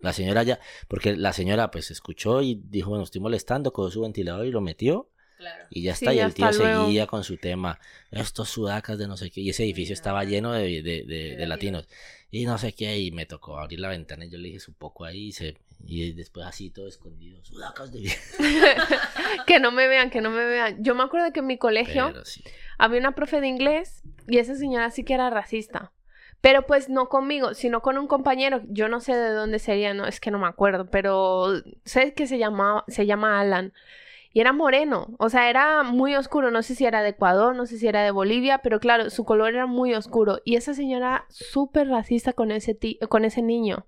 La 0.00 0.12
señora 0.12 0.44
ya, 0.44 0.60
porque 0.86 1.16
la 1.16 1.32
señora 1.32 1.70
pues 1.72 1.90
escuchó 1.90 2.40
y 2.42 2.60
dijo, 2.64 2.90
bueno, 2.90 3.02
estoy 3.04 3.20
molestando, 3.20 3.72
cogió 3.72 3.90
su 3.90 4.00
ventilador 4.02 4.46
y 4.46 4.52
lo 4.52 4.60
metió 4.60 5.10
Claro. 5.38 5.64
y 5.70 5.82
ya 5.82 5.94
Sí, 5.94 6.04
está. 6.04 6.12
y 6.12 6.16
ya 6.18 6.26
el 6.26 6.34
tío 6.34 6.52
seguía 6.52 7.06
con 7.06 7.24
su 7.24 7.36
tema, 7.38 7.78
estos 8.10 8.48
sudacas 8.50 8.98
de 8.98 9.06
no 9.08 9.16
sé 9.16 9.30
qué. 9.30 9.40
Y 9.40 9.50
ese 9.50 9.62
edificio 9.64 9.94
estaba 9.94 10.24
lleno 10.24 10.52
de, 10.52 10.82
de- 10.82 11.04
de- 11.06 11.36
de 11.36 11.46
latinos. 11.46 11.88
Y 12.30 12.44
no 12.44 12.58
sé 12.58 12.72
qué, 12.74 12.98
y 12.98 13.10
me 13.12 13.24
tocó 13.24 13.58
abrir 13.58 13.80
la 13.80 13.88
ventana 13.88 14.26
y 14.26 14.30
yo 14.30 14.36
le 14.36 14.48
dije 14.48 14.60
su 14.60 14.74
poco 14.74 15.04
ahí 15.06 15.28
y, 15.28 15.32
se, 15.32 15.56
y 15.86 16.12
después 16.12 16.44
así 16.46 16.68
todo 16.70 16.86
escondido, 16.88 17.42
sudacas 17.42 17.90
de 17.92 18.12
que 19.46 19.60
no 19.60 19.70
me 19.72 19.88
vean, 19.88 20.10
que 20.10 20.20
no 20.20 20.30
me 20.30 20.44
vean. 20.44 20.82
Yo 20.82 20.94
me 20.94 21.04
acuerdo 21.04 21.32
que 21.32 21.40
en 21.40 21.46
mi 21.46 21.56
colegio 21.58 22.24
sí. 22.24 22.42
había 22.76 23.00
una 23.00 23.14
profe 23.14 23.40
de 23.40 23.48
inglés 23.48 24.02
y 24.26 24.38
esa 24.38 24.54
señora 24.56 24.90
sí 24.90 25.04
que 25.04 25.14
era 25.14 25.30
racista. 25.30 25.92
Pero 26.40 26.66
pues 26.66 26.88
no 26.88 27.08
conmigo, 27.08 27.54
sino 27.54 27.80
con 27.82 27.98
un 27.98 28.06
compañero. 28.06 28.62
Yo 28.68 28.88
no 28.88 29.00
sé 29.00 29.14
de 29.16 29.30
dónde 29.30 29.58
sería, 29.58 29.92
no, 29.92 30.06
es 30.06 30.20
que 30.20 30.30
no 30.30 30.38
me 30.38 30.46
acuerdo, 30.46 30.88
pero 30.88 31.46
sé 31.84 32.14
que 32.14 32.26
se 32.28 32.38
llama, 32.38 32.84
se 32.88 33.06
llama 33.06 33.40
Alan. 33.40 33.72
Y 34.32 34.40
era 34.40 34.52
moreno, 34.52 35.08
o 35.18 35.30
sea, 35.30 35.48
era 35.50 35.82
muy 35.82 36.14
oscuro. 36.14 36.50
No 36.50 36.62
sé 36.62 36.74
si 36.74 36.84
era 36.84 37.02
de 37.02 37.10
Ecuador, 37.10 37.56
no 37.56 37.66
sé 37.66 37.78
si 37.78 37.88
era 37.88 38.02
de 38.02 38.10
Bolivia, 38.10 38.58
pero 38.58 38.80
claro, 38.80 39.10
su 39.10 39.24
color 39.24 39.54
era 39.54 39.66
muy 39.66 39.94
oscuro. 39.94 40.40
Y 40.44 40.56
esa 40.56 40.74
señora 40.74 41.26
súper 41.28 41.88
racista 41.88 42.32
con 42.32 42.50
ese, 42.50 42.78
con 43.08 43.24
ese 43.24 43.42
niño. 43.42 43.86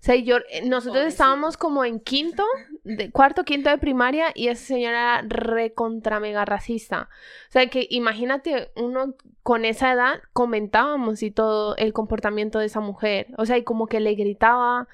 O 0.00 0.02
sea, 0.02 0.14
yo, 0.16 0.38
eh, 0.50 0.62
nosotros 0.66 1.04
estábamos 1.04 1.56
como 1.56 1.84
en 1.84 2.00
quinto, 2.00 2.44
de, 2.84 3.10
cuarto, 3.10 3.44
quinto 3.44 3.70
de 3.70 3.78
primaria, 3.78 4.32
y 4.34 4.48
esa 4.48 4.64
señora 4.64 5.20
era 5.20 5.28
recontra 5.28 6.20
mega 6.20 6.44
racista. 6.44 7.08
O 7.48 7.52
sea, 7.52 7.66
que 7.68 7.86
imagínate, 7.90 8.70
uno 8.76 9.14
con 9.42 9.64
esa 9.64 9.92
edad 9.92 10.20
comentábamos 10.32 11.22
y 11.22 11.30
todo 11.30 11.76
el 11.76 11.92
comportamiento 11.92 12.58
de 12.58 12.66
esa 12.66 12.80
mujer. 12.80 13.28
O 13.38 13.46
sea, 13.46 13.58
y 13.58 13.64
como 13.64 13.86
que 13.86 14.00
le 14.00 14.14
gritaba, 14.14 14.88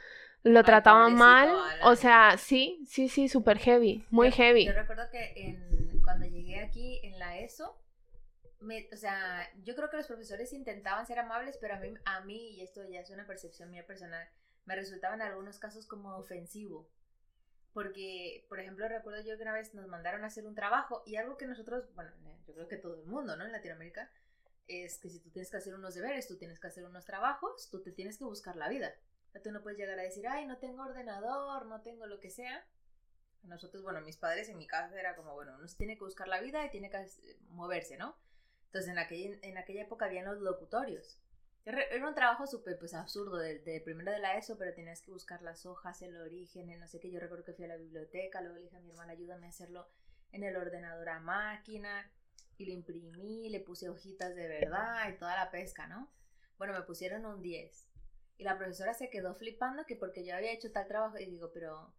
lo 0.52 0.60
Ay, 0.60 0.64
trataba 0.64 1.02
pobrecito, 1.04 1.24
mal. 1.24 1.80
O 1.82 1.96
sea, 1.96 2.36
sí, 2.38 2.84
sí, 2.88 3.08
sí, 3.08 3.28
súper 3.28 3.58
heavy, 3.58 4.06
muy 4.10 4.30
Yo- 4.30 4.36
heavy. 4.36 4.64
Yo 4.66 4.72
recuerdo 4.72 5.10
que 5.10 5.32
en, 5.36 6.00
cuando 6.04 6.26
llegué 6.26 6.60
aquí 6.60 7.00
en 7.02 7.18
la 7.18 7.38
ESO, 7.38 7.76
me- 8.60 8.88
o 8.92 8.96
sea, 8.96 9.48
yo 9.64 9.74
creo 9.74 9.90
que 9.90 9.96
los 9.96 10.06
profesores 10.06 10.52
intentaban 10.52 11.04
ser 11.06 11.18
amables, 11.18 11.58
pero 11.60 11.74
a 11.74 11.78
mí, 11.78 11.92
a 12.04 12.20
mí, 12.20 12.50
y 12.56 12.60
esto 12.62 12.82
ya 12.88 13.00
es 13.00 13.10
una 13.10 13.26
percepción 13.26 13.70
mía 13.70 13.86
personal, 13.86 14.26
me 14.64 14.76
resultaba 14.76 15.14
en 15.14 15.22
algunos 15.22 15.58
casos 15.58 15.86
como 15.86 16.16
ofensivo. 16.16 16.88
Porque, 17.72 18.46
por 18.48 18.58
ejemplo, 18.58 18.88
recuerdo 18.88 19.22
yo 19.22 19.36
que 19.36 19.42
una 19.42 19.52
vez 19.52 19.74
nos 19.74 19.86
mandaron 19.88 20.24
a 20.24 20.28
hacer 20.28 20.46
un 20.46 20.54
trabajo 20.54 21.02
y 21.06 21.16
algo 21.16 21.36
que 21.36 21.46
nosotros, 21.46 21.92
bueno, 21.94 22.10
yo 22.46 22.54
creo 22.54 22.68
que 22.68 22.76
todo 22.78 22.94
el 23.00 23.04
mundo, 23.06 23.36
¿no? 23.36 23.44
En 23.44 23.52
Latinoamérica, 23.52 24.10
es 24.66 24.98
que 24.98 25.10
si 25.10 25.20
tú 25.20 25.30
tienes 25.30 25.50
que 25.50 25.58
hacer 25.58 25.74
unos 25.74 25.94
deberes, 25.94 26.26
tú 26.26 26.38
tienes 26.38 26.58
que 26.58 26.68
hacer 26.68 26.84
unos 26.84 27.04
trabajos, 27.04 27.68
tú 27.70 27.82
te 27.82 27.92
tienes 27.92 28.16
que 28.16 28.24
buscar 28.24 28.56
la 28.56 28.68
vida. 28.68 28.94
Tú 29.42 29.52
no 29.52 29.62
puedes 29.62 29.78
llegar 29.78 29.98
a 29.98 30.02
decir, 30.02 30.26
ay, 30.28 30.46
no 30.46 30.58
tengo 30.58 30.82
ordenador, 30.82 31.66
no 31.66 31.82
tengo 31.82 32.06
lo 32.06 32.20
que 32.20 32.30
sea. 32.30 32.66
Nosotros, 33.42 33.82
bueno, 33.82 34.00
mis 34.00 34.16
padres 34.16 34.48
en 34.48 34.58
mi 34.58 34.66
casa 34.66 34.98
era 34.98 35.14
como, 35.14 35.34
bueno, 35.34 35.54
uno 35.56 35.66
tiene 35.76 35.96
que 35.96 36.04
buscar 36.04 36.28
la 36.28 36.40
vida 36.40 36.64
y 36.64 36.70
tiene 36.70 36.90
que 36.90 36.98
eh, 36.98 37.38
moverse, 37.50 37.96
¿no? 37.96 38.16
Entonces 38.66 38.90
en 38.90 38.98
aquella, 38.98 39.38
en 39.42 39.58
aquella 39.58 39.82
época 39.82 40.06
habían 40.06 40.24
los 40.24 40.38
locutorios. 40.38 41.20
Era 41.64 42.08
un 42.08 42.14
trabajo 42.14 42.46
súper 42.46 42.78
pues 42.78 42.94
absurdo 42.94 43.38
de, 43.38 43.58
de 43.58 43.80
primero 43.80 44.12
de 44.12 44.20
la 44.20 44.36
ESO, 44.36 44.56
pero 44.56 44.72
tenías 44.72 45.02
que 45.02 45.10
buscar 45.10 45.42
las 45.42 45.66
hojas, 45.66 46.00
el 46.02 46.16
origen, 46.16 46.70
el 46.70 46.78
no 46.78 46.86
sé 46.86 47.00
qué. 47.00 47.10
Yo 47.10 47.18
recuerdo 47.18 47.44
que 47.44 47.54
fui 47.54 47.64
a 47.64 47.68
la 47.68 47.76
biblioteca, 47.76 48.40
luego 48.40 48.56
le 48.56 48.62
dije 48.62 48.76
a 48.76 48.80
mi 48.80 48.90
hermana, 48.90 49.12
ayúdame 49.12 49.46
a 49.46 49.48
hacerlo 49.48 49.88
en 50.30 50.44
el 50.44 50.56
ordenador 50.56 51.08
a 51.08 51.18
máquina. 51.18 52.08
Y 52.56 52.66
lo 52.66 52.72
imprimí, 52.72 53.48
le 53.48 53.60
puse 53.60 53.88
hojitas 53.88 54.34
de 54.36 54.46
verdad 54.46 55.10
y 55.10 55.18
toda 55.18 55.34
la 55.34 55.50
pesca, 55.50 55.88
¿no? 55.88 56.08
Bueno, 56.56 56.72
me 56.72 56.82
pusieron 56.82 57.26
un 57.26 57.42
10. 57.42 57.88
Y 58.38 58.44
la 58.44 58.58
profesora 58.58 58.92
se 58.94 59.08
quedó 59.10 59.34
flipando 59.34 59.84
que 59.86 59.96
porque 59.96 60.24
yo 60.24 60.34
había 60.36 60.52
hecho 60.52 60.70
tal 60.72 60.86
trabajo. 60.86 61.18
Y 61.18 61.26
digo, 61.26 61.50
pero, 61.54 61.92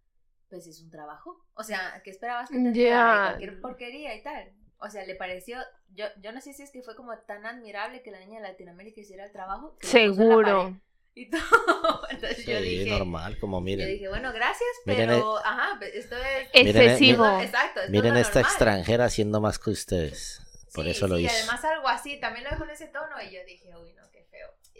pues 0.50 0.68
es 0.68 0.82
un 0.82 0.90
trabajo. 0.92 1.44
O 1.56 1.64
sea, 1.64 2.02
¿qué 2.04 2.12
esperabas 2.12 2.50
que 2.50 2.58
te? 2.58 2.90
Cualquier 2.90 3.60
porquería 3.62 4.16
y 4.16 4.24
tal. 4.24 4.52
O 4.80 4.90
sea, 4.90 5.04
le 5.06 5.16
pareció, 5.16 5.58
yo, 5.96 6.06
yo 6.22 6.32
no 6.32 6.40
sé 6.40 6.54
si 6.54 6.62
es 6.62 6.70
que 6.72 6.84
fue 6.84 6.96
como 6.96 7.18
tan 7.20 7.46
admirable 7.48 8.04
que 8.04 8.12
la 8.12 8.20
niña 8.20 8.40
de 8.40 8.48
Latinoamérica 8.48 9.02
hiciera 9.02 9.26
el 9.26 9.32
trabajo. 9.32 9.76
que 9.80 9.88
Seguro. 9.88 10.80
Y 11.16 11.32
todo. 11.32 11.42
Entonces 12.12 12.46
yo 12.46 12.58
Sí, 12.60 12.64
dije, 12.64 12.92
normal, 12.92 13.40
como 13.40 13.58
yo 13.58 13.62
miren. 13.64 13.88
dije, 13.88 14.08
bueno, 14.08 14.32
gracias, 14.32 14.70
Miren 14.86 15.10
pero, 15.10 15.38
ajá, 15.40 15.80
esto 15.92 16.16
es... 16.16 16.50
Miren, 16.64 16.78
Excesivo. 16.84 17.24
miren- 17.26 17.42
Exacto, 17.46 17.80
esto 17.80 17.92
Miren 17.92 18.18
esta 18.18 18.34
normal. 18.36 18.52
extranjera 18.52 19.06
haciendo 19.06 19.42
más 19.42 19.58
que 19.58 19.72
ustedes. 19.72 20.44
Por 20.76 20.84
Sí, 20.86 20.92
eso 20.92 21.08
lo 21.08 21.18
sí, 21.18 21.24
hizo. 21.26 21.34
además 21.34 21.66
algo 21.66 21.88
así, 21.88 22.20
también 22.20 22.44
lo 22.44 22.52
dejó 22.52 22.66
en 22.66 22.70
ese 22.70 22.88
tono 22.90 23.20
y 23.28 23.34
yo 23.34 23.40
dije, 23.48 23.76
uy, 23.76 23.94
no. 23.94 24.04
Y 24.14 24.17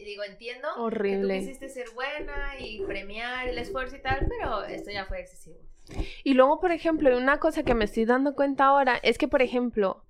digo, 0.06 0.24
entiendo 0.24 0.68
Horrible. 0.78 1.34
que 1.34 1.40
tú 1.40 1.46
quisiste 1.46 1.70
ser 1.70 1.90
buena 1.96 2.60
y 2.60 2.82
premiar 2.86 3.48
el 3.48 3.58
esfuerzo 3.58 3.96
y 3.96 4.02
tal, 4.02 4.28
pero 4.28 4.64
esto 4.64 4.92
ya 4.92 5.06
fue 5.06 5.20
excesivo. 5.22 5.58
Y 6.24 6.34
luego, 6.34 6.60
por 6.60 6.72
ejemplo, 6.72 7.16
una 7.18 7.40
cosa 7.40 7.64
que 7.64 7.74
me 7.74 7.86
estoy 7.86 8.06
dando 8.06 8.36
cuenta 8.36 8.66
ahora 8.66 9.00
es 9.04 9.18
que, 9.18 9.28
por 9.28 9.42
ejemplo, 9.42 10.04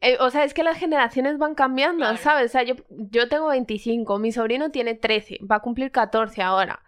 eh, 0.00 0.16
o 0.20 0.30
sea, 0.30 0.44
es 0.44 0.54
que 0.54 0.62
las 0.62 0.78
generaciones 0.78 1.38
van 1.38 1.54
cambiando, 1.56 2.04
Claro. 2.04 2.16
¿sabes? 2.18 2.46
O 2.46 2.52
sea, 2.52 2.62
yo, 2.62 2.74
yo 2.88 3.28
tengo 3.28 3.48
25, 3.48 4.18
mi 4.20 4.30
sobrino 4.30 4.70
tiene 4.70 4.94
13, 4.94 5.40
va 5.50 5.56
a 5.56 5.60
cumplir 5.62 5.90
14 5.90 6.40
ahora. 6.42 6.82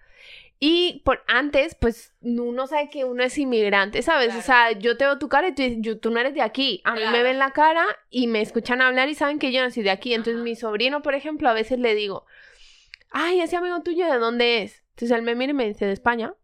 Y 0.63 1.01
por 1.07 1.23
antes, 1.27 1.75
pues 1.75 2.15
uno 2.21 2.67
sabe 2.67 2.91
que 2.91 3.07
uno 3.07 3.23
es 3.23 3.39
inmigrante, 3.39 4.03
¿sabes? 4.03 4.35
O 4.37 4.43
sea, 4.43 4.73
yo 4.73 4.99
te 4.99 5.07
veo 5.07 5.19
tu 5.19 5.31
cara 5.31 5.49
y 5.49 5.55
tú 5.55 5.63
dices, 5.63 5.79
"Yo- 5.81 5.99
tú 5.99 6.11
no 6.11 6.21
eres 6.21 6.35
de 6.35 6.43
aquí. 6.43 6.83
A 6.85 6.95
mí 6.95 7.01
me 7.11 7.23
ven 7.23 7.39
la 7.39 7.53
cara 7.53 7.87
y 8.11 8.27
me 8.27 8.43
escuchan 8.43 8.83
hablar 8.83 9.09
y 9.09 9.15
saben 9.15 9.39
que 9.39 9.53
yo 9.53 9.63
no 9.63 9.71
soy 9.71 9.83
de 9.85 9.91
aquí. 9.91 10.13
Entonces, 10.13 10.35
Ajá. 10.35 10.45
mi 10.45 10.55
sobrino, 10.57 11.01
por 11.01 11.15
ejemplo, 11.15 11.49
a 11.49 11.55
veces 11.55 11.79
le 11.79 11.95
digo, 11.95 12.27
ay, 13.11 13.41
ese 13.41 13.57
amigo 13.57 13.81
tuyo, 13.81 14.05
¿de 14.07 14.19
dónde 14.19 14.63
es? 14.63 14.85
Entonces 14.91 15.17
él 15.17 15.23
me 15.23 15.35
mira 15.35 15.53
y 15.53 15.55
me 15.55 15.67
dice, 15.67 15.87
de 15.87 15.93
España. 15.93 16.35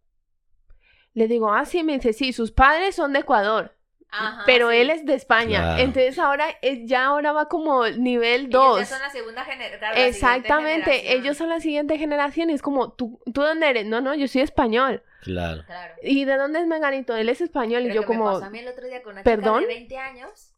Le 1.12 1.28
digo, 1.28 1.52
ah, 1.52 1.66
sí, 1.66 1.82
me 1.82 1.92
dice, 1.94 2.14
sí, 2.14 2.32
sus 2.32 2.52
padres 2.52 2.94
son 2.96 3.12
de 3.12 3.18
Ecuador, 3.20 3.75
Ajá, 4.10 4.44
pero 4.46 4.70
sí. 4.70 4.76
él 4.78 4.90
es 4.90 5.04
de 5.04 5.14
España. 5.14 5.58
Claro. 5.60 5.82
Entonces 5.82 6.18
ahora, 6.18 6.46
ya 6.84 7.04
ahora 7.06 7.32
va 7.32 7.48
como 7.48 7.86
nivel 7.88 8.42
Ellos 8.46 8.50
2. 8.52 8.78
ya 8.80 8.84
son 8.86 9.00
la 9.00 9.10
segunda 9.10 9.44
generación. 9.44 10.06
Exactamente, 10.06 11.12
ellos 11.14 11.36
son 11.36 11.48
la 11.48 11.60
siguiente 11.60 11.98
generación 11.98 12.50
y 12.50 12.54
es 12.54 12.62
como, 12.62 12.92
¿tú, 12.92 13.20
¿tú 13.26 13.42
dónde 13.42 13.68
eres? 13.68 13.86
No, 13.86 14.00
no, 14.00 14.14
yo 14.14 14.28
soy 14.28 14.42
español. 14.42 15.02
Claro. 15.22 15.64
Claro. 15.66 15.94
¿Y 16.02 16.24
de 16.24 16.36
dónde 16.36 16.60
es 16.60 16.66
Menganito? 16.66 17.16
Él 17.16 17.28
es 17.28 17.40
español 17.40 17.82
y 17.82 17.88
Pero 17.88 17.94
yo 17.96 18.00
que 18.02 18.08
me 18.12 18.18
como, 18.18 18.32
pasó 18.32 18.44
a 18.44 18.50
mí 18.50 18.58
el 18.60 18.68
otro 18.68 18.86
día 18.86 19.02
con 19.02 19.12
una 19.14 19.22
¿Perdón? 19.24 19.60
chica 19.62 19.68
de 19.72 19.74
20 19.74 19.96
años 19.98 20.52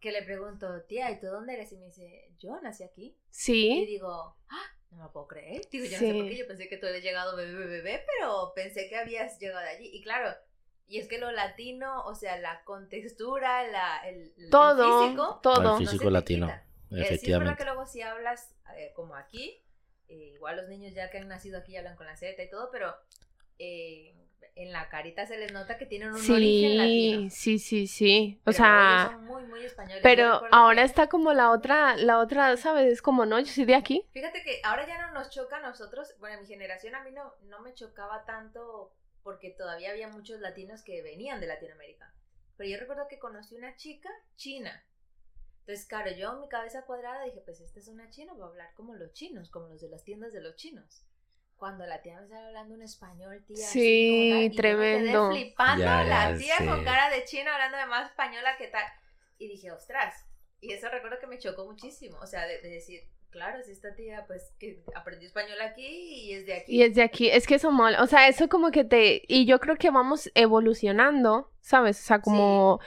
que 0.00 0.10
le 0.12 0.22
pregunto, 0.22 0.82
tía, 0.88 1.10
¿y 1.10 1.20
tú 1.20 1.26
dónde 1.26 1.54
eres? 1.54 1.70
Y 1.72 1.76
me 1.76 1.86
dice, 1.86 2.30
yo 2.38 2.58
nací 2.62 2.82
aquí. 2.82 3.16
Y 3.16 3.16
sí, 3.30 3.84
digo, 3.86 4.36
"Ah, 4.48 4.62
no 4.90 4.98
me 4.98 5.02
lo 5.04 5.12
puedo 5.12 5.26
creer. 5.28 5.62
Digo, 5.70 5.84
yo 5.86 5.92
no 5.92 5.98
Sí. 5.98 6.06
sé 6.08 6.14
por 6.14 6.28
qué, 6.28 6.36
yo 6.36 6.46
pensé 6.46 6.68
que 6.68 6.76
tú 6.76 6.86
habías 6.86 7.02
llegado 7.02 7.36
bebé, 7.36 7.52
bebé, 7.54 7.66
bebé, 7.82 8.04
pero 8.18 8.52
pensé 8.54 8.88
que 8.88 8.96
habías 8.96 9.38
llegado 9.38 9.60
de 9.60 9.68
allí. 9.70 9.90
Y 9.92 10.02
claro, 10.02 10.34
y 10.86 10.98
es 10.98 11.08
que 11.08 11.18
lo 11.18 11.30
latino, 11.32 12.04
o 12.04 12.14
sea, 12.14 12.38
la 12.38 12.62
contextura, 12.64 13.66
la, 13.68 13.98
el, 14.08 14.32
el 14.36 14.50
todo, 14.50 15.00
físico, 15.02 15.40
todo. 15.42 15.56
El 15.58 15.62
no 15.64 15.78
físico 15.78 16.10
latino, 16.10 16.46
quita. 16.46 16.56
Eh, 16.58 16.64
sí 16.64 16.92
es 16.92 16.98
verdad 16.98 17.12
Efectivamente. 17.14 17.58
que 17.58 17.64
luego 17.64 17.86
si 17.86 18.02
hablas 18.02 18.54
eh, 18.76 18.92
como 18.94 19.16
aquí, 19.16 19.62
eh, 20.08 20.32
igual 20.34 20.56
los 20.56 20.68
niños 20.68 20.92
ya 20.94 21.10
que 21.10 21.18
han 21.18 21.28
nacido 21.28 21.58
aquí 21.58 21.76
hablan 21.76 21.96
con 21.96 22.06
la 22.06 22.16
Z 22.16 22.40
y 22.42 22.50
todo, 22.50 22.70
pero 22.70 22.94
eh, 23.58 24.14
en 24.56 24.70
la 24.72 24.88
carita 24.88 25.26
se 25.26 25.36
les 25.38 25.52
nota 25.52 25.78
que 25.78 25.86
tienen 25.86 26.10
un 26.10 26.14
origen 26.16 26.36
Sí, 26.36 26.76
latino. 26.76 27.30
sí, 27.30 27.58
sí, 27.58 27.86
sí. 27.88 28.38
O 28.42 28.44
Pero 28.44 28.56
sea, 28.58 29.08
son 29.12 29.24
muy, 29.24 29.42
muy 29.44 29.64
españoles. 29.64 30.00
Pero 30.02 30.42
ahora 30.52 30.82
que- 30.82 30.86
está 30.86 31.08
como 31.08 31.32
la 31.32 31.50
otra, 31.50 31.96
la 31.96 32.18
otra, 32.18 32.56
¿sabes? 32.56 32.92
Es 32.92 33.02
como, 33.02 33.26
no, 33.26 33.40
yo 33.40 33.46
soy 33.46 33.64
de 33.64 33.74
aquí. 33.74 34.06
Fíjate 34.12 34.42
que 34.42 34.60
ahora 34.62 34.86
ya 34.86 35.00
no 35.06 35.12
nos 35.12 35.30
choca 35.30 35.56
a 35.56 35.60
nosotros, 35.60 36.14
bueno, 36.20 36.40
mi 36.40 36.46
generación 36.46 36.94
a 36.94 37.02
mí 37.02 37.10
no, 37.10 37.32
no 37.44 37.60
me 37.60 37.74
chocaba 37.74 38.24
tanto 38.26 38.92
porque 39.24 39.50
todavía 39.50 39.90
había 39.90 40.06
muchos 40.08 40.38
latinos 40.40 40.84
que 40.84 41.02
venían 41.02 41.40
de 41.40 41.48
Latinoamérica. 41.48 42.14
Pero 42.56 42.70
yo 42.70 42.78
recuerdo 42.78 43.08
que 43.08 43.18
conocí 43.18 43.56
una 43.56 43.74
chica 43.74 44.08
china. 44.36 44.86
Entonces, 45.60 45.86
claro, 45.86 46.12
yo 46.12 46.34
en 46.34 46.40
mi 46.40 46.48
cabeza 46.48 46.84
cuadrada 46.84 47.24
dije, 47.24 47.40
pues 47.40 47.60
esta 47.60 47.80
es 47.80 47.88
una 47.88 48.10
china, 48.10 48.34
va 48.34 48.44
a 48.44 48.48
hablar 48.50 48.74
como 48.74 48.94
los 48.94 49.12
chinos, 49.14 49.50
como 49.50 49.68
los 49.68 49.80
de 49.80 49.88
las 49.88 50.04
tiendas 50.04 50.32
de 50.32 50.42
los 50.42 50.54
chinos. 50.56 51.04
Cuando 51.56 51.86
la 51.86 52.02
tía 52.02 52.18
me 52.18 52.24
estaba 52.24 52.46
hablando 52.48 52.74
un 52.74 52.82
español, 52.82 53.42
tía. 53.46 53.64
así 53.66 53.80
Sí, 53.80 54.28
como 54.28 54.34
tal, 54.34 54.42
y 54.44 54.48
me 54.50 54.56
tremendo. 54.56 55.30
quedé 55.30 55.40
flipando, 55.44 55.84
Ya, 55.84 56.04
la 56.04 56.36
tía 56.38 56.58
sé. 56.58 56.66
con 56.66 56.84
cara 56.84 57.10
de 57.10 57.24
china 57.24 57.54
hablando 57.54 57.78
de 57.78 57.86
más 57.86 58.10
española 58.10 58.56
que 58.58 58.68
tal. 58.68 58.84
Y 59.38 59.48
dije, 59.48 59.72
ostras. 59.72 60.14
Y 60.60 60.72
eso 60.72 60.88
recuerdo 60.90 61.18
que 61.18 61.26
me 61.26 61.38
chocó 61.38 61.64
muchísimo. 61.64 62.18
O 62.20 62.26
sea, 62.26 62.46
de, 62.46 62.60
de 62.60 62.68
decir, 62.68 63.08
claro, 63.34 63.60
si 63.64 63.72
esta 63.72 63.92
tía, 63.96 64.24
pues, 64.28 64.54
que 64.60 64.80
aprendió 64.94 65.26
español 65.26 65.60
aquí 65.60 65.84
y 65.84 66.34
es 66.34 66.46
de 66.46 66.54
aquí. 66.54 66.72
Y 66.72 66.82
es 66.82 66.94
de 66.94 67.02
aquí, 67.02 67.28
es 67.28 67.48
que 67.48 67.56
eso 67.56 67.72
mola, 67.72 68.00
o 68.00 68.06
sea, 68.06 68.28
eso 68.28 68.48
como 68.48 68.70
que 68.70 68.84
te, 68.84 69.22
y 69.26 69.44
yo 69.44 69.58
creo 69.58 69.74
que 69.74 69.90
vamos 69.90 70.30
evolucionando, 70.36 71.50
¿sabes? 71.60 72.00
O 72.00 72.04
sea, 72.04 72.20
como 72.20 72.78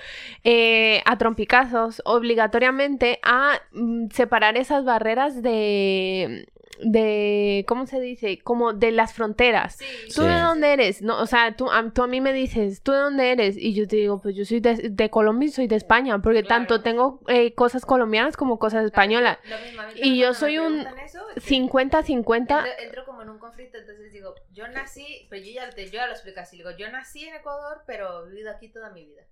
eh, 0.45 1.01
a 1.05 1.17
trompicazos, 1.17 2.01
obligatoriamente 2.05 3.19
a 3.23 3.59
mm, 3.73 4.07
separar 4.11 4.55
esas 4.55 4.85
barreras 4.85 5.41
de, 5.41 6.47
de, 6.81 7.65
¿cómo 7.67 7.85
se 7.87 7.99
dice? 7.99 8.39
Como 8.43 8.73
de 8.73 8.91
las 8.91 9.13
fronteras. 9.13 9.75
Sí, 9.77 9.85
¿Tú 10.15 10.21
Sí. 10.23 10.27
de 10.27 10.39
dónde 10.39 10.73
eres? 10.73 11.01
No, 11.01 11.19
o 11.21 11.25
sea, 11.25 11.55
tú 11.55 11.69
a, 11.71 11.89
tú 11.91 12.03
a 12.03 12.07
mí 12.07 12.21
me 12.21 12.33
dices, 12.33 12.81
¿tú 12.81 12.91
de 12.91 12.99
dónde 12.99 13.31
eres? 13.31 13.55
Y 13.57 13.73
yo 13.73 13.87
te 13.87 13.95
digo, 13.97 14.21
pues 14.21 14.35
yo 14.35 14.45
soy 14.45 14.59
de, 14.59 14.89
de 14.89 15.09
Colombia 15.09 15.47
y 15.47 15.51
soy 15.51 15.67
de 15.67 15.75
España, 15.75 16.19
porque 16.21 16.43
Claro. 16.43 16.47
tanto 16.67 16.81
tengo 16.81 17.19
eh, 17.27 17.53
cosas 17.53 17.85
colombianas 17.85 18.37
como 18.37 18.59
cosas 18.59 18.85
españolas. 18.85 19.37
Lo 19.49 19.57
mismo, 19.59 19.81
Y 19.95 20.19
yo 20.19 20.33
soy 20.33 20.57
un 20.59 20.77
preguntan 20.83 20.99
eso, 20.99 21.19
es 21.35 21.43
que 21.43 21.55
50-50. 21.55 22.39
Entro, 22.39 22.83
entro 22.83 23.05
como 23.05 23.21
en 23.21 23.29
un 23.29 23.39
conflicto, 23.39 23.77
entonces 23.77 24.11
digo, 24.11 24.35
yo 24.51 24.67
nací, 24.67 25.27
pero 25.29 25.43
yo 25.43 25.51
ya, 25.51 25.69
te- 25.69 25.85
yo 25.85 25.93
ya 25.93 26.05
lo 26.07 26.13
explico 26.13 26.39
así, 26.39 26.57
digo, 26.57 26.71
yo 26.77 26.89
nací 26.91 27.25
en 27.27 27.35
Ecuador, 27.35 27.81
pero 27.87 28.25
he 28.25 28.29
vivido 28.29 28.51
aquí 28.51 28.69
toda 28.69 28.89
mi 28.91 29.05
vida. 29.05 29.23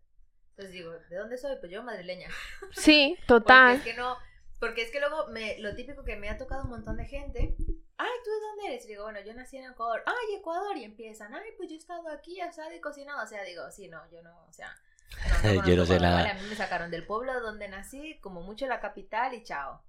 Entonces 0.51 0.73
digo, 0.73 0.91
¿de 1.09 1.17
dónde 1.17 1.37
soy? 1.37 1.57
Pues 1.59 1.71
yo 1.71 1.83
madrileña. 1.83 2.29
Sí, 2.71 3.15
Porque 3.27 3.27
total. 3.43 3.75
es 3.77 3.83
que 3.83 3.93
no, 3.93 4.15
porque 4.59 4.83
es 4.83 4.91
que 4.91 4.99
luego 4.99 5.27
me, 5.27 5.59
lo 5.59 5.75
típico 5.75 6.03
que 6.03 6.15
me 6.15 6.29
ha 6.29 6.37
tocado 6.37 6.63
un 6.63 6.69
montón 6.69 6.97
de 6.97 7.05
gente, 7.05 7.55
ay, 7.97 8.11
¿tú 8.23 8.31
de 8.31 8.39
dónde 8.41 8.65
eres? 8.67 8.85
Y 8.85 8.89
digo, 8.89 9.03
bueno, 9.03 9.19
yo 9.21 9.33
nací 9.33 9.57
en 9.57 9.71
Ecuador, 9.71 10.03
ay, 10.05 10.35
Ecuador, 10.35 10.77
y 10.77 10.83
empiezan, 10.83 11.33
ay, 11.33 11.51
pues 11.57 11.69
yo 11.69 11.75
he 11.75 11.79
estado 11.79 12.09
aquí 12.09 12.39
asado 12.41 12.73
y 12.73 12.81
cocinado, 12.81 13.23
o 13.23 13.27
sea, 13.27 13.43
digo, 13.43 13.69
sí, 13.71 13.87
no, 13.87 14.09
yo 14.11 14.21
no, 14.21 14.45
o 14.47 14.53
sea, 14.53 14.75
no, 15.43 15.65
Yo 15.65 15.75
no 15.75 15.85
sé 15.85 15.99
nada. 15.99 16.17
vale, 16.17 16.29
a 16.29 16.33
mí 16.33 16.47
me 16.49 16.55
sacaron 16.55 16.91
del 16.91 17.05
pueblo 17.05 17.39
donde 17.41 17.67
nací, 17.67 18.17
como 18.21 18.41
mucho 18.41 18.65
la 18.67 18.79
capital 18.79 19.33
y 19.33 19.43
chao. 19.43 19.83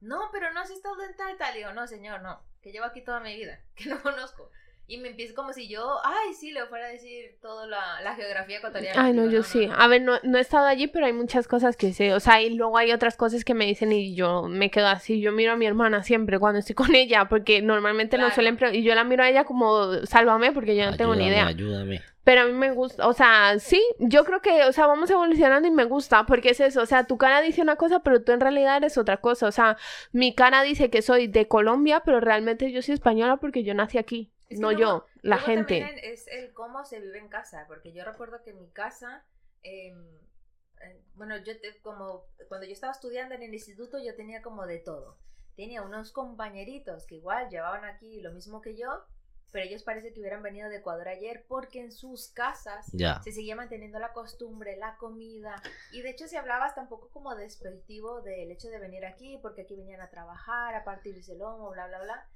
No, 0.00 0.28
pero 0.32 0.52
no 0.52 0.60
has 0.60 0.70
estado 0.70 1.02
en 1.02 1.16
tal, 1.16 1.36
tal, 1.36 1.54
y 1.54 1.58
digo, 1.58 1.72
no, 1.72 1.86
señor, 1.86 2.22
no, 2.22 2.42
que 2.60 2.72
llevo 2.72 2.86
aquí 2.86 3.02
toda 3.02 3.20
mi 3.20 3.34
vida, 3.36 3.60
que 3.74 3.88
no 3.88 4.02
conozco. 4.02 4.50
Y 4.86 4.98
me 4.98 5.08
empiezo 5.08 5.34
como 5.34 5.52
si 5.54 5.66
yo, 5.66 5.98
ay, 6.04 6.34
sí, 6.34 6.52
le 6.52 6.66
fuera 6.66 6.84
a 6.86 6.88
decir 6.90 7.36
toda 7.40 7.66
la, 7.66 8.02
la 8.02 8.14
geografía 8.16 8.58
ecuatoriana. 8.58 9.02
Ay, 9.02 9.14
no, 9.14 9.22
Digo, 9.22 9.32
yo 9.32 9.42
sí. 9.42 9.66
A 9.74 9.86
ver, 9.86 10.02
no, 10.02 10.18
no 10.24 10.36
he 10.36 10.42
estado 10.42 10.66
allí, 10.66 10.88
pero 10.88 11.06
hay 11.06 11.14
muchas 11.14 11.48
cosas 11.48 11.74
que 11.76 11.94
sé. 11.94 12.12
O 12.12 12.20
sea, 12.20 12.42
y 12.42 12.50
luego 12.50 12.76
hay 12.76 12.92
otras 12.92 13.16
cosas 13.16 13.44
que 13.46 13.54
me 13.54 13.64
dicen 13.64 13.92
y 13.92 14.14
yo 14.14 14.42
me 14.42 14.70
quedo 14.70 14.88
así. 14.88 15.22
Yo 15.22 15.32
miro 15.32 15.52
a 15.52 15.56
mi 15.56 15.64
hermana 15.64 16.02
siempre 16.02 16.38
cuando 16.38 16.58
estoy 16.58 16.74
con 16.74 16.94
ella, 16.94 17.28
porque 17.30 17.62
normalmente 17.62 18.18
no 18.18 18.24
Claro. 18.24 18.34
suelen... 18.34 18.56
pre- 18.58 18.76
Y 18.76 18.82
yo 18.82 18.94
la 18.94 19.04
miro 19.04 19.22
a 19.22 19.30
ella 19.30 19.44
como, 19.44 19.94
sálvame, 20.04 20.52
porque 20.52 20.76
yo 20.76 20.84
no 20.90 20.96
tengo 20.98 21.14
ni 21.14 21.28
idea. 21.28 21.46
Ayúdame. 21.46 22.02
Pero 22.22 22.42
a 22.42 22.44
mí 22.46 22.52
me 22.52 22.70
gusta, 22.72 23.06
o 23.06 23.12
sea, 23.12 23.58
sí, 23.58 23.82
yo 23.98 24.24
creo 24.24 24.40
que, 24.40 24.64
o 24.64 24.72
sea, 24.72 24.86
vamos 24.86 25.10
evolucionando 25.10 25.68
y 25.68 25.70
me 25.70 25.84
gusta, 25.84 26.24
porque 26.24 26.50
es 26.50 26.60
eso, 26.60 26.80
o 26.80 26.86
sea, 26.86 27.04
tu 27.06 27.18
cara 27.18 27.42
dice 27.42 27.60
una 27.60 27.76
cosa, 27.76 28.00
pero 28.00 28.22
tú 28.22 28.32
en 28.32 28.40
realidad 28.40 28.78
eres 28.78 28.96
otra 28.96 29.18
cosa. 29.18 29.46
O 29.46 29.52
sea, 29.52 29.76
mi 30.10 30.34
cara 30.34 30.62
dice 30.62 30.88
que 30.88 31.02
soy 31.02 31.26
de 31.26 31.48
Colombia, 31.48 32.00
pero 32.02 32.20
realmente 32.20 32.72
yo 32.72 32.80
soy 32.80 32.94
española 32.94 33.36
porque 33.36 33.62
yo 33.62 33.74
nací 33.74 33.98
aquí, 33.98 34.30
Es 34.48 34.58
que 34.58 34.62
no 34.62 34.72
luego- 34.72 35.06
yo, 35.06 35.06
la 35.22 35.38
gente. 35.38 36.12
es 36.12 36.26
el 36.28 36.52
cómo 36.52 36.84
se 36.84 37.00
vive 37.00 37.18
en 37.18 37.28
casa, 37.28 37.64
porque 37.66 37.92
yo 37.92 38.04
recuerdo 38.04 38.42
que 38.42 38.50
en 38.50 38.60
mi 38.60 38.70
casa, 38.70 39.24
em, 39.62 40.18
eh, 40.80 41.02
bueno, 41.14 41.36
yo 41.38 41.58
te- 41.60 41.80
como 41.80 42.26
cuando 42.48 42.66
yo 42.66 42.72
estaba 42.72 42.92
estudiando 42.92 43.34
en 43.34 43.42
el 43.42 43.54
instituto, 43.54 43.98
yo 43.98 44.14
tenía 44.16 44.42
como 44.42 44.66
de 44.66 44.78
todo. 44.78 45.18
Tenía 45.56 45.82
unos 45.82 46.12
compañeritos 46.12 47.06
que 47.06 47.16
igual 47.16 47.48
llevaban 47.48 47.84
aquí 47.84 48.20
lo 48.20 48.32
mismo 48.32 48.60
que 48.60 48.76
yo, 48.76 49.04
pero 49.52 49.66
ellos 49.66 49.84
parece 49.84 50.12
que 50.12 50.18
hubieran 50.18 50.42
venido 50.42 50.68
de 50.68 50.78
Ecuador 50.78 51.06
ayer 51.06 51.44
porque 51.46 51.80
en 51.80 51.92
sus 51.92 52.28
casas 52.32 52.88
se 53.22 53.30
seguía 53.30 53.54
manteniendo 53.54 54.00
la 54.00 54.12
costumbre, 54.12 54.76
la 54.76 54.96
comida, 54.96 55.62
y 55.92 56.02
de 56.02 56.10
hecho 56.10 56.26
se 56.26 56.36
hablaba 56.36 56.64
hasta 56.66 56.80
un 56.82 56.88
poco 56.88 57.08
como 57.10 57.36
despectivo 57.36 58.20
del 58.20 58.50
hecho 58.50 58.68
de 58.68 58.80
venir 58.80 59.06
aquí, 59.06 59.38
porque 59.40 59.62
aquí 59.62 59.76
venían 59.76 60.00
a 60.00 60.10
trabajar, 60.10 60.74
a 60.74 60.82
partirse 60.82 61.32
el 61.32 61.38
lomo, 61.38 61.70
bla, 61.70 61.86
bla, 61.86 62.02
bla. 62.02 62.28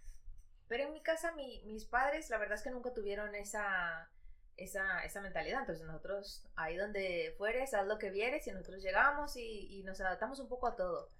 Pero 0.68 0.84
en 0.84 0.92
mi 0.92 1.02
casa 1.02 1.32
mi- 1.32 1.62
mis 1.64 1.84
padres, 1.86 2.30
la 2.30 2.38
verdad 2.38 2.56
es 2.56 2.62
que 2.62 2.70
nunca 2.70 2.92
tuvieron 2.92 3.34
esa, 3.34 4.10
esa, 4.56 5.02
esa 5.04 5.20
mentalidad, 5.22 5.60
entonces 5.60 5.86
nosotros 5.86 6.46
ahí 6.56 6.76
donde 6.76 7.34
fueres, 7.38 7.74
haz 7.74 7.86
lo 7.86 7.98
que 7.98 8.10
vieres, 8.10 8.46
y 8.46 8.52
nosotros 8.52 8.82
llegamos 8.82 9.36
y, 9.36 9.78
y 9.78 9.82
nos 9.84 10.00
adaptamos 10.00 10.40
un 10.40 10.48
poco 10.48 10.66
a 10.68 10.76
todo. 10.76 11.10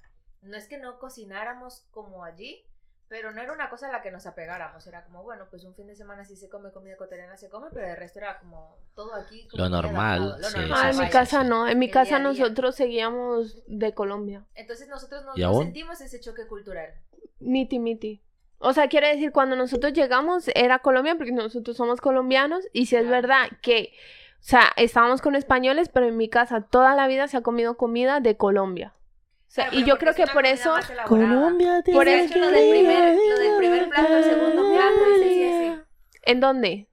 No 0.43 0.57
es 0.57 0.69
que 0.69 0.79
no 0.79 0.99
cocináramos 0.99 1.87
como 1.91 2.25
allí, 2.25 2.65
Pero 3.11 3.33
no 3.33 3.41
era 3.41 3.55
una 3.55 3.71
cosa 3.71 3.89
a 3.89 3.93
la 3.93 4.03
que 4.03 4.11
nos 4.11 4.27
apegáramos, 4.27 4.87
era 4.87 5.03
como, 5.03 5.23
bueno, 5.23 5.47
pues 5.49 5.65
un 5.65 5.75
fin 5.75 5.87
de 5.87 5.95
semana 5.97 6.27
sí 6.27 6.37
se 6.37 6.51
come 6.51 6.71
comida 6.73 6.93
ecuatoriana, 6.93 7.39
se 7.39 7.49
come, 7.49 7.69
pero 7.73 7.87
el 7.89 7.97
resto 7.97 8.19
era 8.19 8.39
como 8.39 8.77
todo 8.95 9.15
aquí. 9.15 9.49
como 9.49 9.65
Lo 9.65 9.71
normal, 9.71 10.37
lo 10.39 10.47
sí, 10.51 10.59
normal, 10.59 10.79
Ah, 10.79 10.91
en 10.91 10.99
mi 10.99 11.09
casa 11.09 11.43
no. 11.43 11.67
En 11.67 11.79
mi 11.79 11.87
El 11.87 11.91
casa 11.93 12.19
día 12.19 12.29
a 12.29 12.33
día. 12.33 12.43
nosotros 12.45 12.77
seguíamos 12.77 13.63
de 13.67 13.95
Colombia. 13.95 14.45
Entonces 14.55 14.89
nosotros 14.89 15.25
no, 15.25 15.33
¿Y 15.37 15.41
no 15.41 15.55
sentimos 15.59 15.99
ese 16.03 16.21
choque 16.21 16.47
cultural. 16.47 16.93
Miti, 17.41 17.79
miti. 17.79 18.23
O 18.59 18.73
sea, 18.73 18.89
quiere 18.89 19.09
decir, 19.09 19.31
cuando 19.33 19.55
nosotros 19.57 19.93
llegamos 19.93 20.51
era 20.55 20.81
Colombia 20.81 21.15
porque 21.17 21.33
nosotros 21.33 21.77
somos 21.77 22.01
colombianos 22.01 22.65
y 22.73 22.87
si 22.87 22.97
es 22.97 23.03
Claro. 23.03 23.17
verdad 23.23 23.49
que, 23.63 23.93
o 24.41 24.43
sea, 24.43 24.73
estábamos 24.77 25.23
con 25.23 25.35
españoles, 25.37 25.89
pero 25.93 26.07
en 26.07 26.17
mi 26.17 26.29
casa 26.29 26.63
toda 26.63 26.95
la 26.97 27.07
vida 27.07 27.29
se 27.29 27.37
ha 27.37 27.41
comido 27.43 27.77
comida 27.77 28.19
de 28.21 28.37
Colombia. 28.37 28.93
O 28.95 29.51
sea, 29.51 29.69
Claro, 29.71 29.79
y 29.81 29.85
yo 29.89 29.97
creo 29.99 30.15
que 30.15 30.27
por 30.27 30.45
eso... 30.45 30.75
Colombia 31.07 31.83
Por 31.93 32.09
eso- 32.09 32.39
lo 32.39 32.51
del 32.51 32.71
primer, 32.71 33.17
lo 33.17 33.39
del 33.39 33.57
primer 33.59 33.89
plato, 33.89 34.17
el 34.17 34.25
segundo 34.25 34.63
plato, 34.75 35.05
ese 35.17 35.25
sí, 35.29 35.43
ese. 35.43 35.79
¿En 36.25 36.41
dónde? 36.41 36.87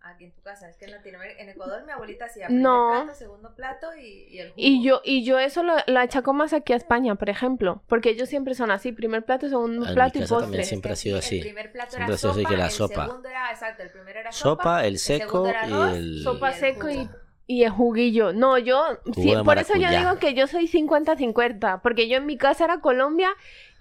En 0.55 0.59
casa, 0.61 0.69
es 0.69 0.77
que 0.77 0.85
en 0.85 0.91
Latinoamérica, 0.91 1.41
en 1.43 1.49
Ecuador 1.49 1.85
mi 1.85 1.91
abuelita 1.91 2.25
hacía 2.25 2.47
primer 2.47 2.63
No. 2.63 2.89
plato, 3.03 3.13
segundo 3.19 3.55
plato 3.55 3.87
y, 3.95 4.27
y 4.29 4.39
el 4.39 4.49
jugo. 4.51 4.61
Y 4.61 4.83
yo, 4.83 5.01
y 5.03 5.23
yo 5.25 5.39
eso 5.39 5.63
lo, 5.63 5.75
lo 5.85 5.99
achaco 5.99 6.33
más 6.33 6.53
aquí 6.53 6.73
a 6.73 6.75
España, 6.77 7.15
por 7.15 7.29
ejemplo, 7.29 7.81
porque 7.87 8.09
ellos 8.09 8.29
siempre 8.29 8.55
son 8.55 8.71
así, 8.71 8.91
primer 8.91 9.23
plato, 9.25 9.49
segundo 9.49 9.83
En 9.83 9.89
mi 9.89 9.93
plato 9.93 10.17
y 10.17 10.21
casa 10.21 10.35
también 10.39 10.49
postre. 10.51 10.63
Siempre 10.63 10.93
ha 10.93 10.95
sido 10.95 11.17
así. 11.17 11.35
El 11.37 11.41
primer 11.41 11.71
plato 11.71 11.91
Siempre 11.91 12.05
era 12.05 12.15
ha 12.15 12.17
sido 12.17 12.31
así 12.31 12.39
sopa, 12.41 12.49
que 12.49 12.57
la 12.57 12.65
el 12.65 12.71
sopa. 12.71 13.05
segundo 13.05 13.29
era, 13.29 13.51
exacto, 13.51 13.83
el 13.83 13.89
primero 13.91 14.19
era 14.19 14.31
sopa, 14.31 14.63
Sopa, 14.63 14.79
el 14.81 14.93
el 14.93 14.99
seco 14.99 15.47
era 15.47 15.67
y 15.67 15.95
el... 15.97 16.21
Sopa 16.23 16.49
el 16.49 16.55
seco 16.55 16.89
y, 16.89 17.09
y 17.47 17.63
el 17.63 17.69
juguillo. 17.71 18.33
No, 18.33 18.57
yo, 18.57 18.83
sí, 19.13 19.33
por 19.43 19.57
eso 19.57 19.75
yo 19.75 19.89
digo 19.89 20.17
que 20.19 20.33
yo 20.33 20.47
soy 20.47 20.67
50-50, 20.67 21.81
porque 21.81 22.07
yo 22.07 22.17
en 22.17 22.25
mi 22.25 22.37
casa 22.37 22.65
era 22.65 22.79
Colombia 22.79 23.29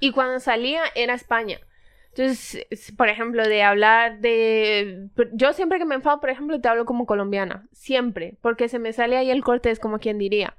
y 0.00 0.12
cuando 0.12 0.40
salía 0.40 0.82
era 0.94 1.14
España. 1.14 1.60
Entonces, 2.16 2.66
es- 2.70 2.92
por 2.92 3.08
ejemplo, 3.08 3.46
de 3.46 3.62
hablar 3.62 4.20
de... 4.20 5.08
Yo 5.32 5.52
siempre 5.52 5.78
que 5.78 5.84
me 5.84 5.96
enfado, 5.96 6.20
por 6.20 6.30
ejemplo, 6.30 6.60
te 6.60 6.68
hablo 6.68 6.84
como 6.84 7.06
colombiana. 7.06 7.66
Siempre. 7.72 8.36
Porque 8.40 8.68
se 8.68 8.78
me 8.78 8.92
sale 8.92 9.16
ahí 9.16 9.30
el 9.30 9.42
corte, 9.42 9.70
es 9.70 9.80
como 9.80 9.98
quien 9.98 10.18
diría. 10.18 10.56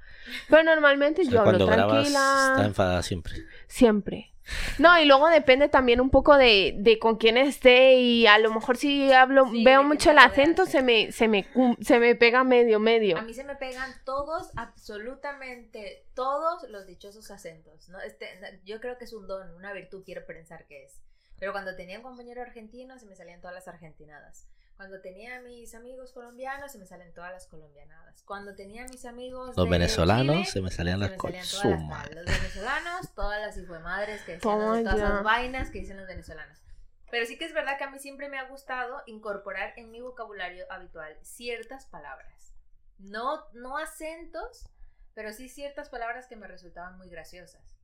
Pero 0.50 0.62
normalmente 0.64 1.22
O 1.22 1.24
sea, 1.24 1.32
yo 1.32 1.40
hablo 1.40 1.50
cuando 1.52 1.66
grabas 1.66 1.92
tranquila. 1.92 2.52
está 2.56 2.66
enfadada 2.66 3.02
siempre. 3.02 3.34
Siempre. 3.68 4.32
No, 4.78 4.96
y 5.00 5.06
luego 5.06 5.28
depende 5.28 5.68
también 5.68 6.00
un 6.00 6.08
poco 6.10 6.36
de, 6.36 6.74
de 6.78 7.00
con 7.00 7.16
quién 7.16 7.36
esté 7.36 7.94
y 7.94 8.28
a 8.28 8.38
lo 8.38 8.54
mejor 8.54 8.76
si 8.76 9.10
hablo, 9.12 9.48
Sí, 9.50 9.64
veo 9.64 9.82
mucho 9.82 10.12
el 10.12 10.18
acento, 10.18 10.66
se 10.66 10.82
me, 10.84 11.10
se 11.10 11.26
me, 11.26 11.48
se 11.80 11.98
me 11.98 12.14
pega 12.14 12.44
medio, 12.44 12.78
medio. 12.78 13.18
A 13.18 13.22
mí 13.22 13.34
se 13.34 13.42
me 13.42 13.56
pegan 13.56 13.90
todos, 14.04 14.52
absolutamente 14.54 16.04
todos 16.14 16.68
los 16.70 16.86
dichosos 16.86 17.30
acentos. 17.32 17.88
¿no? 17.88 18.00
Este, 18.00 18.26
yo 18.64 18.80
creo 18.80 18.96
que 18.98 19.04
es 19.04 19.12
un 19.12 19.26
don, 19.26 19.52
una 19.56 19.72
virtud, 19.72 20.02
quiero 20.04 20.24
pensar 20.26 20.64
que 20.66 20.84
es. 20.84 21.00
Pero 21.38 21.52
cuando 21.52 21.76
tenía 21.76 21.98
un 21.98 22.02
compañero 22.02 22.42
argentino, 22.42 22.98
se 22.98 23.06
me 23.06 23.14
salían 23.14 23.40
todas 23.40 23.54
las 23.54 23.68
argentinadas. 23.68 24.48
Cuando 24.76 25.00
tenía 25.00 25.36
a 25.36 25.40
mis 25.40 25.74
amigos 25.74 26.12
colombianos, 26.12 26.70
se 26.72 26.78
me 26.78 26.86
salen 26.86 27.14
todas 27.14 27.32
las 27.32 27.46
colombianadas. 27.46 28.22
Cuando 28.24 28.54
tenía 28.54 28.84
a 28.84 28.88
mis 28.88 29.06
amigos. 29.06 29.56
Los 29.56 29.64
de 29.64 29.70
venezolanos 29.70 30.36
Chile, 30.36 30.50
se 30.50 30.60
me 30.60 30.70
salían 30.70 31.00
se 31.00 31.08
las 31.08 31.18
cosas. 31.18 31.50
todas 31.50 31.52
las 31.52 31.62
Su 31.62 31.70
tal. 31.70 31.86
madre. 31.86 32.14
Los 32.14 32.26
venezolanos, 32.26 33.14
todas 33.14 33.56
las 33.56 33.80
madres 33.82 34.22
que 34.22 34.32
decían 34.32 34.58
Toma 34.58 34.82
todas 34.82 34.98
las 34.98 35.22
vainas 35.22 35.70
que 35.70 35.78
dicen 35.78 35.96
los 35.96 36.06
venezolanos. 36.06 36.58
Pero 37.10 37.24
sí 37.24 37.38
que 37.38 37.46
es 37.46 37.54
verdad 37.54 37.78
que 37.78 37.84
a 37.84 37.90
mí 37.90 37.98
siempre 37.98 38.28
me 38.28 38.38
ha 38.38 38.48
gustado 38.48 39.02
incorporar 39.06 39.72
en 39.76 39.90
mi 39.90 40.00
vocabulario 40.00 40.70
habitual 40.70 41.16
ciertas 41.22 41.86
palabras. 41.86 42.54
No, 42.98 43.44
no 43.54 43.78
acentos, 43.78 44.68
pero 45.14 45.32
sí 45.32 45.48
ciertas 45.48 45.88
palabras 45.88 46.26
que 46.26 46.36
me 46.36 46.48
resultaban 46.48 46.98
muy 46.98 47.08
graciosas. 47.08 47.75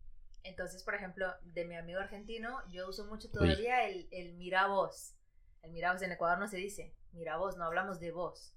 Entonces, 0.45 0.83
por 0.83 0.95
ejemplo, 0.95 1.33
de 1.43 1.65
mi 1.65 1.77
amigo 1.77 2.01
argentino, 2.01 2.59
yo 2.71 2.89
uso 2.89 3.07
mucho 3.07 3.31
todavía 3.31 3.87
el, 3.89 4.09
el 4.11 4.35
mira 4.35 4.67
vos. 4.67 5.15
El 5.63 5.73
mira 5.73 5.93
vos 5.93 6.03
en 6.03 6.13
Ecuador 6.13 6.39
no 6.39 6.49
se 6.49 6.57
dice 6.57 6.95
mira 7.13 7.37
vos, 7.37 7.57
no 7.57 7.65
hablamos 7.65 8.01
de 8.01 8.11
vos. 8.11 8.53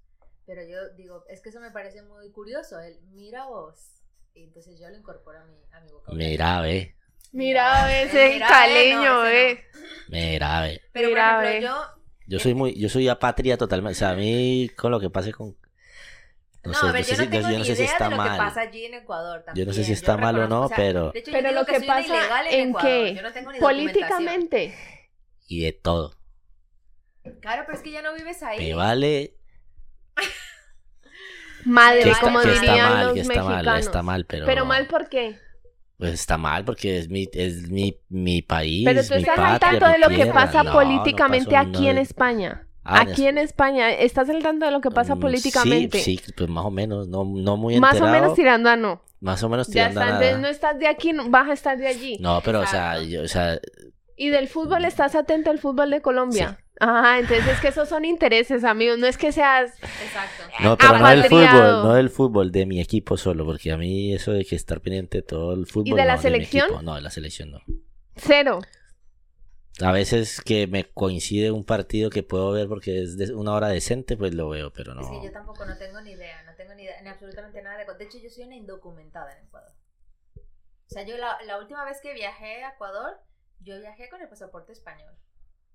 Pero 0.46 0.62
yo 0.62 0.94
digo, 0.96 1.24
es 1.28 1.40
que 1.40 1.48
eso 1.50 1.60
me 1.60 1.70
parece 1.70 2.02
muy 2.02 2.30
curioso, 2.30 2.78
el 2.80 3.00
mira 3.12 3.46
vos. 3.46 4.02
Y 4.34 4.44
entonces 4.44 4.78
yo 4.78 4.88
lo 4.88 4.96
incorporo 4.96 5.40
a 5.40 5.44
mi, 5.44 5.56
a 5.72 5.80
mi 5.80 5.90
vocabulario. 5.90 6.30
Mira, 6.30 6.60
ve. 6.60 6.94
Mira, 7.32 8.02
El 8.02 8.08
ese 8.08 8.38
caleño, 8.38 9.26
eh, 9.26 9.50
eh. 9.52 9.64
Mira, 10.08 10.62
ve. 10.62 10.80
Pero 10.92 11.08
por 11.10 11.16
ve. 11.40 11.58
ejemplo, 11.58 11.68
yo 11.68 11.86
Yo 12.26 12.38
soy 12.38 12.54
muy, 12.54 12.78
yo 12.78 12.88
soy 12.88 13.08
apatria 13.08 13.56
totalmente. 13.56 13.96
O 13.96 13.98
sea, 13.98 14.10
a 14.10 14.16
mí 14.16 14.68
con 14.76 14.90
lo 14.90 15.00
que 15.00 15.10
pase 15.10 15.32
con. 15.32 15.56
No, 16.66 16.72
No, 16.72 16.78
sé, 16.78 16.86
a 16.86 16.92
ver, 16.92 17.00
no 17.00 17.04
sé 17.04 17.10
yo 17.10 17.16
si, 17.16 17.24
no 17.24 17.30
tengo 17.30 17.48
yo 17.48 17.52
no 17.54 17.58
ni 17.60 17.64
sé 17.64 17.76
si 17.76 17.82
está 17.84 18.04
de 18.08 18.10
lo 18.16 18.22
que 18.22 18.28
mal. 18.28 18.38
pasa 18.38 18.60
allí 18.60 18.84
en 18.84 18.94
Ecuador 18.94 19.42
también. 19.44 19.64
Yo 19.66 19.70
no 19.70 19.74
sé 19.74 19.84
si 19.84 19.92
está 19.92 20.16
mal 20.16 20.38
o 20.38 20.48
no, 20.48 20.68
sea, 20.68 20.76
pero- 20.76 21.10
de 21.12 21.18
hecho, 21.20 21.30
yo 21.30 21.36
Pero 21.38 21.52
lo 21.52 21.64
que 21.66 21.80
pasa 21.80 22.50
en 22.50 22.68
Ecuador, 22.70 22.88
qué? 22.90 23.14
yo 23.14 23.22
no 23.22 23.32
tengo 23.32 23.52
ni 23.52 23.58
documentación. 23.58 23.60
Políticamente. 24.18 24.74
Y 25.48 25.60
de 25.60 25.72
todo. 25.72 26.14
Claro, 27.40 27.62
pero 27.66 27.76
es 27.78 27.82
que 27.84 27.92
ya 27.92 28.02
no 28.02 28.12
vives 28.14 28.42
ahí. 28.42 28.58
Me 28.58 28.74
vale 28.74 29.36
Madre, 31.64 32.02
que 32.02 32.10
está, 32.10 32.20
como 32.20 32.40
que 32.40 32.52
está 32.52 32.76
mal, 32.76 33.04
los 33.06 33.14
que 33.14 33.20
está 33.20 33.34
mexicanos. 33.34 33.64
mal, 33.64 33.80
está 33.80 34.02
mal, 34.02 34.24
pero. 34.26 34.46
Pero 34.46 34.64
mal, 34.64 34.86
¿por 34.86 35.08
qué? 35.08 35.38
Pues 35.98 36.12
está 36.14 36.36
mal 36.36 36.64
porque 36.64 36.98
es 36.98 37.08
mi, 37.08 37.28
es 37.32 37.70
mi, 37.70 37.98
mi 38.08 38.42
país. 38.42 38.84
Pero 38.84 39.02
tú 39.02 39.14
mi 39.14 39.20
estás 39.20 39.36
patria, 39.36 39.52
al 39.52 39.58
tanto 39.60 39.86
de 39.86 39.98
lo 39.98 40.08
que 40.08 40.26
pasa 40.26 40.62
No, 40.62 40.70
no 40.70 40.72
políticamente 40.78 41.50
pasó 41.52 41.68
aquí 41.68 41.88
en. 41.88 41.98
España. 41.98 42.65
Ah, 42.88 43.00
aquí 43.00 43.26
en 43.26 43.38
España, 43.38 43.90
¿estás 43.92 44.28
al 44.30 44.42
tanto 44.42 44.64
de 44.66 44.72
lo 44.72 44.80
que 44.80 44.90
pasa 44.90 45.14
Mm, 45.16 45.20
políticamente? 45.20 45.98
Sí, 45.98 46.20
sí, 46.24 46.32
pues 46.32 46.48
más 46.48 46.64
o 46.64 46.70
menos, 46.70 47.08
no, 47.08 47.24
no 47.24 47.56
muy 47.56 47.78
Más 47.80 47.94
enterado. 47.94 48.16
o 48.18 48.20
menos 48.22 48.36
tirando 48.36 48.68
a 48.70 48.76
no. 48.76 49.02
Más 49.20 49.42
o 49.42 49.48
menos 49.48 49.66
Ya 49.68 49.72
tirando 49.90 50.00
está, 50.00 50.02
a 50.04 50.08
entonces 50.10 50.30
nada. 50.32 50.42
no 50.42 50.48
estás 50.48 50.78
de 50.78 50.86
aquí, 50.88 51.12
no- 51.12 51.28
vas 51.30 51.48
a 51.48 51.52
estar 51.54 51.76
de 51.78 51.86
allí. 51.88 52.16
No, 52.20 52.40
pero 52.44 52.60
o 52.60 52.66
sea, 52.66 53.02
yo, 53.02 53.22
o 53.22 53.28
sea, 53.28 53.58
Y 54.16 54.28
del 54.30 54.48
fútbol 54.48 54.84
estás 54.86 55.14
atento 55.14 55.50
al 55.50 55.58
fútbol 55.58 55.90
de 55.90 56.00
Colombia. 56.00 56.58
Ah, 56.80 57.16
entonces 57.18 57.46
es 57.48 57.60
que 57.60 57.68
esos 57.68 57.88
son 57.88 58.04
intereses, 58.04 58.62
amigos. 58.64 58.98
No 58.98 59.06
es 59.06 59.16
que 59.18 59.32
seas. 59.32 59.72
Exacto. 59.82 60.44
no, 60.60 60.76
pero 60.76 60.98
no 60.98 61.08
del 61.08 61.24
fútbol, 61.24 61.82
no 61.82 61.94
del 61.94 62.10
fútbol, 62.10 62.52
de 62.52 62.66
mi 62.66 62.80
equipo 62.80 63.16
solo, 63.16 63.44
porque 63.44 63.72
a 63.72 63.76
mí 63.78 64.14
eso 64.14 64.32
de 64.32 64.44
que 64.44 64.54
estar 64.56 64.80
pendiente 64.80 65.18
de 65.18 65.22
todo 65.22 65.52
el 65.54 65.66
fútbol. 65.66 65.96
de 65.96 66.04
la 66.04 66.16
no, 66.16 66.22
selección? 66.22 66.66
equipo, 66.66 66.82
no, 66.82 66.94
de 66.94 67.00
la 67.02 67.10
selección 67.10 67.50
no. 67.50 67.60
Cero. 68.16 68.60
A 69.82 69.92
veces 69.92 70.40
que 70.40 70.66
me 70.66 70.84
coincide 70.90 71.50
un 71.50 71.64
partido 71.64 72.08
que 72.08 72.22
puedo 72.22 72.50
ver 72.52 72.66
porque 72.66 73.02
es 73.02 73.18
de 73.18 73.34
una 73.34 73.52
hora 73.52 73.68
decente, 73.68 74.16
pues 74.16 74.34
lo 74.34 74.48
veo, 74.48 74.72
pero 74.72 74.94
no. 74.94 75.02
Es 75.02 75.08
que 75.08 75.26
yo 75.26 75.32
tampoco 75.32 75.66
no 75.66 75.76
tengo 75.76 76.00
ni 76.00 76.12
idea, 76.12 76.42
no 76.44 76.54
tengo 76.54 76.74
ni 76.74 76.84
idea, 76.84 77.02
ni 77.02 77.08
absolutamente 77.10 77.60
nada 77.62 77.76
de 77.76 77.82
Ecuador. 77.82 77.98
De 77.98 78.06
hecho, 78.06 78.18
yo 78.18 78.30
soy 78.30 78.44
una 78.44 78.56
indocumentada 78.56 79.36
en 79.38 79.44
Ecuador. 79.46 79.72
O 80.36 80.88
sea, 80.88 81.02
yo 81.02 81.18
la, 81.18 81.36
la 81.44 81.58
última 81.58 81.84
vez 81.84 82.00
que 82.00 82.14
viajé 82.14 82.64
a 82.64 82.70
Ecuador, 82.70 83.20
yo 83.60 83.78
viajé 83.78 84.08
con 84.08 84.22
el 84.22 84.28
pasaporte 84.28 84.72
español. 84.72 85.12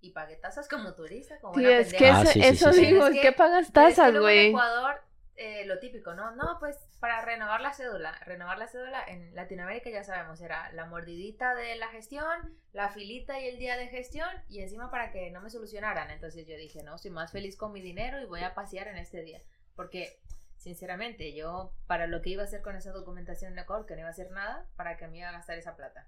Y 0.04 0.14
pagué 0.14 0.36
tasas 0.38 0.68
como 0.68 0.95
turista, 0.95 1.39
como 1.39 1.54
Sí, 1.54 1.60
una 1.60 1.78
es 1.78 1.93
que 1.93 1.99
pendeja. 1.99 2.20
Ah, 2.20 2.24
eso, 2.24 2.32
sí, 2.32 2.41
sí, 2.41 2.47
eso 2.47 2.74
sí, 2.74 2.80
sí. 2.80 2.86
digo, 2.88 3.06
es 3.08 3.14
que 3.14 3.22
que- 3.22 3.32
pagas 3.34 3.68
que 3.68 3.74
tasas, 3.74 4.12
luego 4.12 4.30
en 4.30 4.36
güey. 4.36 4.47
Ecuador, 4.49 4.95
eh, 5.44 5.66
lo 5.66 5.80
típico, 5.80 6.14
¿no? 6.14 6.36
No, 6.36 6.58
pues 6.60 6.78
para 7.00 7.20
renovar 7.22 7.62
la 7.62 7.74
cédula. 7.74 8.12
Renovar 8.26 8.60
la 8.60 8.68
cédula 8.68 9.04
en 9.08 9.34
Latinoamérica 9.34 9.89
ya 9.89 10.04
sabemos, 10.04 10.39
era 10.39 10.72
la 10.74 10.86
mordidita 10.86 11.56
de 11.56 11.76
la 11.78 11.88
gestión, 11.88 12.60
la 12.74 12.89
filita 12.89 13.39
y 13.39 13.48
el 13.48 13.58
día 13.58 13.76
de 13.76 13.88
gestión, 13.88 14.30
y 14.50 14.62
encima 14.62 14.92
para 14.92 15.12
que 15.12 15.32
no 15.32 15.42
me 15.42 15.50
solucionaran. 15.50 16.12
Entonces 16.12 16.46
yo 16.46 16.56
dije, 16.58 16.84
no, 16.84 17.00
soy 17.00 17.10
más 17.10 17.32
feliz 17.32 17.58
con 17.58 17.74
mi 17.74 17.82
dinero 17.82 18.22
y 18.22 18.26
voy 18.26 18.44
a 18.44 18.54
pasear 18.54 18.88
en 18.88 18.98
este 18.98 19.24
día. 19.24 19.42
Porque, 19.76 20.20
sinceramente, 20.58 21.34
yo, 21.34 21.74
para 21.88 22.06
lo 22.06 22.22
que 22.22 22.30
iba 22.30 22.44
a 22.44 22.46
hacer 22.46 22.62
con 22.62 22.76
esa 22.76 22.92
documentación 22.92 23.54
en 23.54 23.60
Ecuador, 23.60 23.88
que 23.88 23.96
no 23.96 24.02
iba 24.02 24.10
a 24.10 24.12
hacer 24.12 24.30
nada, 24.30 24.68
¿para 24.76 24.96
que 24.96 25.08
me 25.08 25.18
iba 25.18 25.30
a 25.30 25.34
gastar 25.34 25.58
esa 25.58 25.76
plata? 25.76 26.08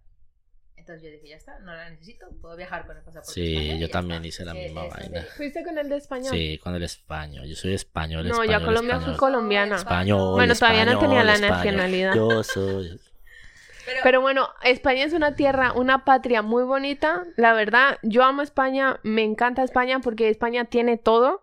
Entonces 0.75 1.03
yo 1.03 1.09
dije, 1.11 1.29
ya 1.29 1.37
está, 1.37 1.59
no 1.59 1.73
la 1.73 1.89
necesito, 1.89 2.27
puedo 2.41 2.57
viajar 2.57 2.85
con 2.85 2.97
el 2.97 3.03
pasaporte. 3.03 3.33
Sí, 3.33 3.55
español 3.55 3.79
yo 3.79 3.89
también 3.89 4.17
está". 4.25 4.27
hice 4.27 4.45
la 4.45 4.51
Eh, 4.51 4.63
misma 4.65 4.85
es 4.85 4.93
en 5.05 5.11
vaina. 5.11 5.27
¿Fuiste 5.37 5.63
con 5.63 5.77
el 5.77 5.89
de 5.89 5.95
español? 5.97 6.31
Sí, 6.33 6.57
con 6.61 6.75
el 6.75 6.83
español. 6.83 7.47
Yo 7.47 7.55
soy 7.55 7.73
español, 7.73 8.27
No, 8.27 8.43
yo 8.43 8.57
a 8.57 8.59
Colombia 8.59 8.95
español. 8.95 9.03
fui 9.03 9.15
colombiana. 9.17 9.75
Español, 9.77 10.31
Bueno, 10.33 10.55
todavía 10.55 10.85
no 10.85 10.99
tenía 10.99 11.23
la 11.23 11.33
español, 11.35 11.57
nacionalidad. 11.57 12.15
Yo 12.15 12.43
soy. 12.43 12.99
Pero, 13.85 13.99
Pero 14.03 14.21
bueno, 14.21 14.49
España 14.63 15.03
es 15.03 15.13
una 15.13 15.35
tierra, 15.35 15.73
una 15.73 16.05
patria 16.05 16.41
muy 16.41 16.63
bonita. 16.63 17.25
La 17.35 17.53
verdad, 17.53 17.97
yo 18.01 18.23
amo 18.23 18.41
España, 18.41 18.99
me 19.03 19.23
encanta 19.23 19.61
España 19.63 19.99
porque 19.99 20.29
España 20.29 20.65
tiene 20.65 20.97
todo. 20.97 21.42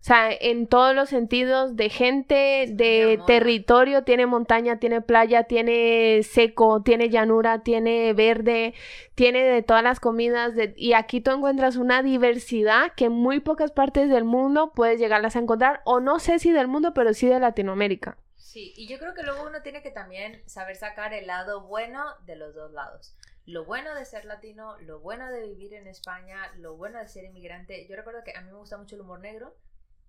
O 0.00 0.02
sea, 0.02 0.30
en 0.32 0.66
todos 0.66 0.94
los 0.94 1.10
sentidos 1.10 1.76
de 1.76 1.90
gente, 1.90 2.64
de 2.70 3.20
territorio, 3.26 4.02
tiene 4.02 4.24
montaña, 4.24 4.78
tiene 4.78 5.02
playa, 5.02 5.44
tiene 5.44 6.22
seco, 6.22 6.82
tiene 6.82 7.10
llanura, 7.10 7.62
tiene 7.62 8.14
verde, 8.14 8.72
tiene 9.14 9.44
de 9.44 9.62
todas 9.62 9.82
las 9.82 10.00
comidas. 10.00 10.54
de- 10.54 10.72
Y 10.78 10.94
aquí 10.94 11.20
tú 11.20 11.32
encuentras 11.32 11.76
una 11.76 12.02
diversidad 12.02 12.92
que 12.96 13.04
en 13.04 13.12
muy 13.12 13.40
pocas 13.40 13.72
partes 13.72 14.08
del 14.08 14.24
mundo 14.24 14.72
puedes 14.74 14.98
llegarlas 14.98 15.36
a 15.36 15.40
encontrar, 15.40 15.82
o 15.84 16.00
no 16.00 16.18
sé 16.18 16.38
si 16.38 16.50
del 16.50 16.66
mundo, 16.66 16.94
pero 16.94 17.12
sí 17.12 17.26
de 17.28 17.38
Latinoamérica. 17.38 18.16
Sí, 18.36 18.72
y 18.78 18.88
yo 18.88 18.98
creo 18.98 19.12
que 19.12 19.22
luego 19.22 19.46
uno 19.46 19.60
tiene 19.60 19.82
que 19.82 19.90
también 19.90 20.40
saber 20.48 20.76
sacar 20.76 21.12
el 21.12 21.26
lado 21.26 21.60
bueno 21.66 22.04
de 22.24 22.36
los 22.36 22.54
dos 22.54 22.72
lados. 22.72 23.14
Lo 23.44 23.66
bueno 23.66 23.94
de 23.94 24.06
ser 24.06 24.24
latino, 24.24 24.78
lo 24.80 25.00
bueno 25.00 25.30
de 25.30 25.42
vivir 25.42 25.74
en 25.74 25.86
España, 25.88 26.38
lo 26.56 26.76
bueno 26.76 26.98
de 26.98 27.06
ser 27.08 27.24
inmigrante. 27.24 27.86
Yo 27.86 27.96
recuerdo 27.96 28.24
que 28.24 28.32
a 28.34 28.40
mí 28.40 28.50
me 28.50 28.56
gusta 28.56 28.78
mucho 28.78 28.96
el 28.96 29.02
humor 29.02 29.20
negro 29.20 29.54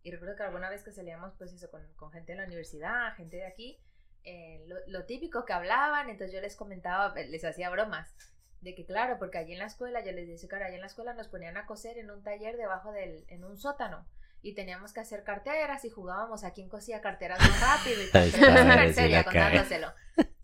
y 0.03 0.11
recuerdo 0.11 0.35
que 0.35 0.43
alguna 0.43 0.69
vez 0.69 0.83
que 0.83 0.91
salíamos 0.91 1.33
pues 1.37 1.53
eso 1.53 1.69
con, 1.69 1.85
con 1.95 2.11
gente 2.11 2.31
en 2.31 2.39
la 2.39 2.45
universidad, 2.45 3.15
gente 3.15 3.37
de 3.37 3.45
aquí, 3.45 3.79
eh, 4.23 4.63
lo, 4.67 4.75
lo 4.87 5.05
típico 5.05 5.45
que 5.45 5.53
hablaban, 5.53 6.09
entonces 6.09 6.33
yo 6.33 6.41
les 6.41 6.55
comentaba, 6.55 7.13
les 7.15 7.43
hacía 7.43 7.69
bromas. 7.69 8.13
De 8.61 8.75
que 8.75 8.85
claro, 8.85 9.17
porque 9.17 9.39
allí 9.39 9.53
en 9.53 9.59
la 9.59 9.65
escuela, 9.65 10.05
yo 10.05 10.11
les 10.11 10.27
dije, 10.27 10.47
claro, 10.47 10.65
allí 10.65 10.75
en 10.75 10.81
la 10.81 10.87
escuela 10.87 11.13
nos 11.13 11.27
ponían 11.27 11.57
a 11.57 11.65
coser 11.65 11.97
en 11.97 12.11
un 12.11 12.21
taller 12.21 12.57
debajo 12.57 12.91
del, 12.91 13.25
en 13.27 13.43
un 13.43 13.57
sótano. 13.57 14.05
Y 14.43 14.53
teníamos 14.53 14.93
que 14.93 14.99
hacer 14.99 15.23
carteras 15.23 15.83
y 15.85 15.89
jugábamos 15.89 16.43
a 16.43 16.51
quién 16.51 16.69
cosía 16.69 17.01
carteras 17.01 17.39
más 17.39 17.59
rápido 17.59 18.03
y 18.03 18.09
tal. 18.11 18.31
Cagué. 18.31 19.23
contándoselo. 19.23 19.93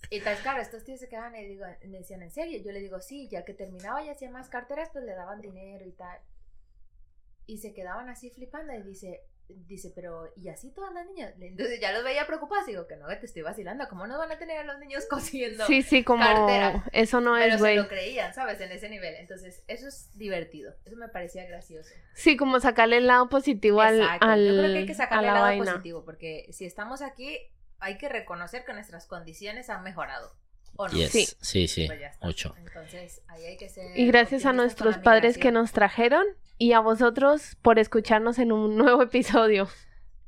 Y 0.09 0.21
tal, 0.21 0.37
claro, 0.37 0.61
estos 0.61 0.83
tíos 0.83 0.99
se 0.99 1.09
quedaban 1.09 1.35
y 1.35 1.45
digo, 1.45 1.65
me 1.85 1.99
decían, 1.99 2.21
¿en 2.23 2.31
serio? 2.31 2.59
Yo 2.63 2.71
le 2.71 2.79
digo, 2.79 2.99
sí, 3.01 3.27
ya 3.29 3.43
que 3.43 3.53
terminaba 3.53 4.01
y 4.01 4.09
hacía 4.09 4.31
más 4.31 4.49
carteras, 4.49 4.89
pues 4.91 5.03
le 5.03 5.13
daban 5.13 5.41
dinero 5.41 5.85
y 5.85 5.91
tal. 5.91 6.19
Y 7.47 7.57
se 7.57 7.73
quedaban 7.73 8.09
así 8.09 8.29
flipando 8.29 8.73
y 8.73 8.83
dice, 8.83 9.21
dice, 9.47 9.91
pero 9.95 10.29
¿y 10.35 10.49
así 10.49 10.71
todas 10.73 10.93
las 10.93 11.05
niñas? 11.07 11.33
Entonces 11.39 11.79
ya 11.79 11.93
los 11.93 12.03
veía 12.03 12.27
preocupados 12.27 12.67
y 12.67 12.71
digo, 12.71 12.85
que 12.87 12.97
no, 12.97 13.07
que 13.07 13.15
te 13.15 13.25
estoy 13.25 13.41
vacilando, 13.41 13.87
¿cómo 13.87 14.05
no 14.05 14.17
van 14.17 14.31
a 14.33 14.37
tener 14.37 14.57
a 14.59 14.63
los 14.65 14.77
niños 14.79 15.05
cosiendo? 15.09 15.65
Sí, 15.65 15.81
sí, 15.81 16.03
como 16.03 16.25
cartera. 16.25 16.83
eso 16.91 17.21
no 17.21 17.33
Pero 17.35 17.45
es, 17.45 17.53
se 17.53 17.59
güey. 17.59 17.75
lo 17.77 17.87
creían, 17.87 18.33
¿sabes? 18.33 18.59
En 18.59 18.71
ese 18.73 18.89
nivel. 18.89 19.15
Entonces, 19.15 19.63
eso 19.67 19.87
es 19.87 20.11
divertido. 20.17 20.73
Eso 20.85 20.97
me 20.97 21.07
parecía 21.07 21.45
gracioso. 21.45 21.89
Sí, 22.13 22.35
como 22.35 22.59
sacarle 22.59 22.97
el 22.97 23.07
lado 23.07 23.29
positivo 23.29 23.79
al, 23.79 24.01
Exacto. 24.01 24.25
al 24.27 24.45
Yo 24.45 24.53
creo 24.59 24.71
que 24.73 24.77
hay 24.79 24.85
que 24.85 24.93
sacarle 24.93 25.27
la 25.27 25.31
el 25.31 25.33
lado 25.35 25.45
vaina. 25.45 25.71
positivo, 25.71 26.03
porque 26.03 26.47
si 26.51 26.65
estamos 26.65 27.01
aquí, 27.01 27.39
hay 27.79 27.97
que 27.97 28.09
reconocer 28.09 28.65
que 28.65 28.73
nuestras 28.73 29.05
condiciones 29.07 29.69
han 29.69 29.83
mejorado. 29.83 30.33
¿O 30.77 30.87
no? 30.87 30.93
Yes. 30.93 31.11
Sí. 31.11 31.27
Sí, 31.41 31.67
sí, 31.67 31.87
Pues 31.87 32.01
está. 32.01 32.25
mucho. 32.25 32.55
Entonces, 32.57 33.21
ahí 33.27 33.45
hay 33.45 33.57
que 33.57 33.67
ser 33.69 33.97
Y 33.97 34.07
gracias 34.07 34.45
a 34.45 34.53
nuestros 34.53 34.97
padres 34.97 35.37
que 35.37 35.51
nos 35.51 35.71
trajeron 35.71 36.23
y 36.57 36.71
a 36.73 36.79
vosotros 36.79 37.55
por 37.61 37.77
escucharnos 37.79 38.39
en 38.39 38.51
un 38.51 38.77
nuevo 38.77 39.01
episodio. 39.03 39.67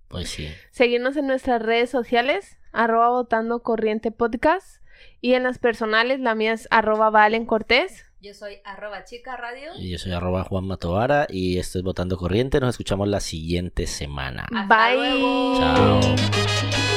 Pues 0.07 0.29
sí. 0.29 0.49
Seguirnos 0.71 1.15
en 1.17 1.27
nuestras 1.27 1.61
redes 1.61 1.89
sociales, 1.89 2.57
arroba 2.71 3.09
votando 3.09 3.61
corriente 3.63 4.11
podcast. 4.11 4.83
Y 5.21 5.33
en 5.35 5.43
las 5.43 5.59
personales, 5.59 6.19
la 6.19 6.35
mía 6.35 6.53
es 6.53 6.67
arroba 6.71 7.09
Valen 7.09 7.45
Cortés. 7.45 8.05
Yo 8.21 8.33
soy 8.33 8.57
arroba 8.65 9.05
chica 9.05 9.37
radio. 9.37 9.71
Y 9.77 9.91
yo 9.91 9.97
soy 9.97 10.11
arroba 10.11 10.43
Juan 10.43 10.65
Matovara 10.67 11.25
y 11.29 11.57
esto 11.57 11.77
es 11.77 11.85
Votando 11.85 12.17
Corriente. 12.17 12.59
Nos 12.59 12.71
escuchamos 12.71 13.07
la 13.07 13.21
siguiente 13.21 13.87
semana. 13.87 14.45
Hasta 14.53 14.87
Bye. 14.87 14.95
luego. 14.95 15.57
Chao. 15.57 16.88